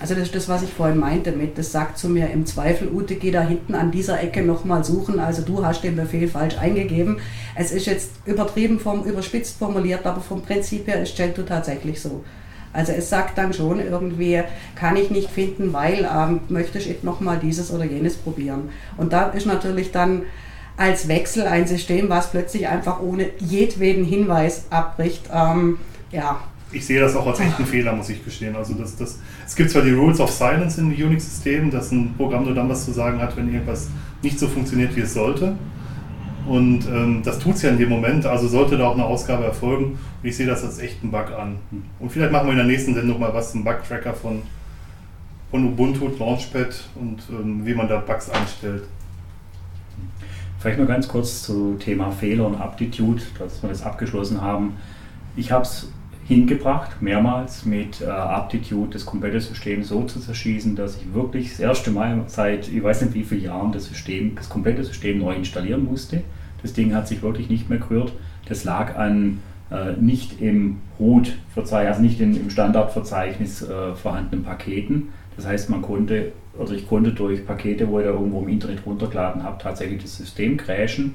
Also 0.00 0.14
das 0.14 0.24
ist 0.24 0.34
das, 0.34 0.48
was 0.48 0.62
ich 0.62 0.70
vorhin 0.70 0.98
meinte 0.98 1.32
mit, 1.32 1.58
das 1.58 1.72
sagt 1.72 1.98
zu 1.98 2.08
mir 2.08 2.30
im 2.30 2.46
Zweifel, 2.46 2.88
Ute, 2.88 3.16
geh 3.16 3.32
da 3.32 3.40
hinten 3.42 3.74
an 3.74 3.90
dieser 3.90 4.22
Ecke 4.22 4.42
nochmal 4.42 4.84
suchen. 4.84 5.18
Also 5.18 5.42
du 5.42 5.64
hast 5.64 5.82
den 5.82 5.96
Befehl 5.96 6.28
falsch 6.28 6.56
eingegeben. 6.56 7.18
Es 7.56 7.72
ist 7.72 7.86
jetzt 7.86 8.12
übertrieben, 8.24 8.78
vom, 8.78 9.02
überspitzt 9.04 9.58
formuliert, 9.58 10.06
aber 10.06 10.20
vom 10.20 10.42
Prinzip 10.42 10.86
her 10.86 11.02
ist 11.02 11.16
Gentoo 11.16 11.42
tatsächlich 11.42 12.00
so. 12.00 12.24
Also 12.72 12.92
es 12.92 13.10
sagt 13.10 13.38
dann 13.38 13.52
schon 13.52 13.80
irgendwie, 13.80 14.42
kann 14.76 14.96
ich 14.96 15.10
nicht 15.10 15.30
finden, 15.30 15.72
weil 15.72 16.08
ähm, 16.10 16.40
möchte 16.48 16.78
ich 16.78 17.02
nochmal 17.02 17.38
dieses 17.38 17.72
oder 17.72 17.84
jenes 17.84 18.16
probieren. 18.16 18.68
Und 18.96 19.12
da 19.12 19.30
ist 19.30 19.46
natürlich 19.46 19.90
dann 19.90 20.22
als 20.76 21.08
Wechsel 21.08 21.46
ein 21.46 21.66
System, 21.66 22.08
was 22.08 22.30
plötzlich 22.30 22.68
einfach 22.68 23.00
ohne 23.00 23.30
jedweden 23.38 24.04
Hinweis 24.04 24.66
abbricht. 24.70 25.28
Ähm, 25.32 25.78
ja, 26.12 26.40
Ich 26.70 26.84
sehe 26.84 27.00
das 27.00 27.16
auch 27.16 27.26
als 27.26 27.40
echten 27.40 27.64
Fehler, 27.64 27.94
muss 27.94 28.10
ich 28.10 28.24
gestehen. 28.24 28.54
Also 28.54 28.74
das, 28.74 28.96
das, 28.96 29.18
es 29.46 29.56
gibt 29.56 29.70
zwar 29.70 29.82
die 29.82 29.92
Rules 29.92 30.20
of 30.20 30.30
Silence 30.30 30.78
in 30.80 30.92
Unix-Systemen, 30.92 31.70
dass 31.70 31.90
ein 31.92 32.14
Programm 32.16 32.44
nur 32.44 32.54
dann 32.54 32.68
was 32.68 32.84
zu 32.84 32.92
sagen 32.92 33.20
hat, 33.20 33.36
wenn 33.36 33.52
irgendwas 33.52 33.88
nicht 34.22 34.38
so 34.38 34.48
funktioniert, 34.48 34.94
wie 34.94 35.00
es 35.00 35.14
sollte. 35.14 35.56
Und 36.46 36.86
ähm, 36.86 37.22
das 37.24 37.38
tut 37.38 37.56
es 37.56 37.62
ja 37.62 37.70
in 37.70 37.78
dem 37.78 37.88
Moment, 37.88 38.24
also 38.24 38.48
sollte 38.48 38.76
da 38.78 38.88
auch 38.88 38.94
eine 38.94 39.04
Ausgabe 39.04 39.44
erfolgen. 39.44 39.98
Und 40.22 40.28
ich 40.28 40.36
sehe 40.36 40.46
das 40.46 40.64
als 40.64 40.78
echten 40.78 41.10
Bug 41.10 41.32
an. 41.38 41.56
Und 42.00 42.10
vielleicht 42.10 42.32
machen 42.32 42.46
wir 42.46 42.52
in 42.52 42.58
der 42.58 42.66
nächsten 42.66 42.94
Sendung 42.94 43.20
mal 43.20 43.32
was 43.34 43.52
zum 43.52 43.64
Bug-Tracker 43.64 44.14
von, 44.14 44.42
von 45.50 45.64
Ubuntu, 45.64 46.08
Launchpad 46.18 46.88
und 46.94 47.22
ähm, 47.30 47.66
wie 47.66 47.74
man 47.74 47.88
da 47.88 47.98
Bugs 47.98 48.30
einstellt. 48.30 48.84
Vielleicht 50.58 50.78
nur 50.78 50.88
ganz 50.88 51.06
kurz 51.06 51.42
zu 51.42 51.76
Thema 51.78 52.10
Fehler 52.10 52.46
und 52.46 52.56
Aptitude, 52.56 53.22
dass 53.38 53.62
wir 53.62 53.68
das 53.68 53.82
abgeschlossen 53.82 54.40
haben. 54.40 54.76
Ich 55.36 55.52
habe 55.52 55.62
es 55.62 55.92
hingebracht, 56.28 57.00
mehrmals 57.00 57.64
mit 57.64 58.02
äh, 58.02 58.04
Aptitude 58.04 58.90
das 58.92 59.06
komplette 59.06 59.40
System 59.40 59.82
so 59.82 60.04
zu 60.04 60.20
zerschießen, 60.20 60.76
dass 60.76 60.98
ich 60.98 61.14
wirklich 61.14 61.48
das 61.48 61.60
erste 61.60 61.90
Mal 61.90 62.22
seit 62.26 62.68
ich 62.68 62.82
weiß 62.82 63.00
nicht 63.00 63.14
wie 63.14 63.24
vielen 63.24 63.44
Jahren 63.44 63.72
das 63.72 63.86
System, 63.86 64.34
das 64.36 64.50
komplette 64.50 64.84
System 64.84 65.18
neu 65.18 65.34
installieren 65.34 65.86
musste. 65.86 66.22
Das 66.60 66.74
Ding 66.74 66.94
hat 66.94 67.08
sich 67.08 67.22
wirklich 67.22 67.48
nicht 67.48 67.70
mehr 67.70 67.78
gerührt. 67.78 68.12
Das 68.46 68.64
lag 68.64 68.96
an 68.96 69.40
äh, 69.70 69.92
nicht 69.98 70.42
im 70.42 70.80
Root-Verzeichnis, 71.00 71.96
also 71.96 72.02
nicht 72.02 72.20
in, 72.20 72.36
im 72.36 72.50
Standardverzeichnis 72.50 73.62
äh, 73.62 73.94
vorhandenen 73.94 74.44
Paketen. 74.44 75.08
Das 75.34 75.46
heißt, 75.46 75.70
man 75.70 75.80
konnte, 75.80 76.32
also 76.58 76.74
ich 76.74 76.86
konnte 76.86 77.12
durch 77.12 77.46
Pakete, 77.46 77.88
wo 77.88 78.00
ich 78.00 78.04
da 78.04 78.12
irgendwo 78.12 78.42
im 78.42 78.48
Internet 78.48 78.84
runtergeladen 78.84 79.44
habe, 79.44 79.56
tatsächlich 79.62 80.02
das 80.02 80.14
System 80.14 80.58
crashen. 80.58 81.14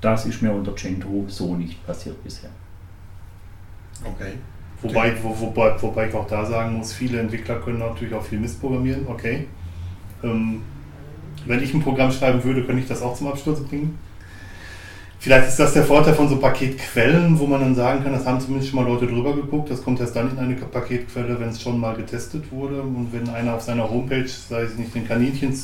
Das 0.00 0.24
ist 0.24 0.40
mir 0.40 0.52
unter 0.52 0.72
Gentoo 0.72 1.26
so 1.28 1.54
nicht 1.54 1.86
passiert 1.86 2.22
bisher. 2.24 2.50
okay. 4.06 4.32
Wobei, 4.84 5.14
wo, 5.22 5.34
wobei, 5.40 5.80
wobei 5.80 6.08
ich 6.08 6.14
auch 6.14 6.26
da 6.26 6.44
sagen 6.44 6.76
muss, 6.76 6.92
viele 6.92 7.18
Entwickler 7.18 7.56
können 7.56 7.78
natürlich 7.78 8.12
auch 8.12 8.22
viel 8.22 8.38
Mist 8.38 8.60
programmieren, 8.60 9.06
okay. 9.08 9.46
Ähm, 10.22 10.60
wenn 11.46 11.62
ich 11.62 11.72
ein 11.72 11.82
Programm 11.82 12.12
schreiben 12.12 12.44
würde, 12.44 12.64
könnte 12.64 12.82
ich 12.82 12.88
das 12.88 13.00
auch 13.00 13.14
zum 13.14 13.28
Absturz 13.28 13.60
bringen. 13.60 13.98
Vielleicht 15.18 15.48
ist 15.48 15.58
das 15.58 15.72
der 15.72 15.84
Vorteil 15.84 16.12
von 16.12 16.28
so 16.28 16.36
Paketquellen, 16.36 17.38
wo 17.38 17.46
man 17.46 17.62
dann 17.62 17.74
sagen 17.74 18.04
kann, 18.04 18.12
das 18.12 18.26
haben 18.26 18.40
zumindest 18.40 18.70
schon 18.70 18.84
mal 18.84 18.86
Leute 18.86 19.06
drüber 19.06 19.34
geguckt. 19.34 19.70
Das 19.70 19.82
kommt 19.82 20.00
erst 20.00 20.14
dann 20.14 20.32
in 20.32 20.38
eine 20.38 20.54
Paketquelle, 20.54 21.40
wenn 21.40 21.48
es 21.48 21.62
schon 21.62 21.80
mal 21.80 21.96
getestet 21.96 22.52
wurde. 22.52 22.82
Und 22.82 23.08
wenn 23.10 23.30
einer 23.30 23.54
auf 23.54 23.62
seiner 23.62 23.88
Homepage, 23.88 24.28
sei 24.28 24.64
es 24.64 24.76
nicht 24.76 24.94
den 24.94 25.08
Kaninchen, 25.08 25.58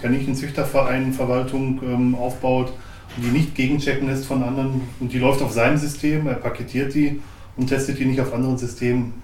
Kaninchenzüchterverein 0.00 1.12
Verwaltung 1.12 1.80
ähm, 1.84 2.14
aufbaut 2.14 2.72
und 3.16 3.26
die 3.26 3.30
nicht 3.30 3.56
gegenchecken 3.56 4.06
lässt 4.06 4.26
von 4.26 4.40
anderen 4.44 4.82
und 5.00 5.12
die 5.12 5.18
läuft 5.18 5.42
auf 5.42 5.50
seinem 5.50 5.78
System, 5.78 6.28
er 6.28 6.34
paketiert 6.34 6.94
die 6.94 7.20
und 7.56 7.66
testet 7.66 7.98
die 7.98 8.04
nicht 8.04 8.20
auf 8.20 8.32
anderen 8.32 8.58
Systemen. 8.58 9.14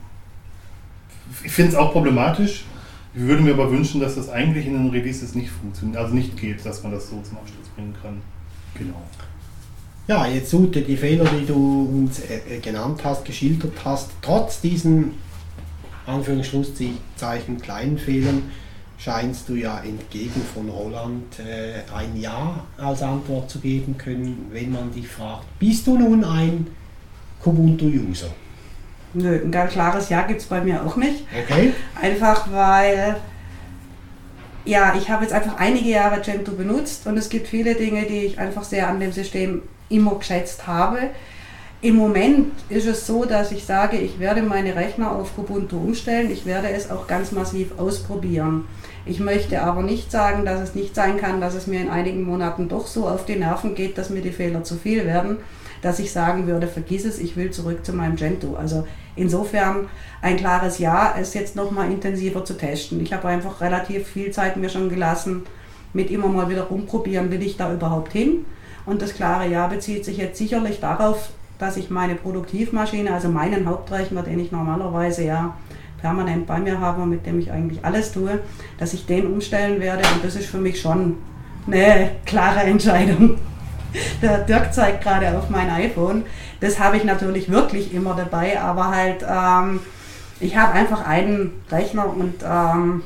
Ich 1.44 1.52
finde 1.52 1.72
es 1.72 1.76
auch 1.76 1.92
problematisch. 1.92 2.64
Ich 3.14 3.22
würde 3.22 3.42
mir 3.42 3.54
aber 3.54 3.70
wünschen, 3.70 4.00
dass 4.00 4.16
das 4.16 4.28
eigentlich 4.28 4.66
in 4.66 4.74
den 4.74 4.90
Releases 4.90 5.34
nicht 5.34 5.50
funktioniert, 5.50 5.98
also 5.98 6.14
nicht 6.14 6.36
geht, 6.36 6.64
dass 6.64 6.82
man 6.82 6.92
das 6.92 7.08
so 7.08 7.20
zum 7.22 7.38
Absturz 7.38 7.68
bringen 7.74 7.94
kann. 8.00 8.20
Genau. 8.74 9.02
Ja, 10.06 10.26
jetzt 10.26 10.52
Ute, 10.54 10.82
die 10.82 10.96
Fehler, 10.96 11.24
die 11.24 11.44
du 11.44 11.88
uns 11.92 12.20
äh, 12.20 12.56
äh, 12.56 12.60
genannt 12.60 13.00
hast, 13.04 13.24
geschildert 13.24 13.72
hast, 13.84 14.10
trotz 14.22 14.60
diesen 14.60 15.12
Anführungsschlusszeichen 16.06 17.60
kleinen 17.60 17.98
Fehlern, 17.98 18.44
scheinst 18.98 19.48
du 19.48 19.54
ja 19.54 19.80
entgegen 19.80 20.40
von 20.54 20.68
Roland 20.68 21.38
äh, 21.38 21.82
ein 21.94 22.18
Ja 22.18 22.64
als 22.78 23.02
Antwort 23.02 23.50
zu 23.50 23.58
geben 23.58 23.98
können, 23.98 24.46
wenn 24.50 24.72
man 24.72 24.90
dich 24.92 25.06
fragt, 25.08 25.44
bist 25.58 25.86
du 25.86 25.98
nun 25.98 26.24
ein 26.24 26.66
Kubuntu-User? 27.48 28.28
nö, 29.14 29.40
ein 29.44 29.50
ganz 29.50 29.72
klares 29.72 30.08
Ja 30.08 30.22
gibt 30.22 30.40
es 30.40 30.46
bei 30.46 30.60
mir 30.60 30.84
auch 30.84 30.96
nicht. 30.96 31.24
Okay? 31.44 31.72
Einfach 32.00 32.50
weil, 32.52 33.16
ja, 34.64 34.94
ich 34.96 35.10
habe 35.10 35.24
jetzt 35.24 35.32
einfach 35.32 35.58
einige 35.58 35.88
Jahre 35.88 36.20
Gentoo 36.20 36.52
benutzt 36.52 37.06
und 37.06 37.16
es 37.16 37.28
gibt 37.28 37.48
viele 37.48 37.74
Dinge, 37.74 38.04
die 38.04 38.26
ich 38.26 38.38
einfach 38.38 38.64
sehr 38.64 38.88
an 38.88 39.00
dem 39.00 39.12
System 39.12 39.62
immer 39.88 40.16
geschätzt 40.16 40.66
habe. 40.66 40.98
Im 41.80 41.94
Moment 41.94 42.52
ist 42.68 42.88
es 42.88 43.06
so, 43.06 43.24
dass 43.24 43.52
ich 43.52 43.64
sage, 43.64 43.98
ich 43.98 44.18
werde 44.18 44.42
meine 44.42 44.74
Rechner 44.74 45.12
auf 45.12 45.38
Ubuntu 45.38 45.76
umstellen. 45.76 46.28
Ich 46.32 46.44
werde 46.44 46.68
es 46.70 46.90
auch 46.90 47.06
ganz 47.06 47.30
massiv 47.30 47.78
ausprobieren. 47.78 48.64
Ich 49.06 49.20
möchte 49.20 49.62
aber 49.62 49.82
nicht 49.82 50.10
sagen, 50.10 50.44
dass 50.44 50.60
es 50.60 50.74
nicht 50.74 50.96
sein 50.96 51.18
kann, 51.18 51.40
dass 51.40 51.54
es 51.54 51.68
mir 51.68 51.80
in 51.80 51.88
einigen 51.88 52.24
Monaten 52.24 52.68
doch 52.68 52.88
so 52.88 53.06
auf 53.06 53.26
die 53.26 53.36
Nerven 53.36 53.76
geht, 53.76 53.96
dass 53.96 54.10
mir 54.10 54.22
die 54.22 54.32
Fehler 54.32 54.64
zu 54.64 54.74
viel 54.74 55.06
werden, 55.06 55.36
dass 55.82 55.98
ich 55.98 56.12
sagen 56.12 56.46
würde, 56.46 56.66
vergiss 56.66 57.04
es, 57.04 57.18
ich 57.18 57.36
will 57.36 57.50
zurück 57.50 57.84
zu 57.84 57.92
meinem 57.92 58.16
Gentoo. 58.16 58.56
Also 58.56 58.86
insofern 59.16 59.88
ein 60.22 60.36
klares 60.36 60.78
Ja, 60.78 61.14
es 61.18 61.34
jetzt 61.34 61.56
nochmal 61.56 61.90
intensiver 61.90 62.44
zu 62.44 62.56
testen. 62.56 63.00
Ich 63.00 63.12
habe 63.12 63.28
einfach 63.28 63.60
relativ 63.60 64.06
viel 64.08 64.30
Zeit 64.30 64.56
mir 64.56 64.68
schon 64.68 64.88
gelassen, 64.88 65.42
mit 65.92 66.10
immer 66.10 66.28
mal 66.28 66.48
wieder 66.48 66.64
rumprobieren, 66.64 67.30
will 67.30 67.42
ich 67.42 67.56
da 67.56 67.72
überhaupt 67.72 68.12
hin? 68.12 68.44
Und 68.86 69.02
das 69.02 69.14
klare 69.14 69.48
Ja 69.48 69.66
bezieht 69.66 70.04
sich 70.04 70.16
jetzt 70.16 70.38
sicherlich 70.38 70.80
darauf, 70.80 71.30
dass 71.58 71.76
ich 71.76 71.90
meine 71.90 72.14
Produktivmaschine, 72.14 73.12
also 73.12 73.28
meinen 73.28 73.66
Hauptrechner, 73.66 74.22
den 74.22 74.38
ich 74.38 74.52
normalerweise 74.52 75.24
ja 75.24 75.56
permanent 76.00 76.46
bei 76.46 76.58
mir 76.58 76.80
habe, 76.80 77.04
mit 77.04 77.26
dem 77.26 77.38
ich 77.38 77.50
eigentlich 77.50 77.84
alles 77.84 78.12
tue, 78.12 78.38
dass 78.78 78.94
ich 78.94 79.06
den 79.06 79.26
umstellen 79.26 79.80
werde. 79.80 80.02
Und 80.14 80.24
das 80.24 80.36
ist 80.36 80.46
für 80.46 80.58
mich 80.58 80.80
schon 80.80 81.16
eine 81.66 82.12
klare 82.24 82.60
Entscheidung. 82.60 83.36
Der 84.22 84.38
Dirk 84.38 84.72
zeigt 84.72 85.02
gerade 85.02 85.36
auf 85.36 85.50
mein 85.50 85.70
iPhone. 85.70 86.24
Das 86.60 86.78
habe 86.78 86.96
ich 86.96 87.04
natürlich 87.04 87.50
wirklich 87.50 87.94
immer 87.94 88.14
dabei, 88.14 88.60
aber 88.60 88.90
halt, 88.90 89.24
ähm, 89.28 89.80
ich 90.40 90.56
habe 90.56 90.72
einfach 90.72 91.06
einen 91.06 91.62
Rechner 91.70 92.06
und 92.08 92.34
ähm, 92.44 93.02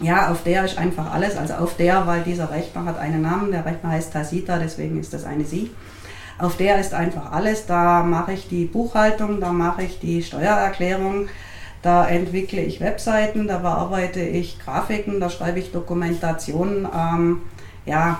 ja, 0.00 0.30
auf 0.30 0.42
der 0.42 0.64
ist 0.64 0.78
einfach 0.78 1.12
alles. 1.12 1.36
Also 1.36 1.54
auf 1.54 1.76
der, 1.76 2.06
weil 2.06 2.22
dieser 2.22 2.50
Rechner 2.50 2.84
hat 2.84 2.98
einen 2.98 3.22
Namen, 3.22 3.50
der 3.50 3.64
Rechner 3.64 3.90
heißt 3.90 4.12
Tasita, 4.12 4.58
deswegen 4.58 5.00
ist 5.00 5.12
das 5.12 5.24
eine 5.24 5.44
Sie. 5.44 5.70
Auf 6.38 6.56
der 6.58 6.78
ist 6.78 6.92
einfach 6.92 7.32
alles. 7.32 7.66
Da 7.66 8.02
mache 8.02 8.32
ich 8.32 8.48
die 8.48 8.66
Buchhaltung, 8.66 9.40
da 9.40 9.52
mache 9.52 9.84
ich 9.84 9.98
die 10.00 10.22
Steuererklärung, 10.22 11.28
Da 11.82 12.06
entwickle 12.08 12.60
ich 12.62 12.80
Webseiten, 12.80 13.46
da 13.46 13.58
bearbeite 13.58 14.20
ich 14.20 14.58
Grafiken, 14.58 15.20
da 15.20 15.30
schreibe 15.30 15.60
ich 15.60 15.70
Dokumentationen, 15.72 16.88
ähm, 16.92 17.42
ja, 17.84 18.18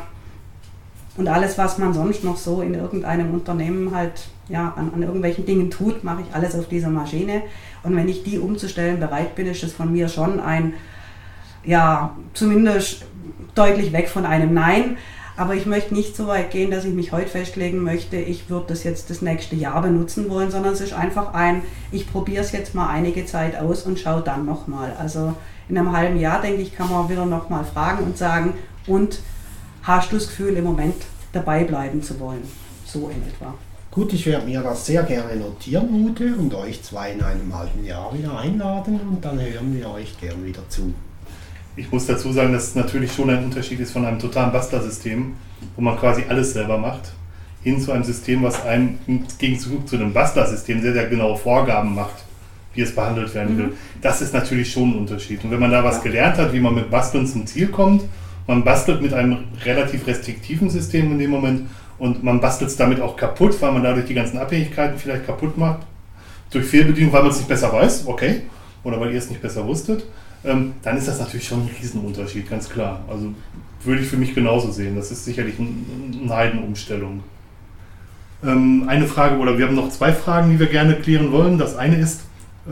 und 1.17 1.29
alles, 1.29 1.57
was 1.57 1.79
man 1.79 1.95
sonst 1.95 2.25
noch 2.25 2.37
so 2.37 2.61
in 2.61 2.75
irgendeinem 2.75 3.33
Unternehmen 3.33 3.95
halt 3.95 4.29
ja, 4.49 4.75
an, 4.77 4.93
an 4.95 5.03
irgendwelchen 5.03 5.47
Dingen 5.47 5.71
tut, 5.71 6.05
mache 6.05 6.23
ich 6.23 6.35
alles 6.35 6.55
auf 6.55 6.69
dieser 6.69 6.91
Maschine. 6.91 7.43
Und 7.83 7.97
wenn 7.97 8.09
ich 8.09 8.23
die 8.23 8.39
umzustellen 8.39 9.01
bereit 9.01 9.35
bin, 9.35 9.47
ist 9.47 9.63
das 9.63 9.73
von 9.73 9.93
mir 9.93 10.09
schon 10.09 10.41
ein, 10.41 10.75
ja, 11.65 12.17
zumindest 12.35 13.07
deutlich 13.55 13.93
weg 13.93 14.09
von 14.09 14.27
einem 14.27 14.55
Nein. 14.55 14.99
Aber 15.39 15.55
ich 15.55 15.67
möchte 15.67 15.95
nicht 15.95 16.17
so 16.17 16.29
weit 16.29 16.51
gehen, 16.51 16.71
dass 16.71 16.85
ich 16.85 16.95
mich 16.95 17.13
heute 17.13 17.29
festlegen 17.29 17.83
möchte, 17.83 18.17
ich 18.17 18.49
würde 18.49 18.67
das 18.69 18.85
jetzt 18.85 19.11
das 19.11 19.21
nächste 19.21 19.55
Jahr 19.55 19.83
benutzen 19.83 20.31
wollen, 20.31 20.51
sondern 20.51 20.73
es 20.73 20.81
ist 20.81 20.95
einfach 20.95 21.35
ein, 21.35 21.61
ich 21.93 22.11
probiere 22.11 22.43
es 22.43 22.53
jetzt 22.53 22.75
mal 22.75 22.89
einige 22.89 23.27
Zeit 23.27 23.55
aus 23.57 23.83
und 23.83 23.99
schaue 23.99 24.23
dann 24.23 24.47
nochmal. 24.47 24.95
Also 24.99 25.35
in 25.69 25.77
einem 25.77 25.95
halben 25.95 26.19
Jahr, 26.19 26.41
denke 26.41 26.63
ich, 26.63 26.75
kann 26.75 26.91
man 26.91 27.11
wieder 27.11 27.27
nochmal 27.27 27.65
fragen 27.65 28.05
und 28.05 28.17
sagen, 28.17 28.55
und 28.87 29.21
hast 29.87 30.11
du 30.11 30.17
das 30.17 30.27
Gefühl, 30.27 30.57
im 30.57 30.65
Moment 30.65 30.97
dabei 31.33 31.65
bleiben 31.65 32.03
zu 32.03 32.19
wollen? 32.19 32.43
So 32.85 33.09
in 33.09 33.23
etwa. 33.23 33.55
Gut, 33.91 34.13
ich 34.13 34.27
werde 34.27 34.45
mir 34.45 34.61
das 34.61 34.85
sehr 34.85 35.05
gerne 35.05 35.37
notieren, 35.37 35.89
Ute, 36.05 36.35
und 36.37 36.53
euch 36.55 36.83
zwei 36.83 37.13
in 37.13 37.23
einem 37.23 37.57
halben 37.57 37.85
Jahr 37.85 38.13
wieder 38.13 38.39
einladen 38.39 39.01
und 39.09 39.25
dann 39.25 39.41
hören 39.41 39.75
wir 39.75 39.89
euch 39.91 40.19
gern 40.21 40.45
wieder 40.45 40.69
zu. 40.69 40.93
Ich 41.77 41.91
muss 41.91 42.07
dazu 42.07 42.33
sagen, 42.33 42.53
dass 42.53 42.69
es 42.69 42.75
natürlich 42.75 43.13
schon 43.13 43.31
ein 43.31 43.45
Unterschied 43.45 43.81
ist 43.81 43.93
von 43.93 44.05
einem 44.05 44.19
totalen 44.19 44.53
Bastler-System, 44.53 45.35
wo 45.77 45.83
man 45.83 45.97
quasi 45.99 46.25
alles 46.29 46.53
selber 46.53 46.79
macht, 46.79 47.13
hin 47.63 47.81
zu 47.81 47.93
einem 47.93 48.05
System, 48.05 48.43
was 48.43 48.65
einem 48.65 48.99
im 49.07 49.25
Gegenzug 49.39 49.89
zu 49.89 49.97
einem 49.97 50.13
Bastler-System 50.13 50.83
sehr, 50.83 50.93
sehr 50.93 51.07
genaue 51.09 51.37
Vorgaben 51.37 51.95
macht, 51.95 52.25
wie 52.75 52.83
es 52.83 52.95
behandelt 52.95 53.35
werden 53.35 53.57
will. 53.57 53.73
Das 54.03 54.21
ist 54.21 54.35
natürlich 54.35 54.71
schon 54.71 54.91
ein 54.91 54.99
Unterschied. 54.99 55.43
Und 55.45 55.51
wenn 55.51 55.61
man 55.61 55.71
da 55.71 55.83
was 55.83 56.03
gelernt 56.03 56.39
hat, 56.39 56.53
wie 56.53 56.61
man 56.61 56.75
mit 56.75 56.91
Basteln 56.91 57.27
zum 57.27 57.47
Ziel 57.47 57.69
kommt, 57.69 58.03
man 58.47 58.65
bastelt 58.65 59.03
mit 59.03 59.13
einem 59.13 59.39
relativ 59.65 60.07
restriktiven 60.07 60.71
System 60.71 61.13
in 61.13 61.19
dem 61.19 61.31
Moment 61.31 61.63
und 61.99 62.23
man 62.23 62.41
bastelt 62.41 62.71
es 62.71 62.77
damit 62.77 63.01
auch 63.01 63.17
kaputt, 63.17 63.61
weil 63.61 63.73
man 63.73 63.83
dadurch 63.83 64.07
die 64.07 64.15
ganzen 64.15 64.39
Abhängigkeiten 64.39 64.99
vielleicht 64.99 65.27
kaputt 65.27 65.57
macht. 65.57 65.81
Durch 66.51 66.67
Fehlbedienung, 66.67 67.13
weil 67.13 67.23
man 67.23 67.31
es 67.31 67.39
nicht 67.39 67.49
besser 67.49 67.73
weiß, 67.73 68.07
okay, 68.07 68.43
oder 68.85 69.01
weil 69.01 69.11
ihr 69.13 69.19
es 69.19 69.29
nicht 69.31 69.43
besser 69.43 69.67
wusstet, 69.67 70.05
ähm, 70.45 70.75
dann 70.83 70.97
ist 70.97 71.09
das 71.09 71.19
natürlich 71.19 71.49
schon 71.49 71.63
ein 71.63 71.71
Riesenunterschied, 71.81 72.49
ganz 72.49 72.69
klar. 72.69 73.01
Also 73.09 73.33
würde 73.83 74.03
ich 74.03 74.09
für 74.09 74.17
mich 74.17 74.35
genauso 74.35 74.71
sehen. 74.71 74.95
Das 74.95 75.11
ist 75.11 75.25
sicherlich 75.25 75.59
ein- 75.59 76.21
eine 76.23 76.35
Heidenumstellung. 76.37 77.23
Ähm, 78.45 78.85
eine 78.87 79.07
Frage, 79.07 79.39
oder 79.39 79.59
wir 79.59 79.67
haben 79.67 79.75
noch 79.75 79.91
zwei 79.91 80.13
Fragen, 80.13 80.51
die 80.51 80.59
wir 80.61 80.67
gerne 80.67 80.95
klären 80.95 81.33
wollen. 81.33 81.59
Das 81.59 81.77
eine 81.77 81.97
ist, 81.97 82.23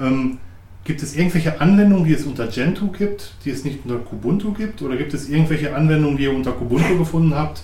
ähm, 0.00 0.38
gibt 0.84 1.02
es 1.02 1.16
irgendwelche 1.16 1.60
Anwendungen, 1.60 2.04
die 2.04 2.12
es 2.12 2.24
unter 2.24 2.46
Gentoo 2.46 2.88
gibt, 2.88 3.34
die 3.44 3.50
es 3.50 3.64
nicht 3.64 3.80
unter 3.84 3.98
Kubuntu 3.98 4.52
gibt? 4.52 4.82
Oder 4.82 4.96
gibt 4.96 5.14
es 5.14 5.28
irgendwelche 5.28 5.74
Anwendungen, 5.74 6.16
die 6.16 6.24
ihr 6.24 6.34
unter 6.34 6.52
Kubuntu 6.52 6.98
gefunden 6.98 7.34
habt, 7.34 7.62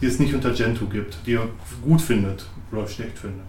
die 0.00 0.06
es 0.06 0.18
nicht 0.18 0.34
unter 0.34 0.52
Gentoo 0.52 0.86
gibt, 0.86 1.18
die 1.26 1.32
ihr 1.32 1.48
gut 1.82 2.00
findet 2.00 2.46
oder 2.72 2.86
schlecht 2.86 3.18
findet? 3.18 3.46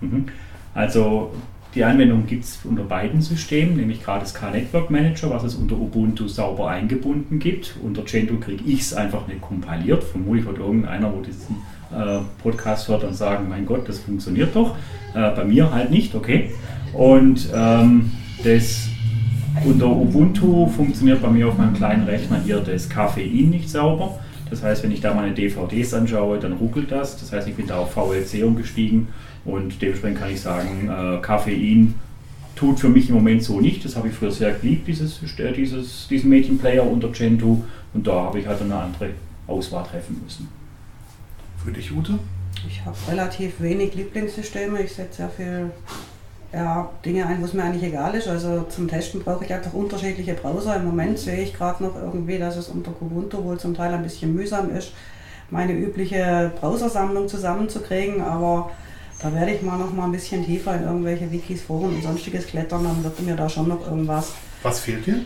Mhm. 0.00 0.26
Also 0.74 1.32
die 1.74 1.84
Anwendung 1.84 2.26
gibt 2.26 2.44
es 2.44 2.58
unter 2.64 2.84
beiden 2.84 3.20
Systemen, 3.20 3.76
nämlich 3.76 4.02
gerade 4.02 4.20
das 4.20 4.34
K-Network 4.34 4.90
Manager, 4.90 5.30
was 5.30 5.44
es 5.44 5.54
unter 5.54 5.76
Ubuntu 5.76 6.26
sauber 6.26 6.70
eingebunden 6.70 7.38
gibt. 7.38 7.76
Unter 7.82 8.02
Gentoo 8.02 8.38
kriege 8.38 8.64
ich 8.66 8.80
es 8.80 8.94
einfach 8.94 9.26
nicht 9.26 9.42
kompiliert. 9.42 10.02
Vermutlich 10.02 10.46
wird 10.46 10.58
irgendeiner, 10.58 11.12
wo 11.14 11.20
diesen 11.20 11.56
äh, 11.92 12.20
Podcast 12.42 12.88
hört, 12.88 13.04
dann 13.04 13.14
sagen, 13.14 13.48
mein 13.48 13.66
Gott, 13.66 13.88
das 13.88 14.00
funktioniert 14.00 14.56
doch. 14.56 14.76
Äh, 15.14 15.30
bei 15.30 15.44
mir 15.44 15.70
halt 15.70 15.90
nicht, 15.90 16.14
okay. 16.14 16.50
Und 16.96 17.50
ähm, 17.54 18.10
das 18.42 18.88
unter 19.64 19.88
Ubuntu 19.88 20.66
funktioniert 20.68 21.20
bei 21.20 21.28
mir 21.28 21.48
auf 21.48 21.58
meinem 21.58 21.74
kleinen 21.74 22.04
Rechner 22.04 22.40
hier 22.42 22.60
das 22.60 22.88
Koffein 22.88 23.50
nicht 23.50 23.68
sauber. 23.68 24.18
Das 24.48 24.62
heißt, 24.62 24.82
wenn 24.82 24.92
ich 24.92 25.02
da 25.02 25.12
meine 25.12 25.34
DVDs 25.34 25.92
anschaue, 25.92 26.38
dann 26.38 26.54
ruckelt 26.54 26.90
das. 26.90 27.18
Das 27.18 27.32
heißt, 27.32 27.48
ich 27.48 27.54
bin 27.54 27.66
da 27.66 27.78
auf 27.78 27.92
VLC 27.92 28.44
umgestiegen 28.44 29.08
und 29.44 29.82
dementsprechend 29.82 30.18
kann 30.18 30.30
ich 30.30 30.40
sagen, 30.40 30.88
äh, 30.88 31.20
Koffein 31.20 31.94
tut 32.54 32.80
für 32.80 32.88
mich 32.88 33.10
im 33.10 33.16
Moment 33.16 33.42
so 33.42 33.60
nicht. 33.60 33.84
Das 33.84 33.94
habe 33.96 34.08
ich 34.08 34.14
früher 34.14 34.30
sehr 34.30 34.52
geliebt, 34.52 34.88
dieses, 34.88 35.20
äh, 35.38 35.52
dieses, 35.52 36.08
diesen 36.08 36.30
Medienplayer 36.30 36.90
unter 36.90 37.08
Gentoo. 37.08 37.62
Und 37.92 38.06
da 38.06 38.22
habe 38.22 38.38
ich 38.38 38.46
halt 38.46 38.62
eine 38.62 38.74
andere 38.74 39.10
Auswahl 39.46 39.84
treffen 39.84 40.20
müssen. 40.24 40.48
Für 41.62 41.72
dich, 41.72 41.92
Ute? 41.92 42.18
Ich 42.66 42.82
habe 42.86 42.96
relativ 43.10 43.60
wenig 43.60 43.94
Lieblingssysteme. 43.94 44.80
Ich 44.82 44.94
setze 44.94 45.18
sehr 45.18 45.28
viel 45.28 45.70
ja, 46.56 46.88
Dinge 47.04 47.26
ein, 47.26 47.40
wo 47.42 47.44
es 47.44 47.52
mir 47.52 47.62
eigentlich 47.62 47.82
egal 47.82 48.14
ist. 48.14 48.28
Also 48.28 48.62
zum 48.70 48.88
Testen 48.88 49.22
brauche 49.22 49.44
ich 49.44 49.52
einfach 49.52 49.74
unterschiedliche 49.74 50.32
Browser. 50.32 50.76
Im 50.76 50.86
Moment 50.86 51.18
sehe 51.18 51.42
ich 51.42 51.52
gerade 51.52 51.84
noch 51.84 51.94
irgendwie, 51.94 52.38
dass 52.38 52.56
es 52.56 52.68
unter 52.68 52.92
Kubuntu 52.92 53.44
wohl 53.44 53.58
zum 53.58 53.74
Teil 53.76 53.92
ein 53.92 54.02
bisschen 54.02 54.34
mühsam 54.34 54.74
ist, 54.74 54.92
meine 55.50 55.74
übliche 55.74 56.50
Browsersammlung 56.58 57.28
zusammenzukriegen. 57.28 58.22
Aber 58.22 58.70
da 59.20 59.34
werde 59.34 59.52
ich 59.52 59.60
mal 59.60 59.76
noch 59.76 59.92
mal 59.92 60.06
ein 60.06 60.12
bisschen 60.12 60.46
tiefer 60.46 60.74
in 60.76 60.84
irgendwelche 60.84 61.30
Wikis, 61.30 61.62
Foren 61.62 61.94
und 61.94 62.02
sonstiges 62.02 62.46
klettern. 62.46 62.84
Dann 62.84 63.04
wird 63.04 63.20
mir 63.20 63.36
da 63.36 63.48
schon 63.50 63.68
noch 63.68 63.86
irgendwas 63.86 64.32
Was 64.62 64.80
fehlt 64.80 65.06
dir? 65.06 65.20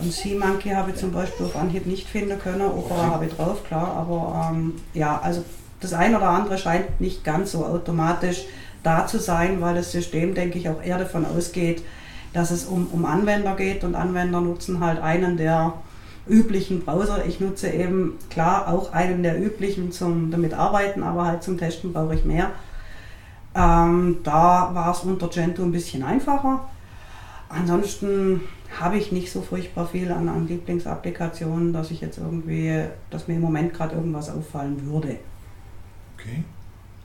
Ein 0.00 0.10
Sea-Monkey 0.10 0.70
habe 0.70 0.90
ich 0.90 0.96
zum 0.96 1.10
Beispiel 1.10 1.46
auf 1.46 1.56
Anhieb 1.56 1.86
nicht 1.86 2.06
finden 2.06 2.38
können, 2.38 2.60
Opera 2.60 3.00
Okay. 3.00 3.10
habe 3.10 3.24
ich 3.24 3.32
drauf, 3.32 3.64
klar, 3.66 3.94
aber 3.96 4.50
ähm, 4.52 4.74
ja, 4.92 5.18
also 5.22 5.42
das 5.80 5.94
eine 5.94 6.18
oder 6.18 6.28
andere 6.28 6.58
scheint 6.58 7.00
nicht 7.00 7.24
ganz 7.24 7.52
so 7.52 7.64
automatisch 7.64 8.44
da 8.86 9.06
zu 9.06 9.18
sein, 9.18 9.60
weil 9.60 9.74
das 9.74 9.92
System, 9.92 10.34
denke 10.34 10.58
ich, 10.58 10.68
auch 10.68 10.82
eher 10.82 10.98
davon 10.98 11.26
ausgeht, 11.26 11.82
dass 12.32 12.50
es 12.50 12.66
um, 12.66 12.86
um 12.92 13.04
Anwender 13.04 13.56
geht 13.56 13.82
und 13.82 13.94
Anwender 13.94 14.40
nutzen 14.40 14.80
halt 14.80 15.00
einen 15.00 15.36
der 15.36 15.74
üblichen 16.28 16.84
Browser. 16.84 17.24
Ich 17.26 17.40
nutze 17.40 17.68
eben 17.68 18.18
klar 18.30 18.68
auch 18.68 18.92
einen 18.92 19.22
der 19.22 19.42
üblichen 19.42 19.92
zum 19.92 20.30
damit 20.30 20.54
arbeiten, 20.54 21.02
aber 21.02 21.24
halt 21.24 21.42
zum 21.42 21.58
Testen 21.58 21.92
brauche 21.92 22.14
ich 22.14 22.24
mehr. 22.24 22.50
Ähm, 23.54 24.18
da 24.22 24.70
war 24.72 24.92
es 24.92 25.00
unter 25.00 25.28
Gentoo 25.28 25.62
ein 25.62 25.72
bisschen 25.72 26.02
einfacher. 26.02 26.68
Ansonsten 27.48 28.42
habe 28.78 28.98
ich 28.98 29.12
nicht 29.12 29.32
so 29.32 29.40
furchtbar 29.40 29.86
viel 29.86 30.12
an, 30.12 30.28
an 30.28 30.46
Lieblingsapplikationen, 30.46 31.72
dass 31.72 31.90
ich 31.90 32.00
jetzt 32.00 32.18
irgendwie, 32.18 32.84
dass 33.10 33.28
mir 33.28 33.34
im 33.34 33.40
Moment 33.40 33.72
gerade 33.72 33.94
irgendwas 33.94 34.28
auffallen 34.28 34.86
würde. 34.86 35.18
Okay. 36.18 36.44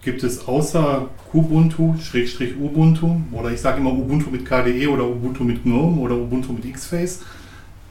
Gibt 0.01 0.23
es 0.23 0.47
außer 0.47 1.09
Kubuntu, 1.31 1.95
Schrägstrich 1.99 2.57
Ubuntu, 2.59 3.21
oder 3.31 3.51
ich 3.51 3.61
sage 3.61 3.79
immer 3.79 3.93
Ubuntu 3.93 4.31
mit 4.31 4.45
KDE 4.45 4.87
oder 4.87 5.07
Ubuntu 5.07 5.43
mit 5.43 5.63
GNOME 5.63 6.01
oder 6.01 6.15
Ubuntu 6.15 6.53
mit 6.53 6.73
Xface, 6.73 7.21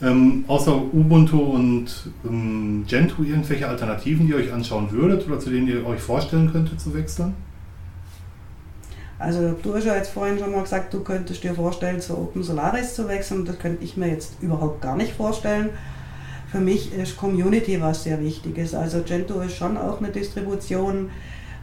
ähm, 0.03 0.45
außer 0.49 0.75
Ubuntu 0.75 1.39
und 1.39 2.11
ähm, 2.25 2.85
Gentoo 2.89 3.23
irgendwelche 3.23 3.69
Alternativen, 3.69 4.27
die 4.27 4.33
ihr 4.33 4.39
euch 4.39 4.53
anschauen 4.53 4.91
würdet 4.91 5.27
oder 5.29 5.39
zu 5.39 5.51
denen 5.51 5.69
ihr 5.69 5.87
euch 5.87 6.01
vorstellen 6.01 6.51
könntet 6.51 6.81
zu 6.81 6.93
wechseln? 6.95 7.35
Also 9.21 9.55
du 9.63 9.75
hast 9.75 9.85
ja 9.85 9.95
jetzt 9.95 10.11
vorhin 10.11 10.39
schon 10.39 10.51
mal 10.51 10.63
gesagt, 10.63 10.95
du 10.95 11.01
könntest 11.01 11.45
dir 11.45 11.55
vorstellen, 11.55 12.01
zu 12.01 12.17
Open 12.17 12.43
Solaris 12.43 12.95
zu 12.95 13.07
wechseln. 13.07 13.45
Das 13.45 13.59
könnte 13.59 13.85
ich 13.85 13.99
mir 13.99 14.09
jetzt 14.09 14.33
überhaupt 14.41 14.81
gar 14.81 14.97
nicht 14.97 15.13
vorstellen. 15.13 15.69
Für 16.51 16.59
mich 16.59 16.93
ist 16.95 17.19
Community 17.19 17.81
was 17.81 18.05
sehr 18.05 18.21
wichtig 18.21 18.57
ist. 18.57 18.75
Also 18.75 19.03
Gentoo 19.03 19.41
ist 19.41 19.57
schon 19.57 19.77
auch 19.77 19.99
eine 19.99 20.09
Distribution, 20.09 21.11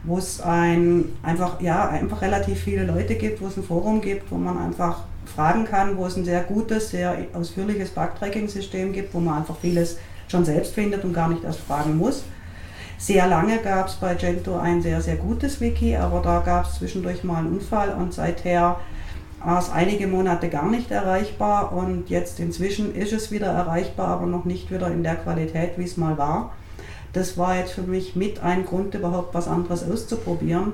wo 0.08 0.18
es 0.18 0.40
ein, 0.40 1.04
einfach, 1.22 1.60
ja, 1.60 1.88
einfach 1.88 2.22
relativ 2.22 2.60
viele 2.60 2.84
Leute 2.84 3.14
gibt, 3.14 3.40
wo 3.40 3.46
es 3.46 3.56
ein 3.56 3.62
Forum 3.62 4.00
gibt, 4.00 4.30
wo 4.30 4.36
man 4.36 4.58
einfach 4.58 5.02
fragen 5.26 5.66
kann, 5.66 5.96
wo 5.96 6.06
es 6.06 6.16
ein 6.16 6.24
sehr 6.24 6.42
gutes, 6.42 6.90
sehr 6.90 7.16
ausführliches 7.34 7.90
Bug-Tracking-System 7.90 8.92
gibt, 8.92 9.12
wo 9.12 9.20
man 9.20 9.38
einfach 9.38 9.56
vieles 9.60 9.98
schon 10.28 10.44
selbst 10.44 10.74
findet 10.74 11.04
und 11.04 11.12
gar 11.12 11.28
nicht 11.28 11.44
erst 11.44 11.60
fragen 11.60 11.96
muss. 11.98 12.24
Sehr 12.96 13.28
lange 13.28 13.58
gab 13.58 13.88
es 13.88 13.94
bei 13.94 14.14
Gentoo 14.14 14.56
ein 14.56 14.82
sehr, 14.82 15.00
sehr 15.00 15.16
gutes 15.16 15.60
Wiki, 15.60 15.94
aber 15.94 16.20
da 16.20 16.40
gab 16.40 16.64
es 16.64 16.74
zwischendurch 16.74 17.22
mal 17.22 17.36
einen 17.36 17.52
Unfall 17.52 17.90
und 17.90 18.12
seither 18.12 18.80
war 19.44 19.58
es 19.60 19.70
einige 19.70 20.08
Monate 20.08 20.48
gar 20.48 20.68
nicht 20.68 20.90
erreichbar 20.90 21.72
und 21.72 22.10
jetzt 22.10 22.40
inzwischen 22.40 22.94
ist 22.94 23.12
es 23.12 23.30
wieder 23.30 23.46
erreichbar, 23.46 24.08
aber 24.08 24.26
noch 24.26 24.44
nicht 24.44 24.72
wieder 24.72 24.90
in 24.90 25.04
der 25.04 25.14
Qualität, 25.14 25.72
wie 25.76 25.84
es 25.84 25.96
mal 25.96 26.18
war. 26.18 26.52
Das 27.12 27.38
war 27.38 27.56
jetzt 27.56 27.72
für 27.72 27.82
mich 27.82 28.16
mit 28.16 28.42
ein 28.42 28.64
Grund, 28.64 28.94
überhaupt 28.94 29.34
was 29.34 29.48
anderes 29.48 29.88
auszuprobieren, 29.88 30.72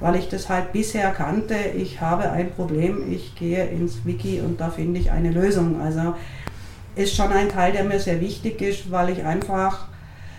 weil 0.00 0.16
ich 0.16 0.28
das 0.28 0.48
halt 0.48 0.72
bisher 0.72 1.10
kannte. 1.10 1.54
Ich 1.76 2.00
habe 2.00 2.30
ein 2.30 2.50
Problem, 2.52 3.10
ich 3.10 3.34
gehe 3.34 3.66
ins 3.66 4.04
Wiki 4.04 4.40
und 4.40 4.60
da 4.60 4.70
finde 4.70 5.00
ich 5.00 5.10
eine 5.10 5.30
Lösung. 5.30 5.80
Also 5.80 6.14
ist 6.96 7.14
schon 7.14 7.30
ein 7.30 7.48
Teil, 7.48 7.72
der 7.72 7.84
mir 7.84 8.00
sehr 8.00 8.20
wichtig 8.20 8.60
ist, 8.62 8.90
weil 8.90 9.10
ich 9.10 9.24
einfach 9.24 9.88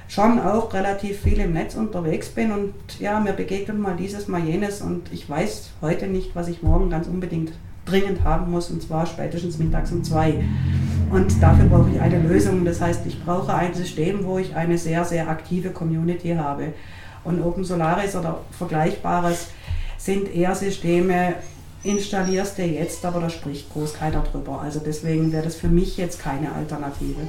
schon 0.07 0.39
auch 0.39 0.73
relativ 0.73 1.21
viel 1.21 1.39
im 1.39 1.53
Netz 1.53 1.75
unterwegs 1.75 2.29
bin 2.29 2.51
und 2.51 2.73
ja, 2.99 3.19
mir 3.19 3.33
begegnet 3.33 3.77
mal 3.77 3.95
dieses, 3.95 4.27
mal 4.27 4.41
jenes 4.41 4.81
und 4.81 5.11
ich 5.11 5.29
weiß 5.29 5.71
heute 5.81 6.07
nicht, 6.07 6.35
was 6.35 6.47
ich 6.47 6.63
morgen 6.63 6.89
ganz 6.89 7.07
unbedingt 7.07 7.51
dringend 7.85 8.23
haben 8.23 8.51
muss 8.51 8.69
und 8.69 8.81
zwar 8.81 9.05
spätestens 9.05 9.57
mittags 9.57 9.91
um 9.91 10.03
zwei. 10.03 10.45
Und 11.09 11.41
dafür 11.41 11.65
brauche 11.65 11.89
ich 11.89 12.01
eine 12.01 12.19
Lösung. 12.19 12.65
Das 12.65 12.81
heißt, 12.81 13.05
ich 13.05 13.23
brauche 13.23 13.53
ein 13.53 13.73
System, 13.73 14.25
wo 14.25 14.37
ich 14.37 14.55
eine 14.55 14.77
sehr, 14.77 15.05
sehr 15.05 15.29
aktive 15.29 15.69
Community 15.69 16.35
habe. 16.35 16.73
Und 17.23 17.41
Open 17.41 17.63
Solaris 17.63 18.15
oder 18.15 18.41
Vergleichbares 18.51 19.47
sind 19.97 20.33
eher 20.33 20.53
Systeme, 20.55 21.35
installierst 21.83 22.57
dir 22.57 22.67
jetzt, 22.67 23.05
aber 23.05 23.21
da 23.21 23.29
spricht 23.29 23.71
groß 23.71 23.93
keiner 23.93 24.21
drüber. 24.21 24.61
Also 24.61 24.81
deswegen 24.85 25.31
wäre 25.31 25.43
das 25.43 25.55
für 25.55 25.67
mich 25.69 25.97
jetzt 25.97 26.21
keine 26.21 26.51
Alternative. 26.51 27.27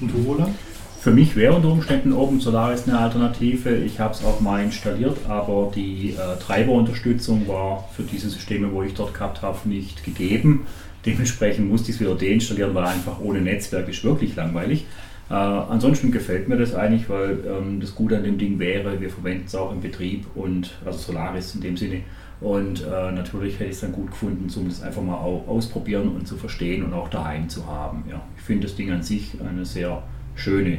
Und 0.00 0.12
du, 0.12 0.30
Roland? 0.30 0.54
Für 1.00 1.10
mich 1.10 1.34
wäre 1.34 1.54
unter 1.54 1.68
Umständen 1.68 2.12
Open 2.12 2.40
Solaris 2.40 2.86
eine 2.86 2.98
Alternative. 2.98 3.74
Ich 3.74 3.98
habe 4.00 4.12
es 4.12 4.22
auch 4.22 4.40
mal 4.40 4.62
installiert, 4.62 5.16
aber 5.26 5.72
die 5.74 6.10
äh, 6.10 6.38
Treiberunterstützung 6.38 7.48
war 7.48 7.88
für 7.96 8.02
diese 8.02 8.28
Systeme, 8.28 8.70
wo 8.70 8.82
ich 8.82 8.92
dort 8.92 9.14
gehabt 9.14 9.40
habe, 9.40 9.66
nicht 9.66 10.04
gegeben. 10.04 10.66
Dementsprechend 11.06 11.68
musste 11.68 11.90
ich 11.90 11.96
es 11.96 12.00
wieder 12.00 12.14
deinstallieren, 12.14 12.74
weil 12.74 12.84
einfach 12.84 13.20
ohne 13.20 13.40
Netzwerk 13.40 13.88
ist 13.88 14.04
wirklich 14.04 14.36
langweilig. 14.36 14.86
Äh, 15.30 15.34
ansonsten 15.34 16.10
gefällt 16.10 16.48
mir 16.48 16.56
das 16.56 16.74
eigentlich, 16.74 17.08
weil 17.08 17.38
ähm, 17.46 17.80
das 17.80 17.94
Gute 17.94 18.16
an 18.16 18.24
dem 18.24 18.36
Ding 18.36 18.58
wäre, 18.58 19.00
wir 19.00 19.10
verwenden 19.10 19.44
es 19.46 19.54
auch 19.54 19.72
im 19.72 19.80
Betrieb 19.80 20.26
und 20.34 20.76
also 20.84 20.98
Solaris 20.98 21.54
in 21.54 21.60
dem 21.60 21.76
Sinne. 21.76 22.02
Und 22.40 22.82
äh, 22.82 23.12
natürlich 23.12 23.54
hätte 23.54 23.66
ich 23.66 23.76
es 23.76 23.80
dann 23.80 23.92
gut 23.92 24.10
gefunden, 24.10 24.50
um 24.56 24.68
das 24.68 24.82
einfach 24.82 25.02
mal 25.02 25.18
au 25.18 25.44
ausprobieren 25.46 26.08
und 26.08 26.26
zu 26.26 26.36
verstehen 26.36 26.82
und 26.82 26.94
auch 26.94 27.08
daheim 27.08 27.48
zu 27.48 27.66
haben. 27.66 28.04
Ja, 28.10 28.22
ich 28.36 28.42
finde 28.42 28.66
das 28.66 28.76
Ding 28.76 28.90
an 28.90 29.02
sich 29.02 29.36
eine 29.46 29.64
sehr 29.64 30.02
schöne 30.34 30.78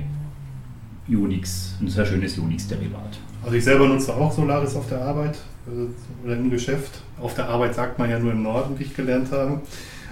Unix, 1.07 1.75
ein 1.79 1.87
sehr 1.87 2.05
schönes 2.05 2.37
Unix-Derivat. 2.37 3.19
Also 3.43 3.55
ich 3.55 3.63
selber 3.63 3.87
nutze 3.87 4.13
auch 4.13 4.31
Solaris 4.31 4.75
auf 4.75 4.89
der 4.89 5.01
Arbeit 5.01 5.37
äh, 5.67 6.25
oder 6.25 6.35
im 6.35 6.49
Geschäft. 6.49 7.01
Auf 7.21 7.35
der 7.35 7.47
Arbeit 7.47 7.75
sagt 7.75 7.99
man 7.99 8.09
ja 8.09 8.19
nur 8.19 8.31
im 8.31 8.43
Norden, 8.43 8.77
wie 8.77 8.83
ich 8.83 8.95
gelernt 8.95 9.31
habe. 9.31 9.61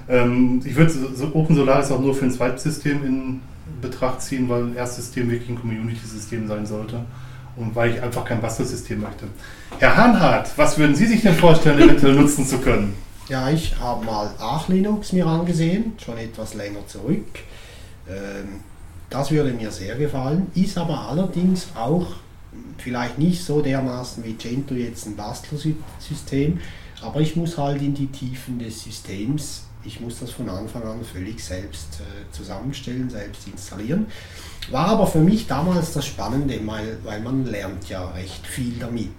Ähm, 0.09 0.61
ich 0.65 0.75
würde 0.75 0.91
Open 1.33 1.55
Solaris 1.55 1.91
auch 1.91 2.01
nur 2.01 2.15
für 2.15 2.25
ein 2.25 2.31
Zweitsystem 2.31 3.05
in 3.05 3.41
Betracht 3.81 4.21
ziehen, 4.21 4.49
weil 4.49 4.63
ein 4.63 4.75
Erstsystem 4.75 5.29
wirklich 5.29 5.49
ein 5.49 5.59
Community-System 5.59 6.47
sein 6.47 6.65
sollte 6.65 7.05
und 7.55 7.75
weil 7.75 7.91
ich 7.93 8.01
einfach 8.01 8.25
kein 8.25 8.41
Bastelsystem 8.41 8.99
möchte. 8.99 9.27
Herr 9.77 9.95
Hanhardt, 9.95 10.49
was 10.57 10.77
würden 10.77 10.95
Sie 10.95 11.05
sich 11.05 11.21
denn 11.21 11.35
vorstellen, 11.35 11.79
eventuell 11.79 12.15
nutzen 12.15 12.45
zu 12.45 12.57
können? 12.57 12.95
Ja, 13.27 13.49
ich 13.49 13.77
habe 13.79 14.05
mal 14.05 14.31
Arch 14.39 14.69
Linux 14.69 15.13
mir 15.13 15.27
angesehen, 15.27 15.93
schon 16.03 16.17
etwas 16.17 16.55
länger 16.55 16.85
zurück. 16.87 17.27
Ähm, 18.09 18.61
das 19.09 19.31
würde 19.31 19.53
mir 19.53 19.71
sehr 19.71 19.95
gefallen, 19.95 20.47
ist 20.55 20.77
aber 20.77 21.07
allerdings 21.07 21.67
auch 21.75 22.07
vielleicht 22.77 23.19
nicht 23.19 23.43
so 23.43 23.61
dermaßen 23.61 24.23
wie 24.23 24.33
Gentoo 24.33 24.75
jetzt 24.75 25.05
ein 25.05 25.15
Bastelsystem, 25.15 26.59
aber 27.01 27.21
ich 27.21 27.35
muss 27.35 27.57
halt 27.57 27.81
in 27.81 27.93
die 27.93 28.07
Tiefen 28.07 28.59
des 28.59 28.83
Systems, 28.83 29.63
ich 29.83 29.99
muss 30.01 30.19
das 30.19 30.31
von 30.31 30.49
Anfang 30.49 30.83
an 30.83 31.03
völlig 31.03 31.43
selbst 31.43 32.01
äh, 32.01 32.31
zusammenstellen, 32.31 33.09
selbst 33.09 33.47
installieren. 33.47 34.07
War 34.71 34.87
aber 34.87 35.07
für 35.07 35.19
mich 35.19 35.47
damals 35.47 35.93
das 35.93 36.05
Spannende, 36.05 36.59
weil, 36.65 36.97
weil 37.03 37.21
man 37.21 37.45
lernt 37.45 37.87
ja 37.89 38.09
recht 38.09 38.45
viel 38.45 38.73
damit. 38.79 39.09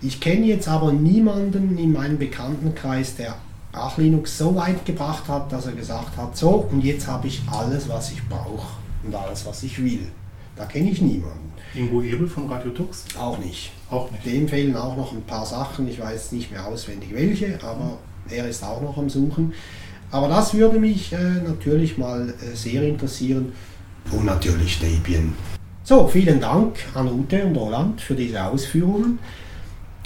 Ich 0.00 0.20
kenne 0.20 0.46
jetzt 0.46 0.68
aber 0.68 0.92
niemanden 0.92 1.76
in 1.76 1.92
meinem 1.92 2.18
Bekanntenkreis, 2.18 3.16
der 3.16 3.36
Arch 3.72 3.98
Linux 3.98 4.38
so 4.38 4.54
weit 4.54 4.84
gebracht 4.84 5.28
hat, 5.28 5.52
dass 5.52 5.66
er 5.66 5.72
gesagt 5.72 6.16
hat, 6.16 6.36
so 6.36 6.68
und 6.70 6.84
jetzt 6.84 7.06
habe 7.06 7.26
ich 7.26 7.42
alles, 7.50 7.88
was 7.88 8.12
ich 8.12 8.26
brauche 8.28 8.68
und 9.02 9.14
alles, 9.14 9.44
was 9.44 9.62
ich 9.64 9.82
will. 9.82 10.08
Da 10.56 10.64
kenne 10.66 10.90
ich 10.90 11.02
niemanden. 11.02 11.52
Ingo 11.74 12.00
Ebel 12.00 12.26
von 12.26 12.48
Radio 12.48 12.70
Tux? 12.70 13.04
Auch 13.18 13.38
nicht. 13.38 13.72
Auch 13.90 14.10
nicht. 14.10 14.24
Dem 14.24 14.48
fehlen 14.48 14.76
auch 14.76 14.96
noch 14.96 15.12
ein 15.12 15.22
paar 15.22 15.44
Sachen. 15.44 15.86
Ich 15.88 16.00
weiß 16.00 16.32
nicht 16.32 16.50
mehr 16.50 16.66
auswendig 16.66 17.12
welche, 17.12 17.62
aber 17.62 17.98
er 18.30 18.48
ist 18.48 18.64
auch 18.64 18.80
noch 18.80 18.96
am 18.96 19.10
Suchen. 19.10 19.52
Aber 20.10 20.28
das 20.28 20.54
würde 20.54 20.78
mich 20.78 21.12
äh, 21.12 21.42
natürlich 21.46 21.98
mal 21.98 22.28
äh, 22.28 22.56
sehr 22.56 22.82
interessieren. 22.82 23.52
Und 24.10 24.24
natürlich 24.24 24.78
Debian. 24.78 25.34
So, 25.84 26.06
vielen 26.06 26.40
Dank 26.40 26.78
an 26.94 27.08
Ute 27.08 27.44
und 27.44 27.56
Roland 27.56 28.00
für 28.00 28.14
diese 28.14 28.42
Ausführungen. 28.44 29.18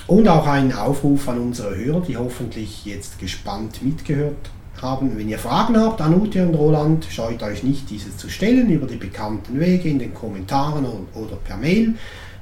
Und 0.09 0.26
auch 0.28 0.46
einen 0.46 0.72
Aufruf 0.72 1.28
an 1.28 1.38
unsere 1.38 1.76
Hörer, 1.76 2.00
die 2.00 2.16
hoffentlich 2.16 2.84
jetzt 2.84 3.20
gespannt 3.20 3.82
mitgehört 3.82 4.50
haben. 4.80 5.16
Wenn 5.16 5.28
ihr 5.28 5.38
Fragen 5.38 5.76
habt 5.76 6.00
an 6.00 6.20
Ute 6.20 6.44
und 6.46 6.55
Roland, 6.55 7.07
scheut 7.09 7.42
euch 7.44 7.62
nicht, 7.62 7.88
diese 7.88 8.16
zu 8.16 8.28
stellen 8.28 8.68
über 8.70 8.86
die 8.86 8.96
bekannten 8.96 9.61
Wege 9.61 9.88
in 9.88 10.00
den 10.00 10.12
Kommentaren 10.12 10.84
oder 11.14 11.36
per 11.36 11.57
Mail. 11.57 11.94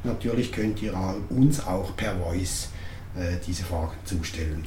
Natürlich 0.04 0.50
könnt 0.50 0.80
ihr 0.80 0.94
uns 1.28 1.66
auch 1.66 1.94
per 1.96 2.16
Voice 2.16 2.70
äh, 3.14 3.36
diese 3.46 3.64
Fragen 3.64 3.92
zustellen. 4.04 4.64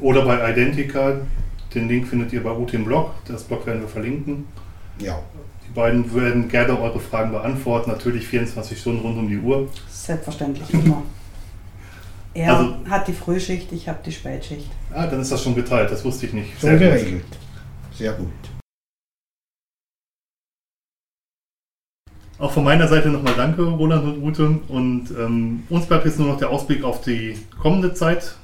Oder 0.00 0.24
bei 0.26 0.52
Identica, 0.52 1.16
den 1.74 1.88
Link 1.88 2.06
findet 2.08 2.32
ihr 2.32 2.42
bei 2.42 2.52
Ute 2.56 2.76
im 2.76 2.84
Blog, 2.84 3.10
das 3.26 3.44
Blog 3.44 3.66
werden 3.66 3.80
wir 3.82 3.88
verlinken. 3.88 4.46
Ja. 4.98 5.18
Die 5.66 5.72
beiden 5.74 6.12
werden 6.14 6.48
gerne 6.48 6.78
eure 6.80 7.00
Fragen 7.00 7.32
beantworten, 7.32 7.90
natürlich 7.90 8.26
24 8.28 8.78
Stunden 8.78 9.00
rund 9.00 9.18
um 9.18 9.28
die 9.28 9.38
Uhr. 9.38 9.68
Selbstverständlich 9.88 10.72
immer. 10.72 11.02
Er 12.36 12.56
Also- 12.56 12.74
hat 12.90 13.06
die 13.06 13.12
Frühschicht, 13.12 13.70
ich 13.70 13.88
habe 13.88 14.00
die 14.04 14.10
Spätschicht. 14.10 14.68
Ah, 14.92 15.06
dann 15.06 15.20
ist 15.20 15.30
das 15.30 15.40
schon 15.40 15.54
geteilt, 15.54 15.92
das 15.92 16.04
wusste 16.04 16.26
ich 16.26 16.32
nicht. 16.32 16.60
Sehr 16.60 16.72
gut. 16.72 16.80
geregelt. 16.80 17.24
Sehr 17.96 18.12
gut. 18.14 18.26
Auch 22.38 22.50
von 22.50 22.64
meiner 22.64 22.88
Seite 22.88 23.08
nochmal 23.08 23.34
danke, 23.36 23.62
Roland 23.62 24.04
und 24.04 24.22
Ute. 24.22 24.58
Und 24.68 25.10
ähm, 25.16 25.62
uns 25.68 25.86
bleibt 25.86 26.04
jetzt 26.06 26.18
nur 26.18 26.26
noch 26.28 26.38
der 26.38 26.50
Ausblick 26.50 26.82
auf 26.82 27.00
die 27.02 27.38
kommende 27.60 27.94
Zeit, 27.94 28.34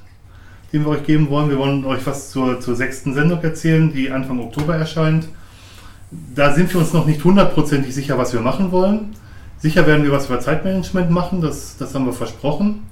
den 0.71 0.85
wir 0.85 0.89
euch 0.89 1.03
geben 1.03 1.29
wollen. 1.29 1.49
Wir 1.49 1.57
wollen 1.57 1.85
euch 1.85 2.05
was 2.05 2.31
zur, 2.31 2.59
zur 2.59 2.75
sechsten 2.75 3.13
Sendung 3.13 3.41
erzählen, 3.41 3.91
die 3.93 4.11
Anfang 4.11 4.39
Oktober 4.39 4.75
erscheint. 4.75 5.27
Da 6.35 6.53
sind 6.53 6.73
wir 6.73 6.79
uns 6.79 6.93
noch 6.93 7.05
nicht 7.05 7.23
hundertprozentig 7.23 7.93
sicher, 7.93 8.17
was 8.17 8.33
wir 8.33 8.41
machen 8.41 8.71
wollen. 8.71 9.15
Sicher 9.59 9.85
werden 9.85 10.03
wir 10.03 10.11
was 10.11 10.25
über 10.25 10.39
Zeitmanagement 10.39 11.11
machen, 11.11 11.39
das, 11.41 11.77
das 11.77 11.93
haben 11.93 12.05
wir 12.05 12.13
versprochen. 12.13 12.83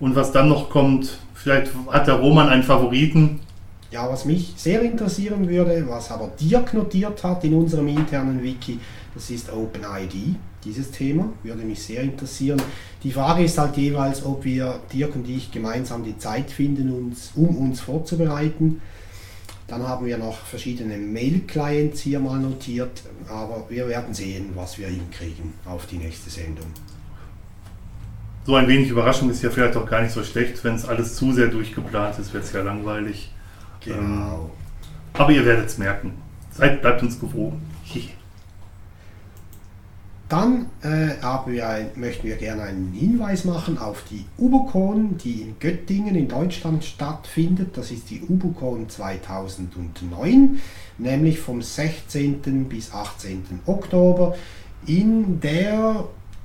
Und 0.00 0.16
was 0.16 0.32
dann 0.32 0.48
noch 0.48 0.68
kommt, 0.68 1.18
vielleicht 1.34 1.72
hat 1.90 2.06
der 2.06 2.14
Roman 2.14 2.48
einen 2.48 2.62
Favoriten. 2.62 3.40
Ja, 3.90 4.08
was 4.10 4.24
mich 4.24 4.52
sehr 4.56 4.82
interessieren 4.82 5.48
würde, 5.48 5.84
was 5.88 6.10
aber 6.10 6.30
Dirk 6.40 6.74
notiert 6.74 7.24
hat 7.24 7.44
in 7.44 7.54
unserem 7.54 7.88
internen 7.88 8.42
Wiki, 8.42 8.78
das 9.18 9.30
ist 9.30 9.52
OpenID. 9.52 10.36
Dieses 10.64 10.92
Thema 10.92 11.32
würde 11.42 11.64
mich 11.64 11.82
sehr 11.82 12.02
interessieren. 12.02 12.62
Die 13.02 13.10
Frage 13.10 13.42
ist 13.42 13.58
halt 13.58 13.76
jeweils, 13.76 14.24
ob 14.24 14.44
wir, 14.44 14.78
Dirk 14.92 15.16
und 15.16 15.28
ich, 15.28 15.50
gemeinsam 15.50 16.04
die 16.04 16.16
Zeit 16.18 16.52
finden, 16.52 16.92
uns, 16.92 17.32
um 17.34 17.56
uns 17.56 17.80
vorzubereiten. 17.80 18.80
Dann 19.66 19.82
haben 19.82 20.06
wir 20.06 20.18
noch 20.18 20.38
verschiedene 20.38 20.96
Mail-Clients 20.96 22.00
hier 22.00 22.20
mal 22.20 22.38
notiert, 22.38 23.02
aber 23.28 23.66
wir 23.68 23.88
werden 23.88 24.14
sehen, 24.14 24.50
was 24.54 24.78
wir 24.78 24.86
hinkriegen 24.86 25.52
auf 25.66 25.86
die 25.86 25.98
nächste 25.98 26.30
Sendung. 26.30 26.66
So 28.46 28.54
ein 28.54 28.68
wenig 28.68 28.88
Überraschung 28.88 29.28
ist 29.30 29.42
ja 29.42 29.50
vielleicht 29.50 29.76
auch 29.76 29.84
gar 29.84 30.02
nicht 30.02 30.12
so 30.12 30.22
schlecht. 30.22 30.62
Wenn 30.62 30.76
es 30.76 30.84
alles 30.84 31.16
zu 31.16 31.32
sehr 31.32 31.48
durchgeplant 31.48 32.20
ist, 32.20 32.32
wird 32.32 32.44
es 32.44 32.52
ja 32.52 32.62
langweilig. 32.62 33.32
Genau. 33.84 34.50
Aber 35.14 35.32
ihr 35.32 35.44
werdet 35.44 35.66
es 35.66 35.76
merken. 35.76 36.12
Seid, 36.52 36.80
bleibt 36.80 37.02
uns 37.02 37.18
gewogen. 37.18 37.60
Dann 40.28 40.66
äh, 40.82 41.14
wir 41.52 41.68
ein, 41.68 41.90
möchten 41.94 42.26
wir 42.26 42.36
gerne 42.36 42.62
einen 42.62 42.92
Hinweis 42.92 43.46
machen 43.46 43.78
auf 43.78 44.04
die 44.10 44.26
UBOCon, 44.36 45.16
die 45.16 45.40
in 45.40 45.58
Göttingen 45.58 46.14
in 46.14 46.28
Deutschland 46.28 46.84
stattfindet. 46.84 47.78
Das 47.78 47.90
ist 47.90 48.10
die 48.10 48.20
UBOCon 48.28 48.90
2009, 48.90 50.60
nämlich 50.98 51.38
vom 51.38 51.62
16. 51.62 52.68
bis 52.68 52.92
18. 52.92 53.60
Oktober 53.64 54.36
in 54.86 55.40
der 55.40 56.04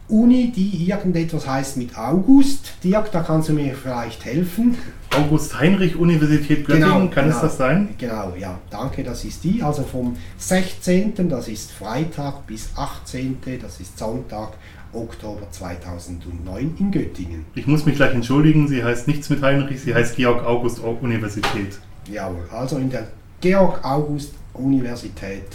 Uni, 0.10 0.51
die 0.51 0.89
irgendetwas 0.89 1.47
heißt 1.47 1.78
mit 1.78 1.97
August. 1.97 2.74
Dirk, 2.84 3.10
da 3.12 3.22
kannst 3.22 3.47
du 3.49 3.54
mir 3.54 3.74
vielleicht 3.74 4.26
helfen. 4.26 4.78
August-Heinrich-Universität 5.16 6.66
Göttingen, 6.66 7.10
kann 7.10 7.30
es 7.30 7.39
das 7.39 7.56
sein? 7.58 7.89
Genau, 7.97 8.34
ja, 8.38 8.60
danke, 8.70 9.04
das 9.04 9.24
ist 9.24 9.43
die. 9.43 9.64
Also 9.64 9.84
vom 9.84 10.18
16., 10.38 11.30
das 11.30 11.47
ist 11.47 11.72
Freitag, 11.72 12.45
bis 12.47 12.70
18., 12.76 13.38
das 13.62 13.80
ist 13.80 13.97
Sonntag, 13.97 14.49
Oktober 14.91 15.47
2009 15.49 16.76
in 16.80 16.91
Göttingen. 16.91 17.45
Ich 17.56 17.66
muss 17.66 17.86
mich 17.86 17.95
gleich 17.95 18.14
entschuldigen, 18.14 18.68
sie 18.68 18.84
heißt 18.84 19.08
nichts 19.08 19.30
mit 19.30 19.41
Heinrich, 19.41 19.82
sie 19.82 19.95
heißt 19.95 20.18
Georg-August-Universität. 20.18 21.80
Jawohl, 22.12 22.49
also 22.51 22.78
in 22.78 22.89
der 22.89 23.08
Georg-August-Universität 23.41 25.45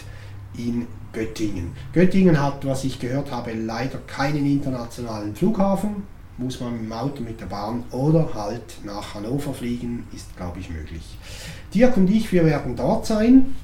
in 0.56 0.86
Göttingen. 1.12 1.72
Göttingen 1.92 2.40
hat, 2.40 2.64
was 2.66 2.84
ich 2.84 2.98
gehört 2.98 3.30
habe, 3.30 3.52
leider 3.52 3.98
keinen 4.06 4.46
internationalen 4.46 5.34
Flughafen. 5.34 6.04
Muss 6.36 6.60
man 6.60 6.72
mit 6.72 6.82
dem 6.82 6.92
Auto, 6.92 7.22
mit 7.22 7.40
der 7.40 7.46
Bahn 7.46 7.82
oder 7.90 8.32
halt 8.32 8.84
nach 8.84 9.14
Hannover 9.14 9.52
fliegen, 9.52 10.06
ist 10.14 10.36
glaube 10.36 10.60
ich 10.60 10.70
möglich. 10.70 11.02
Dirk 11.74 11.96
und 11.96 12.08
ich, 12.08 12.30
wir 12.30 12.44
werden 12.44 12.76
dort 12.76 13.06
sein 13.06 13.56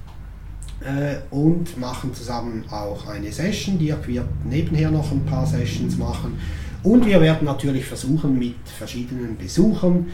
äh, 0.81 1.17
und 1.31 1.79
machen 1.79 2.13
zusammen 2.15 2.65
auch 2.71 3.07
eine 3.07 3.31
Session. 3.31 3.79
Dirk 3.79 4.09
wird 4.09 4.27
nebenher 4.45 4.91
noch 4.91 5.13
ein 5.13 5.25
paar 5.25 5.47
Sessions 5.47 5.97
machen. 5.97 6.39
Und 6.83 7.07
wir 7.07 7.21
werden 7.21 7.45
natürlich 7.45 7.85
versuchen, 7.85 8.39
mit 8.39 8.57
verschiedenen 8.67 9.37
Besuchern 9.37 10.07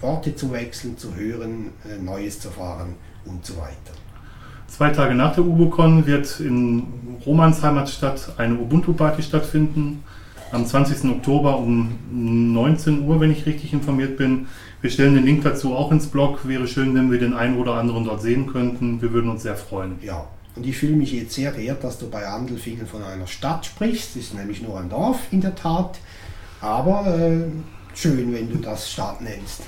Worte 0.00 0.36
zu 0.36 0.52
wechseln, 0.52 0.98
zu 0.98 1.14
hören, 1.14 1.70
äh, 1.88 2.00
Neues 2.00 2.38
zu 2.38 2.48
erfahren 2.48 2.94
und 3.24 3.44
so 3.44 3.56
weiter. 3.56 4.03
Zwei 4.76 4.90
Tage 4.90 5.14
nach 5.14 5.32
der 5.36 5.44
UBOCon 5.44 6.04
wird 6.04 6.40
in 6.40 6.82
Romans 7.24 7.62
Heimatstadt 7.62 8.32
eine 8.38 8.56
Ubuntu-Party 8.56 9.22
stattfinden. 9.22 10.02
am 10.50 10.66
20. 10.66 11.12
Oktober 11.12 11.58
um 11.58 11.96
19 12.10 13.06
Uhr, 13.06 13.20
wenn 13.20 13.30
ich 13.30 13.46
richtig 13.46 13.72
informiert 13.72 14.16
bin. 14.16 14.48
Wir 14.80 14.90
stellen 14.90 15.14
den 15.14 15.24
Link 15.24 15.44
dazu 15.44 15.76
auch 15.76 15.92
ins 15.92 16.08
Blog. 16.08 16.48
Wäre 16.48 16.66
schön, 16.66 16.92
wenn 16.96 17.12
wir 17.12 17.20
den 17.20 17.34
einen 17.34 17.56
oder 17.58 17.74
anderen 17.74 18.04
dort 18.04 18.20
sehen 18.20 18.48
könnten. 18.48 19.00
Wir 19.00 19.12
würden 19.12 19.30
uns 19.30 19.44
sehr 19.44 19.54
freuen. 19.54 19.92
Ja, 20.02 20.26
und 20.56 20.66
ich 20.66 20.76
fühle 20.76 20.96
mich 20.96 21.12
jetzt 21.12 21.34
sehr 21.34 21.52
geehrt, 21.52 21.84
dass 21.84 22.00
du 22.00 22.10
bei 22.10 22.26
Andelfingen 22.26 22.88
von 22.88 23.04
einer 23.04 23.28
Stadt 23.28 23.66
sprichst. 23.66 24.16
Das 24.16 24.24
ist 24.24 24.34
nämlich 24.34 24.60
nur 24.60 24.80
ein 24.80 24.88
Dorf 24.88 25.20
in 25.30 25.40
der 25.40 25.54
Tat. 25.54 26.00
Aber 26.60 27.06
äh, 27.16 27.44
schön, 27.94 28.34
wenn 28.34 28.50
du 28.50 28.58
das 28.58 28.90
Stadt 28.90 29.20
nennst. 29.20 29.62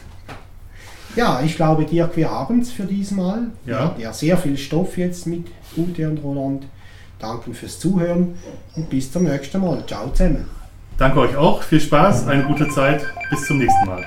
Ja, 1.17 1.41
ich 1.43 1.57
glaube, 1.57 1.87
Dirk, 1.87 2.15
wir 2.17 2.31
haben 2.31 2.61
es 2.61 2.71
für 2.71 2.85
diesmal. 2.85 3.47
Ja. 3.65 3.73
Wir 3.73 3.81
hatten 3.81 4.01
ja 4.03 4.13
sehr 4.13 4.37
viel 4.37 4.59
Stoff 4.59 4.99
jetzt 4.99 5.27
mit 5.27 5.47
Ute 5.75 6.11
und 6.11 6.19
Roland. 6.19 6.67
Danke 7.19 7.55
fürs 7.55 7.81
Zuhören 7.81 8.35
und 8.77 8.91
bis 8.91 9.11
zum 9.11 9.25
nächsten 9.25 9.61
Mal. 9.63 9.83
Ciao 9.87 10.11
zusammen. 10.11 10.47
Danke 10.99 11.21
euch 11.21 11.35
auch. 11.35 11.63
Viel 11.63 11.81
Spaß, 11.81 12.27
eine 12.27 12.45
gute 12.45 12.69
Zeit. 12.69 13.07
Bis 13.31 13.47
zum 13.47 13.59
nächsten 13.59 13.87
Mal. 13.87 14.05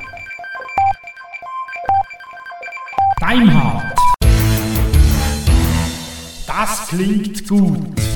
Deinhard. 3.20 3.95
Das 6.45 6.88
klingt 6.89 7.47
gut. 7.47 8.09